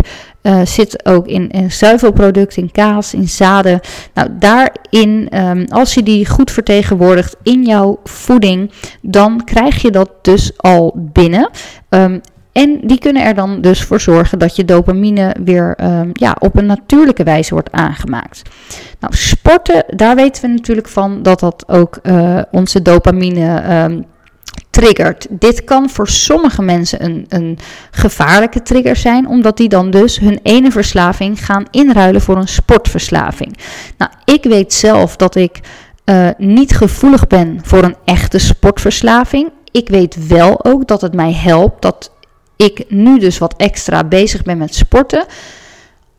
zit 0.63 1.05
ook 1.05 1.27
in, 1.27 1.49
in 1.49 1.71
zuivelproducten, 1.71 2.61
in 2.61 2.71
kaas, 2.71 3.13
in 3.13 3.27
zaden. 3.27 3.79
Nou, 4.13 4.29
daarin, 4.39 5.39
um, 5.39 5.65
als 5.69 5.93
je 5.93 6.03
die 6.03 6.29
goed 6.29 6.51
vertegenwoordigt 6.51 7.35
in 7.43 7.63
jouw 7.63 7.99
voeding, 8.03 8.71
dan 9.01 9.43
krijg 9.43 9.81
je 9.81 9.91
dat 9.91 10.09
dus 10.21 10.51
al 10.57 10.93
binnen. 10.95 11.49
Um, 11.89 12.21
en 12.55 12.79
die 12.83 12.99
kunnen 12.99 13.23
er 13.23 13.33
dan 13.33 13.61
dus 13.61 13.83
voor 13.83 14.01
zorgen 14.01 14.39
dat 14.39 14.55
je 14.55 14.65
dopamine 14.65 15.35
weer 15.43 15.77
um, 15.83 16.09
ja, 16.13 16.35
op 16.39 16.57
een 16.57 16.65
natuurlijke 16.65 17.23
wijze 17.23 17.53
wordt 17.53 17.71
aangemaakt. 17.71 18.41
Nou, 18.99 19.15
sporten, 19.15 19.83
daar 19.87 20.15
weten 20.15 20.41
we 20.41 20.47
natuurlijk 20.47 20.87
van 20.87 21.23
dat 21.23 21.39
dat 21.39 21.63
ook 21.67 21.99
uh, 22.03 22.41
onze 22.51 22.81
dopamine 22.81 23.83
um, 23.83 24.05
triggert. 24.69 25.27
Dit 25.29 25.63
kan 25.63 25.89
voor 25.89 26.07
sommige 26.07 26.61
mensen 26.61 27.03
een, 27.03 27.25
een 27.29 27.57
gevaarlijke 27.91 28.61
trigger 28.61 28.95
zijn, 28.95 29.27
omdat 29.27 29.57
die 29.57 29.69
dan 29.69 29.91
dus 29.91 30.19
hun 30.19 30.39
ene 30.43 30.71
verslaving 30.71 31.45
gaan 31.45 31.65
inruilen 31.71 32.21
voor 32.21 32.37
een 32.37 32.47
sportverslaving. 32.47 33.57
Nou, 33.97 34.11
ik 34.25 34.43
weet 34.43 34.73
zelf 34.73 35.15
dat 35.15 35.35
ik 35.35 35.59
uh, 36.05 36.29
niet 36.37 36.75
gevoelig 36.75 37.27
ben 37.27 37.59
voor 37.63 37.83
een 37.83 37.95
echte 38.05 38.39
sportverslaving. 38.39 39.49
Ik 39.71 39.89
weet 39.89 40.27
wel 40.27 40.65
ook 40.65 40.87
dat 40.87 41.01
het 41.01 41.13
mij 41.13 41.33
helpt 41.33 41.81
dat 41.81 42.11
ik 42.55 42.85
nu 42.89 43.19
dus 43.19 43.37
wat 43.37 43.53
extra 43.57 44.03
bezig 44.03 44.43
ben 44.43 44.57
met 44.57 44.75
sporten. 44.75 45.25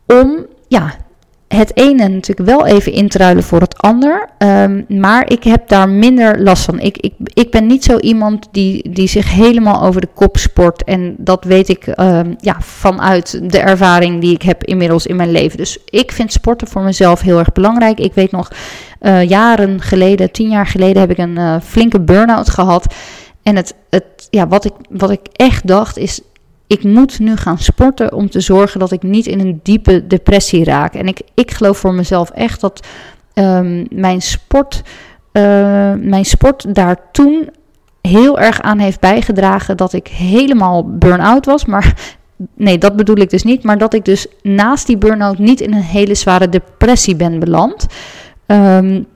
Om 0.05 0.45
ja, 0.67 0.93
het 1.47 1.77
ene 1.77 2.07
natuurlijk 2.07 2.49
wel 2.49 2.65
even 2.65 2.91
in 2.91 3.07
te 3.09 3.17
ruilen 3.17 3.43
voor 3.43 3.61
het 3.61 3.77
ander. 3.77 4.29
Um, 4.37 4.85
maar 4.87 5.31
ik 5.31 5.43
heb 5.43 5.67
daar 5.67 5.89
minder 5.89 6.41
last 6.41 6.63
van. 6.63 6.79
Ik, 6.79 6.97
ik, 6.97 7.13
ik 7.33 7.51
ben 7.51 7.67
niet 7.67 7.83
zo 7.83 7.97
iemand 7.97 8.47
die, 8.51 8.89
die 8.91 9.07
zich 9.07 9.33
helemaal 9.33 9.81
over 9.81 10.01
de 10.01 10.09
kop 10.13 10.37
sport. 10.37 10.83
En 10.83 11.15
dat 11.17 11.43
weet 11.43 11.69
ik 11.69 11.87
um, 11.87 12.35
ja, 12.39 12.55
vanuit 12.59 13.51
de 13.51 13.59
ervaring 13.59 14.21
die 14.21 14.33
ik 14.33 14.41
heb 14.41 14.63
inmiddels 14.63 15.05
in 15.05 15.15
mijn 15.15 15.31
leven. 15.31 15.57
Dus 15.57 15.77
ik 15.89 16.11
vind 16.11 16.31
sporten 16.31 16.67
voor 16.67 16.81
mezelf 16.81 17.21
heel 17.21 17.39
erg 17.39 17.51
belangrijk. 17.51 17.99
Ik 17.99 18.13
weet 18.13 18.31
nog, 18.31 18.51
uh, 19.01 19.23
jaren 19.23 19.81
geleden, 19.81 20.31
tien 20.31 20.49
jaar 20.49 20.67
geleden, 20.67 21.01
heb 21.01 21.11
ik 21.11 21.17
een 21.17 21.37
uh, 21.39 21.55
flinke 21.63 21.99
burn-out 21.99 22.49
gehad. 22.49 22.93
En 23.47 23.55
het, 23.55 23.75
het, 23.89 24.27
ja, 24.29 24.47
wat, 24.47 24.65
ik, 24.65 24.73
wat 24.89 25.09
ik 25.09 25.27
echt 25.31 25.67
dacht 25.67 25.97
is, 25.97 26.21
ik 26.67 26.83
moet 26.83 27.19
nu 27.19 27.35
gaan 27.35 27.57
sporten 27.57 28.13
om 28.13 28.29
te 28.29 28.39
zorgen 28.39 28.79
dat 28.79 28.91
ik 28.91 29.03
niet 29.03 29.27
in 29.27 29.39
een 29.39 29.59
diepe 29.63 30.07
depressie 30.07 30.63
raak. 30.63 30.93
En 30.93 31.07
ik, 31.07 31.21
ik 31.33 31.51
geloof 31.51 31.77
voor 31.77 31.93
mezelf 31.93 32.29
echt 32.29 32.61
dat 32.61 32.87
um, 33.33 33.87
mijn, 33.89 34.21
sport, 34.21 34.81
uh, 35.33 35.43
mijn 35.93 36.25
sport 36.25 36.75
daar 36.75 36.97
toen 37.11 37.49
heel 38.01 38.39
erg 38.39 38.61
aan 38.61 38.79
heeft 38.79 38.99
bijgedragen 38.99 39.77
dat 39.77 39.93
ik 39.93 40.07
helemaal 40.07 40.97
burn-out 40.97 41.45
was. 41.45 41.65
Maar 41.65 42.15
nee, 42.55 42.77
dat 42.77 42.95
bedoel 42.95 43.17
ik 43.17 43.29
dus 43.29 43.43
niet. 43.43 43.63
Maar 43.63 43.77
dat 43.77 43.93
ik 43.93 44.05
dus 44.05 44.27
naast 44.41 44.87
die 44.87 44.97
burn-out 44.97 45.37
niet 45.37 45.61
in 45.61 45.73
een 45.73 45.81
hele 45.81 46.15
zware 46.15 46.49
depressie 46.49 47.15
ben 47.15 47.39
beland. 47.39 47.85
Um, 48.47 49.07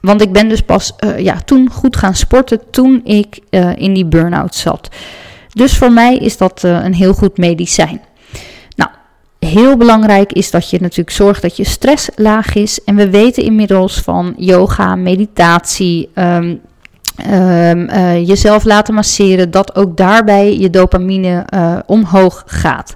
want 0.00 0.20
ik 0.20 0.32
ben 0.32 0.48
dus 0.48 0.60
pas 0.62 0.92
uh, 1.04 1.18
ja, 1.18 1.36
toen 1.44 1.70
goed 1.70 1.96
gaan 1.96 2.14
sporten 2.14 2.60
toen 2.70 3.00
ik 3.04 3.40
uh, 3.50 3.76
in 3.76 3.94
die 3.94 4.06
burn-out 4.06 4.54
zat. 4.54 4.88
Dus 5.52 5.76
voor 5.76 5.92
mij 5.92 6.16
is 6.16 6.36
dat 6.36 6.62
uh, 6.64 6.84
een 6.84 6.94
heel 6.94 7.14
goed 7.14 7.38
medicijn. 7.38 8.00
Nou, 8.76 8.90
heel 9.38 9.76
belangrijk 9.76 10.32
is 10.32 10.50
dat 10.50 10.70
je 10.70 10.80
natuurlijk 10.80 11.16
zorgt 11.16 11.42
dat 11.42 11.56
je 11.56 11.64
stress 11.64 12.08
laag 12.16 12.54
is. 12.54 12.84
En 12.84 12.94
we 12.94 13.10
weten 13.10 13.42
inmiddels 13.42 14.00
van 14.00 14.34
yoga, 14.36 14.94
meditatie, 14.94 16.10
um, 16.14 16.60
um, 17.32 17.90
jezelf 18.24 18.64
laten 18.64 18.94
masseren, 18.94 19.50
dat 19.50 19.74
ook 19.76 19.96
daarbij 19.96 20.58
je 20.58 20.70
dopamine 20.70 21.46
omhoog 21.86 22.42
gaat 22.46 22.94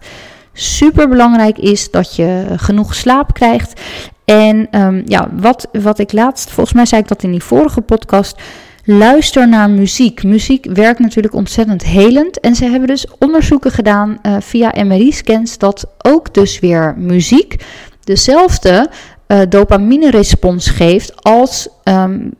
super 0.55 1.09
belangrijk 1.09 1.59
is 1.59 1.91
dat 1.91 2.17
je 2.17 2.45
genoeg 2.57 2.95
slaap 2.95 3.35
krijgt. 3.35 3.81
En 4.25 4.69
um, 4.81 5.03
ja, 5.07 5.29
wat, 5.33 5.69
wat 5.73 5.99
ik 5.99 6.13
laatst, 6.13 6.51
volgens 6.51 6.77
mij 6.77 6.87
zei 6.87 7.01
ik 7.03 7.09
dat 7.09 7.23
in 7.23 7.31
die 7.31 7.43
vorige 7.43 7.81
podcast. 7.81 8.43
Luister 8.85 9.49
naar 9.49 9.71
muziek. 9.71 10.23
Muziek 10.23 10.67
werkt 10.73 10.99
natuurlijk 10.99 11.35
ontzettend 11.35 11.85
helend. 11.85 12.41
En 12.41 12.55
ze 12.55 12.65
hebben 12.65 12.89
dus 12.89 13.07
onderzoeken 13.19 13.71
gedaan 13.71 14.19
uh, 14.23 14.37
via 14.41 14.85
MRI-scans 14.85 15.59
dat 15.59 15.87
ook 15.99 16.35
dus 16.35 16.59
weer 16.59 16.95
muziek 16.99 17.57
dezelfde 18.01 18.91
uh, 19.29 19.41
dopamine-respons 19.49 20.69
geeft 20.69 21.23
als 21.23 21.69
um, 21.85 22.33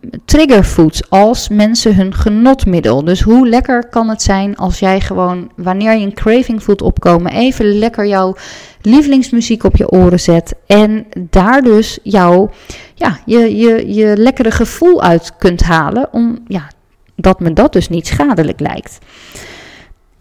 als 1.09 1.49
mensen 1.49 1.95
hun 1.95 2.15
genotmiddel. 2.15 3.05
Dus 3.05 3.21
hoe 3.21 3.49
lekker 3.49 3.89
kan 3.89 4.09
het 4.09 4.23
zijn 4.23 4.57
als 4.57 4.79
jij 4.79 5.01
gewoon, 5.01 5.51
wanneer 5.57 5.95
je 5.95 6.05
een 6.05 6.15
craving 6.15 6.63
voelt 6.63 6.83
opkomen, 6.83 7.33
even 7.33 7.79
lekker 7.79 8.07
jouw 8.07 8.37
lievelingsmuziek 8.81 9.65
op 9.65 9.77
je 9.77 9.91
oren 9.91 10.21
zet 10.21 10.55
en 10.67 11.07
daar 11.31 11.63
dus 11.63 11.99
jouw, 12.03 12.51
ja, 12.95 13.19
je, 13.27 13.57
je, 13.57 13.95
je 13.95 14.17
lekkere 14.17 14.51
gevoel 14.51 15.03
uit 15.03 15.37
kunt 15.39 15.63
halen, 15.63 16.09
om, 16.13 16.39
ja, 16.47 16.71
dat 17.17 17.41
me 17.41 17.53
dat 17.53 17.73
dus 17.73 17.89
niet 17.89 18.07
schadelijk 18.07 18.61
lijkt. 18.61 18.99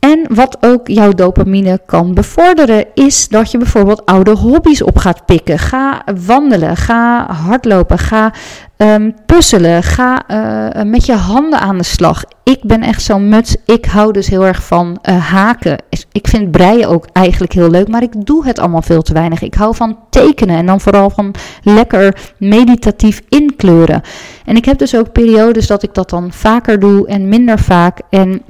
En 0.03 0.25
wat 0.29 0.57
ook 0.59 0.87
jouw 0.87 1.11
dopamine 1.11 1.79
kan 1.85 2.13
bevorderen, 2.13 2.85
is 2.93 3.27
dat 3.27 3.51
je 3.51 3.57
bijvoorbeeld 3.57 4.05
oude 4.05 4.31
hobby's 4.31 4.83
op 4.83 4.97
gaat 4.97 5.25
pikken. 5.25 5.59
Ga 5.59 6.03
wandelen, 6.25 6.77
ga 6.77 7.33
hardlopen, 7.33 7.97
ga 7.97 8.33
um, 8.77 9.15
puzzelen, 9.25 9.83
ga 9.83 10.23
uh, 10.27 10.83
met 10.83 11.05
je 11.05 11.13
handen 11.13 11.59
aan 11.59 11.77
de 11.77 11.83
slag. 11.83 12.23
Ik 12.43 12.59
ben 12.63 12.81
echt 12.81 13.01
zo'n 13.01 13.29
muts. 13.29 13.55
Ik 13.65 13.85
hou 13.85 14.11
dus 14.11 14.27
heel 14.27 14.45
erg 14.45 14.63
van 14.63 14.99
uh, 15.09 15.29
haken. 15.29 15.77
Ik 16.11 16.27
vind 16.27 16.51
breien 16.51 16.89
ook 16.89 17.07
eigenlijk 17.13 17.53
heel 17.53 17.69
leuk, 17.69 17.87
maar 17.87 18.03
ik 18.03 18.25
doe 18.25 18.45
het 18.45 18.59
allemaal 18.59 18.81
veel 18.81 19.01
te 19.01 19.13
weinig. 19.13 19.41
Ik 19.41 19.53
hou 19.53 19.75
van 19.75 19.97
tekenen 20.09 20.57
en 20.57 20.65
dan 20.65 20.81
vooral 20.81 21.09
van 21.09 21.35
lekker 21.61 22.31
meditatief 22.37 23.21
inkleuren. 23.29 24.01
En 24.45 24.55
ik 24.55 24.65
heb 24.65 24.77
dus 24.77 24.95
ook 24.95 25.11
periodes 25.11 25.67
dat 25.67 25.83
ik 25.83 25.93
dat 25.93 26.09
dan 26.09 26.31
vaker 26.31 26.79
doe 26.79 27.07
en 27.07 27.29
minder 27.29 27.59
vaak. 27.59 27.99
En 28.09 28.41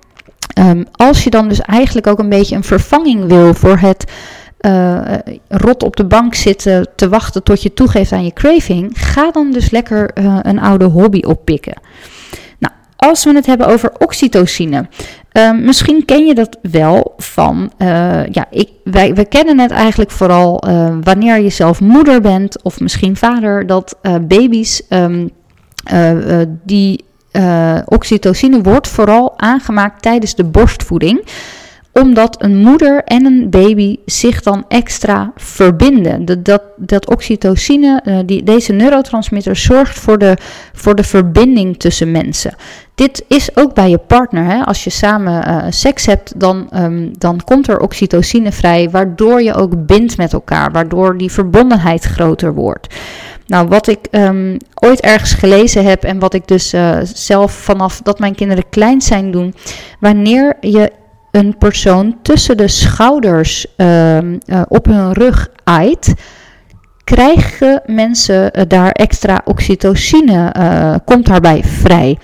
Um, 0.60 0.86
als 0.92 1.24
je 1.24 1.30
dan 1.30 1.48
dus 1.48 1.62
eigenlijk 1.62 2.08
ook 2.08 2.20
een 2.20 2.30
beetje 2.30 2.56
een 2.56 2.64
vervanging 2.64 3.26
wil 3.26 3.54
voor 3.54 3.78
het 3.78 4.12
uh, 4.66 5.02
rot 5.48 5.84
op 5.84 5.96
de 5.96 6.06
bank 6.06 6.36
zitten 6.36 6.88
te 6.96 7.10
wachten 7.10 7.44
tot 7.44 7.64
je 7.64 7.74
toegeeft 7.74 8.12
aan 8.12 8.26
je 8.26 8.34
craving, 8.34 8.92
ga 8.94 9.32
dan 9.32 9.52
dus 9.52 9.70
lekker 9.70 10.12
uh, 10.18 10.40
een 10.42 10.60
oude 10.60 10.86
hobby 10.86 11.20
oppikken. 11.20 11.74
Nou, 12.60 12.74
als 12.96 13.24
we 13.24 13.34
het 13.34 13.46
hebben 13.46 13.68
over 13.68 13.92
oxytocine. 13.98 14.88
Um, 15.32 15.64
misschien 15.64 16.06
ken 16.06 16.26
je 16.26 16.36
dat 16.36 16.58
wel 16.62 17.14
van, 17.18 17.72
uh, 17.78 18.26
ja, 18.28 18.46
ik, 18.50 18.70
wij, 18.84 19.14
we 19.14 19.26
kennen 19.26 19.60
het 19.60 19.72
eigenlijk 19.72 20.12
vooral 20.12 20.64
wanneer 21.04 21.40
je 21.40 21.50
zelf 21.50 21.82
moeder 21.82 22.22
bent 22.22 22.64
of 22.64 22.80
misschien 22.80 23.16
vader, 23.16 23.68
dat 23.68 23.98
baby's 24.22 24.82
die 26.64 27.04
uh, 27.34 27.78
oxytocine 27.86 28.62
wordt 28.62 28.88
vooral 28.88 29.40
aangemaakt 29.40 30.02
tijdens 30.02 30.36
de 30.36 30.44
borstvoeding 30.44 31.24
omdat 31.94 32.44
een 32.44 32.58
moeder 32.58 33.04
en 33.04 33.26
een 33.26 33.50
baby 33.50 33.98
zich 34.06 34.42
dan 34.42 34.66
extra 34.68 35.32
verbinden. 35.36 36.26
Dat, 36.26 36.46
dat, 36.46 36.62
dat 36.78 37.10
oxytocine, 37.10 38.02
uh, 38.06 38.20
die, 38.26 38.44
deze 38.44 38.74
neurotransmitter, 38.74 39.56
zorgt 39.56 40.00
voor 40.00 40.18
de, 40.18 40.38
voor 40.74 40.96
de 40.96 41.04
verbinding 41.04 41.80
tussen 41.80 42.12
mensen. 42.12 42.56
Dit 42.96 43.24
is 43.28 43.56
ook 43.56 43.74
bij 43.74 43.90
je 43.90 43.98
partner. 43.98 44.46
Hè? 44.46 44.64
Als 44.64 44.84
je 44.84 44.90
samen 44.90 45.48
uh, 45.48 45.66
seks 45.70 46.06
hebt, 46.06 46.40
dan, 46.40 46.70
um, 46.76 47.12
dan 47.18 47.42
komt 47.44 47.68
er 47.68 47.80
oxytocine 47.80 48.52
vrij, 48.52 48.90
waardoor 48.90 49.42
je 49.42 49.54
ook 49.54 49.86
bindt 49.86 50.18
met 50.18 50.34
elkaar, 50.34 50.72
waardoor 50.72 51.18
die 51.18 51.32
verbondenheid 51.32 52.04
groter 52.04 52.54
wordt. 52.54 52.96
Nou, 53.48 53.68
wat 53.68 53.88
ik 53.88 54.00
um, 54.12 54.58
ooit 54.74 55.02
ergens 55.02 55.34
gelezen 55.34 55.86
heb 55.86 56.04
en 56.04 56.20
wat 56.20 56.34
ik 56.34 56.48
dus 56.48 56.74
uh, 56.74 56.98
zelf 57.04 57.52
vanaf 57.52 58.02
dat 58.04 58.20
mijn 58.20 58.36
kinderen 58.36 58.70
klein 58.70 59.02
zijn 59.02 59.32
doen. 59.32 59.56
Wanneer 60.00 60.58
je 60.60 60.92
een 61.32 61.58
persoon 61.58 62.18
tussen 62.22 62.58
de 62.58 62.68
schouders 62.68 63.66
uh, 63.78 64.18
uh, 64.18 64.32
op 64.68 64.86
hun 64.86 65.14
rug 65.14 65.50
aait, 65.64 66.14
krijgen 67.04 67.82
mensen 67.86 68.60
uh, 68.60 68.64
daar 68.68 68.92
extra 68.92 69.42
oxytocine, 69.46 70.52
komt 71.06 71.26
daarbij 71.26 71.64
vrij. 71.64 72.18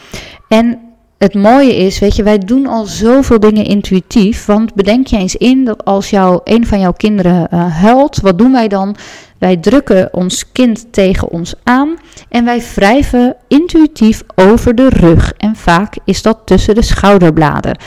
En 0.48 0.80
het 1.18 1.34
mooie 1.34 1.76
is, 1.76 2.00
weet 2.00 2.16
je, 2.16 2.24
wij 2.24 2.38
doen 2.38 2.68
al 2.68 2.86
zoveel 2.86 3.40
dingen 3.40 3.66
intuïtief. 3.66 4.46
Want 4.46 4.74
bedenk 4.74 5.08
je 5.08 5.18
eens 5.18 5.36
in 5.36 5.66
dat 5.66 5.86
als 5.86 6.10
jou, 6.10 6.42
een 6.44 6.68
van 6.68 6.80
jouw 6.80 6.92
kinderen 6.92 7.48
uh, 7.54 7.76
huilt, 7.76 8.20
wat 8.22 8.38
doen 8.38 8.52
wij 8.52 8.68
dan? 8.68 8.96
Wij 9.40 9.58
drukken 9.58 10.14
ons 10.14 10.52
kind 10.52 10.94
tegen 10.94 11.30
ons 11.30 11.54
aan 11.64 11.98
en 12.30 12.46
wij 12.46 12.62
wrijven 12.76 13.36
intuïtief 13.48 14.24
over 14.36 14.76
de 14.76 14.90
rug. 14.90 15.34
En 15.38 15.56
vaak 15.56 15.96
is 16.06 16.22
dat 16.22 16.40
tussen 16.46 16.76
de 16.76 16.82
schouderbladen. 16.82 17.78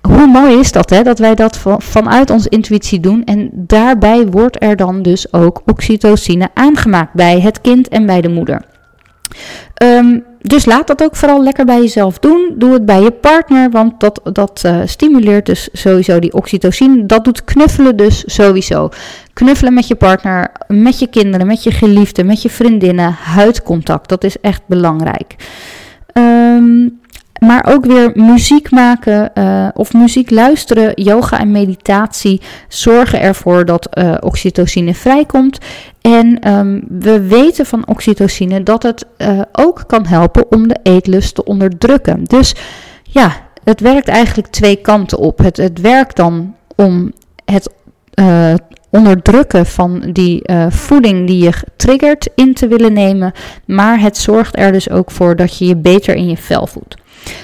Hoe 0.00 0.26
mooi 0.26 0.58
is 0.58 0.72
dat, 0.72 0.90
hè? 0.90 1.02
Dat 1.02 1.18
wij 1.18 1.34
dat 1.34 1.60
vanuit 1.78 2.30
onze 2.30 2.48
intuïtie 2.48 3.00
doen. 3.00 3.24
En 3.24 3.50
daarbij 3.52 4.26
wordt 4.26 4.62
er 4.62 4.76
dan 4.76 5.02
dus 5.02 5.32
ook 5.32 5.62
oxytocine 5.66 6.48
aangemaakt 6.54 7.14
bij 7.14 7.40
het 7.40 7.60
kind 7.60 7.88
en 7.88 8.06
bij 8.06 8.20
de 8.20 8.28
moeder. 8.28 8.62
Um, 9.82 10.24
dus 10.48 10.64
laat 10.64 10.86
dat 10.86 11.02
ook 11.02 11.16
vooral 11.16 11.42
lekker 11.42 11.64
bij 11.64 11.80
jezelf 11.80 12.18
doen. 12.18 12.54
Doe 12.56 12.72
het 12.72 12.86
bij 12.86 13.00
je 13.00 13.10
partner, 13.10 13.70
want 13.70 14.00
dat, 14.00 14.20
dat 14.32 14.62
uh, 14.66 14.80
stimuleert 14.84 15.46
dus 15.46 15.68
sowieso 15.72 16.18
die 16.18 16.32
oxytocine. 16.32 17.06
Dat 17.06 17.24
doet 17.24 17.44
knuffelen 17.44 17.96
dus 17.96 18.22
sowieso. 18.26 18.88
Knuffelen 19.32 19.74
met 19.74 19.88
je 19.88 19.94
partner, 19.94 20.50
met 20.66 20.98
je 20.98 21.06
kinderen, 21.06 21.46
met 21.46 21.62
je 21.62 21.70
geliefden, 21.70 22.26
met 22.26 22.42
je 22.42 22.50
vriendinnen. 22.50 23.12
Huidcontact, 23.12 24.08
dat 24.08 24.24
is 24.24 24.40
echt 24.40 24.62
belangrijk. 24.66 25.34
Um, 26.12 27.00
maar 27.38 27.66
ook 27.68 27.84
weer 27.84 28.10
muziek 28.14 28.70
maken 28.70 29.30
uh, 29.34 29.68
of 29.74 29.92
muziek 29.92 30.30
luisteren, 30.30 31.02
yoga 31.02 31.40
en 31.40 31.50
meditatie 31.50 32.40
zorgen 32.68 33.20
ervoor 33.20 33.64
dat 33.64 33.88
uh, 33.98 34.14
oxytocine 34.20 34.94
vrijkomt. 34.94 35.58
En 36.00 36.52
um, 36.52 36.84
we 36.88 37.20
weten 37.20 37.66
van 37.66 37.86
oxytocine 37.86 38.62
dat 38.62 38.82
het 38.82 39.06
uh, 39.18 39.40
ook 39.52 39.84
kan 39.86 40.06
helpen 40.06 40.50
om 40.50 40.68
de 40.68 40.76
eetlust 40.82 41.34
te 41.34 41.44
onderdrukken. 41.44 42.24
Dus 42.24 42.54
ja, 43.02 43.32
het 43.64 43.80
werkt 43.80 44.08
eigenlijk 44.08 44.48
twee 44.48 44.76
kanten 44.76 45.18
op. 45.18 45.38
Het, 45.38 45.56
het 45.56 45.80
werkt 45.80 46.16
dan 46.16 46.54
om 46.76 47.12
het 47.44 47.70
onderdrukken 48.90 49.66
van 49.66 50.10
die 50.12 50.42
voeding 50.68 51.26
die 51.26 51.44
je 51.44 51.52
triggert 51.76 52.28
in 52.34 52.54
te 52.54 52.68
willen 52.68 52.92
nemen. 52.92 53.32
Maar 53.64 54.00
het 54.00 54.16
zorgt 54.16 54.58
er 54.58 54.72
dus 54.72 54.90
ook 54.90 55.10
voor 55.10 55.36
dat 55.36 55.58
je 55.58 55.66
je 55.66 55.76
beter 55.76 56.14
in 56.14 56.28
je 56.28 56.36
vel 56.36 56.66
voelt. 56.66 56.96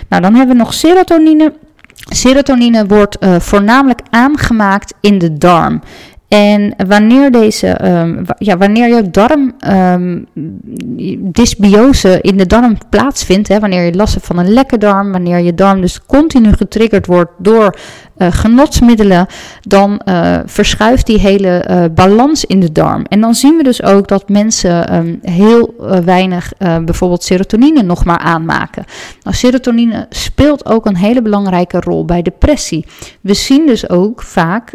Nou, 0.09 0.23
dan 0.23 0.35
hebben 0.35 0.57
we 0.57 0.63
nog 0.63 0.75
serotonine. 0.75 1.53
Serotonine 1.95 2.87
wordt 2.87 3.17
uh, 3.21 3.41
voornamelijk 3.41 4.01
aangemaakt 4.11 4.95
in 5.01 5.19
de 5.19 5.39
darm. 5.39 5.81
En 6.29 6.75
wanneer, 6.87 7.31
deze, 7.31 7.85
um, 7.85 8.25
ja, 8.39 8.57
wanneer 8.57 8.89
je 8.89 9.11
darmdysbiose 9.11 12.09
ehm, 12.09 12.17
um, 12.17 12.31
in 12.31 12.37
de 12.37 12.47
darm 12.47 12.77
plaatsvindt, 12.91 13.49
hè, 13.49 13.61
wanneer 13.61 13.83
je 13.83 13.95
last 13.95 14.15
hebt 14.15 14.27
van 14.27 14.39
een 14.39 14.53
lekke 14.53 14.79
darm, 14.79 15.13
wanneer 15.13 15.39
je 15.39 15.55
darm 15.55 15.81
dus 15.81 16.07
continu 16.07 16.53
getriggerd 16.53 17.07
wordt 17.07 17.31
door 17.39 17.77
uh, 18.19 18.33
genotsmiddelen, 18.33 19.27
dan 19.61 20.01
uh, 20.05 20.39
verschuift 20.47 21.07
die 21.07 21.19
hele 21.19 21.65
uh, 21.71 21.85
balans 21.95 22.45
in 22.45 22.61
de 22.61 22.73
darm. 22.73 23.05
En 23.05 23.21
dan 23.21 23.35
zien 23.35 23.57
we 23.57 23.63
dus 23.63 23.83
ook 23.83 24.09
dat 24.09 24.29
mensen 24.29 24.95
um, 24.95 25.19
heel 25.23 25.75
weinig 26.05 26.53
bijvoorbeeld 26.59 27.23
serotonine 27.23 27.83
nog 27.83 28.05
maar 28.05 28.19
aanmaken. 28.19 28.85
Nou, 29.23 29.37
serotonine 29.37 30.07
speelt 30.11 30.67
ook 30.67 30.87
een 30.87 30.97
hele 30.97 31.23
belangrijke 31.23 31.81
rol 31.81 32.05
bij 32.05 32.23
depressie. 32.23 32.87
We 33.21 33.35
zien 33.35 33.67
dus 33.67 33.89
ook 33.89 34.23
vaak 34.23 34.73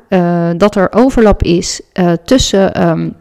dat 0.58 0.76
er 0.76 0.92
overlap 0.92 1.44
is 1.44 1.82
tussen 2.26 2.90
um, 2.90 3.16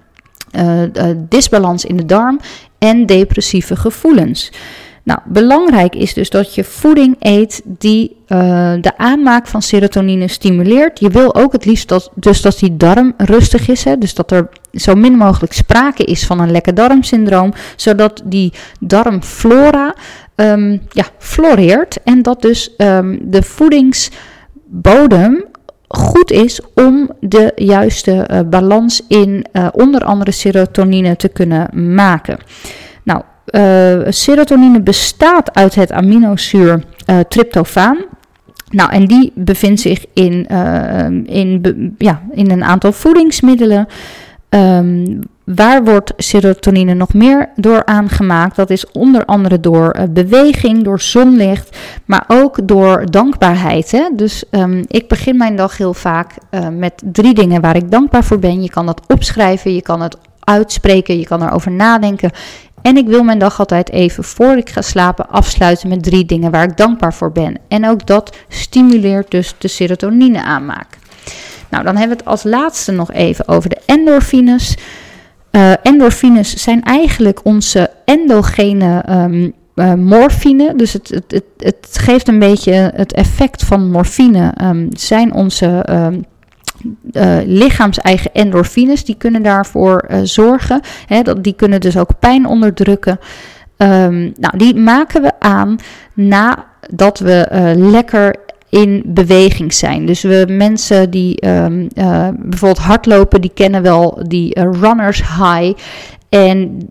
disbalans 1.28 1.84
in 1.84 1.96
de 1.96 2.06
darm 2.06 2.40
en 2.78 3.06
depressieve 3.06 3.76
gevoelens. 3.76 4.52
Nou, 5.08 5.20
belangrijk 5.24 5.94
is 5.94 6.14
dus 6.14 6.30
dat 6.30 6.54
je 6.54 6.64
voeding 6.64 7.16
eet 7.18 7.62
die 7.64 8.16
uh, 8.28 8.72
de 8.80 8.92
aanmaak 8.96 9.46
van 9.46 9.62
serotonine 9.62 10.28
stimuleert. 10.28 11.00
Je 11.00 11.08
wil 11.08 11.34
ook 11.34 11.52
het 11.52 11.64
liefst 11.64 11.88
dat, 11.88 12.10
dus 12.14 12.42
dat 12.42 12.58
die 12.58 12.76
darm 12.76 13.14
rustig 13.16 13.68
is. 13.68 13.84
Hè? 13.84 13.98
Dus 13.98 14.14
dat 14.14 14.30
er 14.30 14.48
zo 14.72 14.94
min 14.94 15.12
mogelijk 15.12 15.52
sprake 15.52 16.04
is 16.04 16.26
van 16.26 16.40
een 16.40 16.50
lekke 16.50 16.72
darmsyndroom. 16.72 17.52
Zodat 17.76 18.22
die 18.24 18.52
darmflora 18.80 19.94
um, 20.34 20.80
ja, 20.90 21.04
floreert. 21.18 21.98
En 22.04 22.22
dat 22.22 22.42
dus 22.42 22.74
um, 22.78 23.18
de 23.22 23.42
voedingsbodem 23.42 25.44
goed 25.88 26.30
is 26.30 26.60
om 26.74 27.10
de 27.20 27.52
juiste 27.56 28.28
uh, 28.30 28.40
balans 28.46 29.02
in 29.08 29.46
uh, 29.52 29.68
onder 29.72 30.04
andere 30.04 30.30
serotonine 30.30 31.16
te 31.16 31.28
kunnen 31.28 31.94
maken. 31.94 32.38
Uh, 33.50 33.98
serotonine 34.08 34.80
bestaat 34.80 35.54
uit 35.54 35.74
het 35.74 35.92
aminozuur 35.92 36.82
uh, 37.10 37.18
tryptofaan. 37.28 37.98
Nou, 38.70 38.90
en 38.90 39.06
die 39.06 39.32
bevindt 39.34 39.80
zich 39.80 40.04
in, 40.14 40.46
uh, 40.52 41.04
in, 41.24 41.94
ja, 41.98 42.22
in 42.32 42.50
een 42.50 42.64
aantal 42.64 42.92
voedingsmiddelen. 42.92 43.86
Um, 44.48 45.18
waar 45.44 45.84
wordt 45.84 46.12
serotonine 46.16 46.94
nog 46.94 47.14
meer 47.14 47.48
door 47.56 47.84
aangemaakt? 47.84 48.56
Dat 48.56 48.70
is 48.70 48.90
onder 48.90 49.24
andere 49.24 49.60
door 49.60 49.96
beweging, 50.10 50.82
door 50.82 51.00
zonlicht, 51.00 51.78
maar 52.04 52.24
ook 52.26 52.68
door 52.68 53.10
dankbaarheid. 53.10 53.90
Hè? 53.90 54.08
Dus 54.16 54.44
um, 54.50 54.84
ik 54.86 55.08
begin 55.08 55.36
mijn 55.36 55.56
dag 55.56 55.76
heel 55.76 55.94
vaak 55.94 56.34
met 56.72 57.02
drie 57.12 57.34
dingen 57.34 57.60
waar 57.60 57.76
ik 57.76 57.90
dankbaar 57.90 58.24
voor 58.24 58.38
ben. 58.38 58.62
Je 58.62 58.70
kan 58.70 58.86
dat 58.86 59.00
opschrijven, 59.06 59.74
je 59.74 59.82
kan 59.82 60.00
het 60.00 60.16
uitspreken, 60.40 61.18
je 61.18 61.26
kan 61.26 61.42
erover 61.42 61.70
nadenken. 61.70 62.30
En 62.82 62.96
ik 62.96 63.06
wil 63.06 63.22
mijn 63.22 63.38
dag 63.38 63.58
altijd 63.58 63.90
even 63.90 64.24
voor 64.24 64.56
ik 64.56 64.70
ga 64.70 64.82
slapen 64.82 65.28
afsluiten 65.28 65.88
met 65.88 66.02
drie 66.02 66.24
dingen 66.24 66.50
waar 66.50 66.64
ik 66.64 66.76
dankbaar 66.76 67.14
voor 67.14 67.32
ben. 67.32 67.56
En 67.68 67.88
ook 67.88 68.06
dat 68.06 68.36
stimuleert 68.48 69.30
dus 69.30 69.54
de 69.58 69.68
serotonine 69.68 70.42
aanmaak. 70.42 70.98
Nou, 71.70 71.84
dan 71.84 71.96
hebben 71.96 72.16
we 72.16 72.22
het 72.22 72.32
als 72.32 72.42
laatste 72.42 72.92
nog 72.92 73.12
even 73.12 73.48
over 73.48 73.70
de 73.70 73.80
endorfines. 73.86 74.76
Uh, 75.52 75.72
endorfines 75.82 76.54
zijn 76.54 76.82
eigenlijk 76.82 77.40
onze 77.42 77.90
endogene 78.04 79.04
um, 79.10 79.52
uh, 79.74 79.94
morfine. 79.94 80.72
Dus 80.76 80.92
het, 80.92 81.08
het, 81.08 81.44
het, 81.58 81.88
geeft 81.90 82.28
een 82.28 82.38
beetje 82.38 82.92
het 82.94 83.12
effect 83.12 83.64
van 83.64 83.90
morfine. 83.90 84.54
Um, 84.62 84.88
zijn 84.92 85.32
onze 85.32 85.84
um, 85.90 86.24
uh, 87.12 87.36
lichaams-eigen 87.44 88.32
endorfines, 88.32 89.04
die 89.04 89.14
kunnen 89.18 89.42
daarvoor 89.42 90.04
uh, 90.10 90.18
zorgen. 90.22 90.80
Hè, 91.06 91.22
dat, 91.22 91.44
die 91.44 91.52
kunnen 91.52 91.80
dus 91.80 91.96
ook 91.96 92.18
pijn 92.18 92.46
onderdrukken. 92.46 93.18
Um, 93.76 94.32
nou, 94.40 94.56
die 94.56 94.74
maken 94.74 95.22
we 95.22 95.32
aan 95.38 95.76
nadat 96.14 97.18
we 97.18 97.48
uh, 97.52 97.90
lekker 97.90 98.36
in 98.68 99.02
beweging 99.06 99.72
zijn. 99.74 100.06
Dus 100.06 100.22
we 100.22 100.44
mensen 100.48 101.10
die 101.10 101.46
um, 101.46 101.88
bijvoorbeeld 102.36 102.86
hardlopen, 102.86 103.40
die 103.40 103.50
kennen 103.54 103.82
wel 103.82 104.22
die 104.26 104.60
runners 104.60 105.18
high. 105.18 105.78
En 106.28 106.88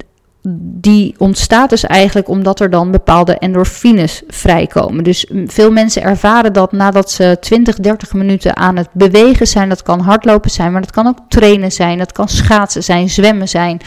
die 0.59 1.15
ontstaat 1.17 1.69
dus 1.69 1.83
eigenlijk 1.83 2.27
omdat 2.27 2.59
er 2.59 2.69
dan 2.69 2.91
bepaalde 2.91 3.37
endorfines 3.37 4.23
vrijkomen. 4.27 5.03
Dus 5.03 5.31
veel 5.45 5.71
mensen 5.71 6.01
ervaren 6.01 6.53
dat 6.53 6.71
nadat 6.71 7.11
ze 7.11 7.37
20, 7.39 7.75
30 7.75 8.13
minuten 8.13 8.55
aan 8.55 8.77
het 8.77 8.89
bewegen 8.91 9.47
zijn. 9.47 9.69
Dat 9.69 9.83
kan 9.83 9.99
hardlopen 9.99 10.51
zijn, 10.51 10.71
maar 10.71 10.81
dat 10.81 10.91
kan 10.91 11.07
ook 11.07 11.19
trainen 11.27 11.71
zijn. 11.71 11.97
Dat 11.97 12.11
kan 12.11 12.27
schaatsen 12.27 12.83
zijn, 12.83 13.09
zwemmen 13.09 13.47
zijn. 13.47 13.79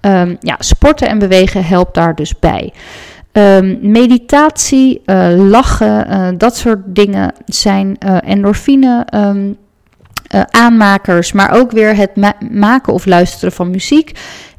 Um, 0.00 0.36
ja, 0.40 0.56
sporten 0.58 1.08
en 1.08 1.18
bewegen 1.18 1.64
helpt 1.64 1.94
daar 1.94 2.14
dus 2.14 2.38
bij. 2.38 2.72
Um, 3.32 3.78
meditatie, 3.82 5.02
uh, 5.06 5.28
lachen, 5.36 6.06
uh, 6.10 6.28
dat 6.38 6.56
soort 6.56 6.80
dingen 6.86 7.32
zijn 7.46 7.96
uh, 8.06 8.16
endorfine. 8.24 9.06
Um, 9.14 9.56
aanmakers, 10.50 11.32
maar 11.32 11.52
ook 11.52 11.70
weer 11.70 11.96
het 11.96 12.16
ma 12.16 12.34
maken 12.50 12.92
of 12.92 13.04
luisteren 13.06 13.52
van 13.52 13.70
muziek 13.70 14.18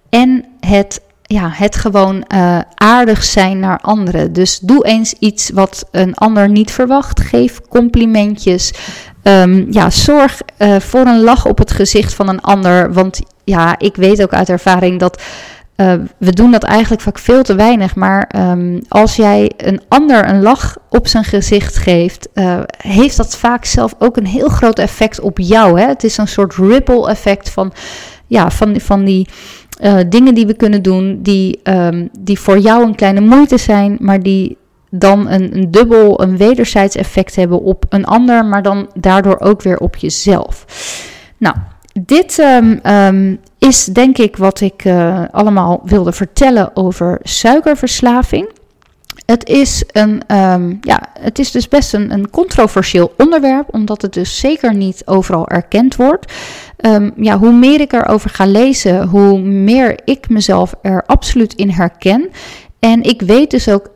en 0.10 0.46
het 0.60 1.02
ja, 1.28 1.50
het 1.54 1.76
gewoon 1.76 2.26
uh, 2.36 2.60
aardig 2.76 3.24
zijn 3.24 3.60
naar 3.60 3.80
anderen. 3.82 4.34
Dus 4.34 4.60
doe 4.60 4.86
eens 4.86 5.14
iets 5.20 5.50
wat 5.50 5.88
een 5.92 6.16
ander 6.16 6.50
niet 6.50 6.72
verwacht. 6.72 7.22
Geef 7.22 7.62
complimentjes. 7.70 8.74
Um, 9.24 9.68
ja, 9.70 9.90
zorg 9.90 10.42
uh, 10.58 10.80
voor 10.80 11.06
een 11.06 11.24
lach 11.24 11.46
op 11.46 11.58
het 11.58 11.72
gezicht 11.72 12.14
van 12.14 12.30
een 12.30 12.42
ander. 12.42 12.94
Want 12.94 13.20
ja, 13.44 13.80
ik 13.80 13.96
weet 13.96 14.22
ook 14.22 14.34
uit 14.34 14.50
ervaring 14.50 15.00
dat. 15.00 15.22
Uh, 15.76 15.94
we 16.18 16.32
doen 16.32 16.52
dat 16.52 16.64
eigenlijk 16.64 17.02
vaak 17.02 17.20
veel 17.20 17.44
te 17.44 17.56
weinig. 17.56 17.96
Maar 17.96 18.32
um, 18.36 18.82
als 18.88 19.16
jij 19.16 19.52
een 19.58 19.82
ander 19.88 20.30
een 20.30 20.42
lach 20.42 20.78
op 20.90 21.08
zijn 21.08 21.24
gezicht 21.24 21.78
geeft, 21.78 22.30
heeft 22.78 23.18
dat 23.18 23.38
vaak 23.38 23.66
zelf 23.66 23.96
ook 24.00 24.18
een 24.18 24.26
heel 24.26 24.50
groot 24.50 24.80
effect 24.80 25.20
op 25.20 25.38
jou. 25.40 25.80
Hè? 25.80 25.88
Het 25.88 26.04
is 26.04 26.18
een 26.18 26.28
soort 26.28 26.56
ripple 26.56 27.10
effect 27.10 27.50
van, 27.50 27.74
ja, 28.28 28.52
van, 28.52 28.80
van 28.80 29.06
die 29.06 29.28
uh, 29.80 29.98
dingen 30.10 30.36
die 30.36 30.48
we 30.48 30.54
kunnen 30.54 30.82
doen 30.82 31.20
die, 31.22 31.60
um, 31.64 32.10
die 32.20 32.40
voor 32.40 32.60
jou 32.60 32.84
een 32.84 32.96
kleine 32.96 33.22
moeite 33.22 33.58
zijn, 33.58 33.98
maar 34.00 34.20
die 34.20 34.58
dan 34.90 35.30
een, 35.30 35.56
een 35.58 35.72
dubbel, 35.72 36.22
een 36.22 36.38
wederzijds 36.38 36.96
effect 36.96 37.36
hebben 37.36 37.62
op 37.62 37.86
een 37.90 38.06
ander, 38.06 38.46
maar 38.46 38.62
dan 38.62 38.90
daardoor 38.94 39.40
ook 39.40 39.62
weer 39.62 39.78
op 39.78 39.96
jezelf. 39.96 40.66
Nou, 41.38 41.56
dit 42.02 42.38
um, 42.38 42.80
um, 42.84 43.40
is 43.58 43.86
denk 43.86 44.18
ik 44.18 44.38
wat 44.38 44.62
ik 44.62 44.86
uh, 44.86 45.24
allemaal 45.32 45.82
wilde 45.84 46.12
vertellen 46.12 46.76
over 46.76 47.20
suikerverslaving. 47.24 48.50
Het 49.26 49.50
is, 49.50 49.84
een, 49.92 50.22
ja, 50.82 51.10
het 51.20 51.40
is 51.40 51.52
dus 51.52 51.68
best 51.68 51.94
een, 51.94 52.12
een 52.12 52.30
controversieel 52.30 53.14
onderwerp, 53.18 53.74
omdat 53.74 54.02
het 54.02 54.14
dus 54.14 54.40
zeker 54.40 54.74
niet 54.76 55.02
overal 55.06 55.48
erkend 55.48 55.96
wordt. 55.96 56.34
Um, 56.86 57.14
ja, 57.16 57.38
hoe 57.38 57.52
meer 57.52 57.82
ik 57.82 57.94
erover 57.94 58.30
ga 58.30 58.46
lezen, 58.46 59.08
hoe 59.08 59.40
meer 59.40 60.00
ik 60.06 60.30
mezelf 60.30 60.74
er 60.82 61.04
absoluut 61.06 61.54
in 61.54 61.70
herken. 61.70 62.30
En 62.80 63.04
ik 63.04 63.22
weet 63.22 63.52
dus 63.52 63.70
ook 63.70 63.90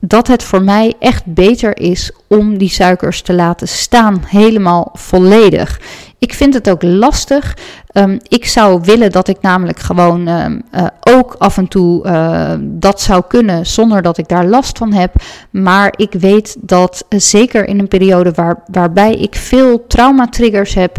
dat 0.00 0.26
het 0.26 0.42
voor 0.42 0.62
mij 0.62 0.94
echt 0.98 1.24
beter 1.24 1.78
is 1.78 2.12
om 2.26 2.58
die 2.58 2.68
suikers 2.68 3.22
te 3.22 3.34
laten 3.34 3.68
staan, 3.68 4.22
helemaal 4.26 4.90
volledig. 4.92 5.80
Ik 6.18 6.34
vind 6.34 6.54
het 6.54 6.70
ook 6.70 6.82
lastig. 6.82 7.56
Ehm, 7.86 8.18
ik 8.28 8.44
zou 8.46 8.80
willen 8.82 9.12
dat 9.12 9.28
ik 9.28 9.40
namelijk 9.40 9.78
gewoon 9.78 10.26
ehm, 10.26 10.60
eh, 10.70 10.86
ook 11.00 11.34
af 11.38 11.56
en 11.56 11.68
toe 11.68 12.06
uh, 12.06 12.52
dat 12.60 13.00
zou 13.00 13.22
kunnen 13.28 13.66
zonder 13.66 14.02
dat 14.02 14.18
ik 14.18 14.28
daar 14.28 14.46
last 14.46 14.78
van 14.78 14.92
heb. 14.92 15.14
Maar 15.50 15.92
ik 15.96 16.12
weet 16.12 16.56
dat 16.60 17.04
uh, 17.08 17.20
zeker 17.20 17.68
in 17.68 17.78
een 17.78 17.88
periode 17.88 18.32
waar, 18.32 18.62
waarbij 18.66 19.14
ik 19.14 19.34
veel 19.34 19.86
traumatriggers 19.86 20.74
heb, 20.74 20.98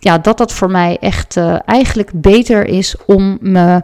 ja, 0.00 0.18
dat 0.18 0.38
dat 0.38 0.52
voor 0.52 0.70
mij 0.70 0.96
echt 1.00 1.36
eigenlijk 1.64 2.10
beter 2.14 2.66
is 2.66 2.94
om 3.06 3.38
me 3.40 3.82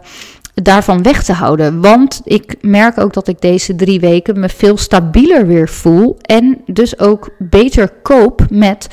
daarvan 0.63 1.03
weg 1.03 1.23
te 1.23 1.33
houden. 1.33 1.81
Want 1.81 2.21
ik 2.23 2.55
merk 2.61 2.97
ook 2.97 3.13
dat 3.13 3.27
ik 3.27 3.41
deze 3.41 3.75
drie 3.75 3.99
weken 3.99 4.39
me 4.39 4.49
veel 4.49 4.77
stabieler 4.77 5.47
weer 5.47 5.69
voel. 5.69 6.17
En 6.21 6.61
dus 6.65 6.99
ook 6.99 7.29
beter 7.37 7.89
koop 8.01 8.45
met 8.49 8.87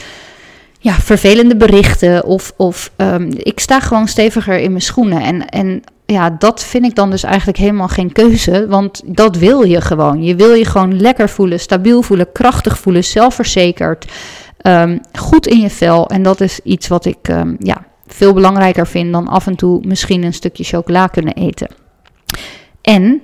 ja, 0.78 0.92
vervelende 0.92 1.56
berichten. 1.56 2.24
Of, 2.24 2.52
of 2.56 2.90
um, 2.96 3.28
ik 3.32 3.60
sta 3.60 3.80
gewoon 3.80 4.08
steviger 4.08 4.58
in 4.58 4.70
mijn 4.70 4.82
schoenen. 4.82 5.20
En, 5.22 5.48
en 5.48 5.82
ja, 6.06 6.30
dat 6.38 6.64
vind 6.64 6.84
ik 6.84 6.94
dan 6.94 7.10
dus 7.10 7.22
eigenlijk 7.22 7.58
helemaal 7.58 7.88
geen 7.88 8.12
keuze. 8.12 8.66
Want 8.68 9.02
dat 9.04 9.36
wil 9.36 9.62
je 9.62 9.80
gewoon. 9.80 10.22
Je 10.22 10.34
wil 10.34 10.52
je 10.52 10.64
gewoon 10.64 11.00
lekker 11.00 11.28
voelen, 11.28 11.60
stabiel 11.60 12.02
voelen, 12.02 12.32
krachtig 12.32 12.78
voelen, 12.78 13.04
zelfverzekerd. 13.04 14.04
Um, 14.66 15.00
goed 15.18 15.46
in 15.46 15.60
je 15.60 15.70
vel. 15.70 16.08
En 16.08 16.22
dat 16.22 16.40
is 16.40 16.60
iets 16.60 16.88
wat 16.88 17.04
ik 17.04 17.28
um, 17.28 17.56
ja, 17.58 17.84
veel 18.06 18.32
belangrijker 18.32 18.86
vind 18.86 19.12
dan 19.12 19.28
af 19.28 19.46
en 19.46 19.56
toe 19.56 19.80
misschien 19.86 20.22
een 20.22 20.34
stukje 20.34 20.64
chocola 20.64 21.06
kunnen 21.06 21.34
eten. 21.34 21.68
En 22.82 23.22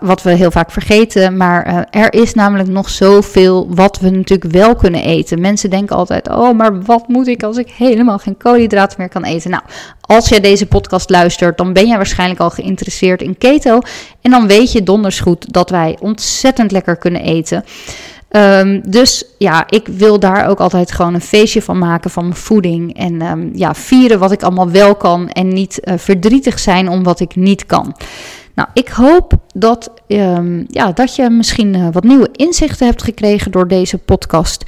wat 0.00 0.22
we 0.22 0.30
heel 0.30 0.50
vaak 0.50 0.70
vergeten, 0.70 1.36
maar 1.36 1.68
uh, 1.68 2.02
er 2.02 2.12
is 2.12 2.34
namelijk 2.34 2.68
nog 2.68 2.88
zoveel 2.88 3.74
wat 3.74 3.98
we 3.98 4.10
natuurlijk 4.10 4.52
wel 4.52 4.74
kunnen 4.74 5.02
eten. 5.02 5.40
Mensen 5.40 5.70
denken 5.70 5.96
altijd: 5.96 6.28
oh, 6.28 6.56
maar 6.56 6.82
wat 6.82 7.08
moet 7.08 7.26
ik 7.26 7.42
als 7.42 7.56
ik 7.56 7.70
helemaal 7.70 8.18
geen 8.18 8.36
koolhydraten 8.36 8.96
meer 8.98 9.08
kan 9.08 9.24
eten? 9.24 9.50
Nou, 9.50 9.62
als 10.00 10.28
jij 10.28 10.40
deze 10.40 10.66
podcast 10.66 11.10
luistert, 11.10 11.58
dan 11.58 11.72
ben 11.72 11.86
jij 11.86 11.96
waarschijnlijk 11.96 12.40
al 12.40 12.50
geïnteresseerd 12.50 13.22
in 13.22 13.38
keto. 13.38 13.78
En 14.20 14.30
dan 14.30 14.46
weet 14.46 14.72
je 14.72 14.82
donders 14.82 15.20
goed 15.20 15.52
dat 15.52 15.70
wij 15.70 15.96
ontzettend 16.00 16.70
lekker 16.70 16.96
kunnen 16.96 17.22
eten. 17.22 17.64
Um, 18.36 18.80
dus 18.90 19.24
ja, 19.38 19.64
ik 19.68 19.86
wil 19.86 20.18
daar 20.18 20.48
ook 20.48 20.60
altijd 20.60 20.92
gewoon 20.92 21.14
een 21.14 21.20
feestje 21.20 21.62
van 21.62 21.78
maken 21.78 22.10
van 22.10 22.22
mijn 22.22 22.36
voeding. 22.36 22.96
En 22.96 23.22
um, 23.22 23.50
ja, 23.54 23.74
vieren 23.74 24.18
wat 24.18 24.32
ik 24.32 24.42
allemaal 24.42 24.70
wel 24.70 24.94
kan 24.94 25.28
en 25.28 25.48
niet 25.48 25.80
uh, 25.84 25.94
verdrietig 25.96 26.58
zijn 26.58 26.88
om 26.88 27.02
wat 27.02 27.20
ik 27.20 27.36
niet 27.36 27.66
kan. 27.66 27.96
Nou, 28.54 28.68
ik 28.72 28.88
hoop 28.88 29.32
dat, 29.54 29.90
um, 30.06 30.64
ja, 30.68 30.92
dat 30.92 31.16
je 31.16 31.30
misschien 31.30 31.74
uh, 31.74 31.88
wat 31.92 32.04
nieuwe 32.04 32.28
inzichten 32.32 32.86
hebt 32.86 33.02
gekregen 33.02 33.50
door 33.50 33.68
deze 33.68 33.98
podcast. 33.98 34.64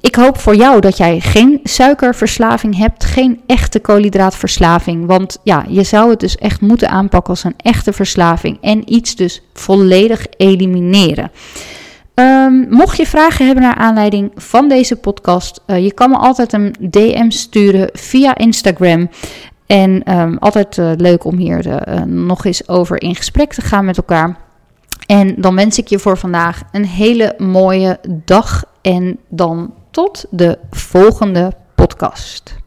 Ik 0.00 0.14
hoop 0.14 0.38
voor 0.38 0.56
jou 0.56 0.80
dat 0.80 0.96
jij 0.96 1.20
geen 1.20 1.60
suikerverslaving 1.62 2.76
hebt, 2.76 3.04
geen 3.04 3.40
echte 3.46 3.80
koolhydraatverslaving. 3.80 5.06
Want 5.06 5.38
ja, 5.42 5.64
je 5.68 5.82
zou 5.82 6.10
het 6.10 6.20
dus 6.20 6.36
echt 6.36 6.60
moeten 6.60 6.88
aanpakken 6.88 7.30
als 7.30 7.44
een 7.44 7.54
echte 7.56 7.92
verslaving 7.92 8.58
en 8.60 8.92
iets 8.92 9.16
dus 9.16 9.42
volledig 9.52 10.26
elimineren. 10.36 11.30
Um, 12.18 12.66
mocht 12.70 12.96
je 12.96 13.06
vragen 13.06 13.46
hebben 13.46 13.64
naar 13.64 13.74
aanleiding 13.74 14.32
van 14.34 14.68
deze 14.68 14.96
podcast, 14.96 15.60
uh, 15.66 15.84
je 15.84 15.92
kan 15.92 16.10
me 16.10 16.16
altijd 16.16 16.52
een 16.52 16.74
DM 16.80 17.30
sturen 17.30 17.90
via 17.92 18.36
Instagram. 18.36 19.10
En 19.66 20.18
um, 20.18 20.38
altijd 20.38 20.76
uh, 20.76 20.90
leuk 20.96 21.24
om 21.24 21.36
hier 21.36 21.66
uh, 21.66 22.02
nog 22.02 22.44
eens 22.44 22.68
over 22.68 23.02
in 23.02 23.14
gesprek 23.14 23.52
te 23.52 23.60
gaan 23.60 23.84
met 23.84 23.96
elkaar. 23.96 24.36
En 25.06 25.34
dan 25.38 25.54
wens 25.54 25.78
ik 25.78 25.86
je 25.86 25.98
voor 25.98 26.18
vandaag 26.18 26.62
een 26.72 26.86
hele 26.86 27.34
mooie 27.38 27.98
dag. 28.08 28.64
En 28.82 29.18
dan 29.28 29.74
tot 29.90 30.26
de 30.30 30.58
volgende 30.70 31.52
podcast. 31.74 32.65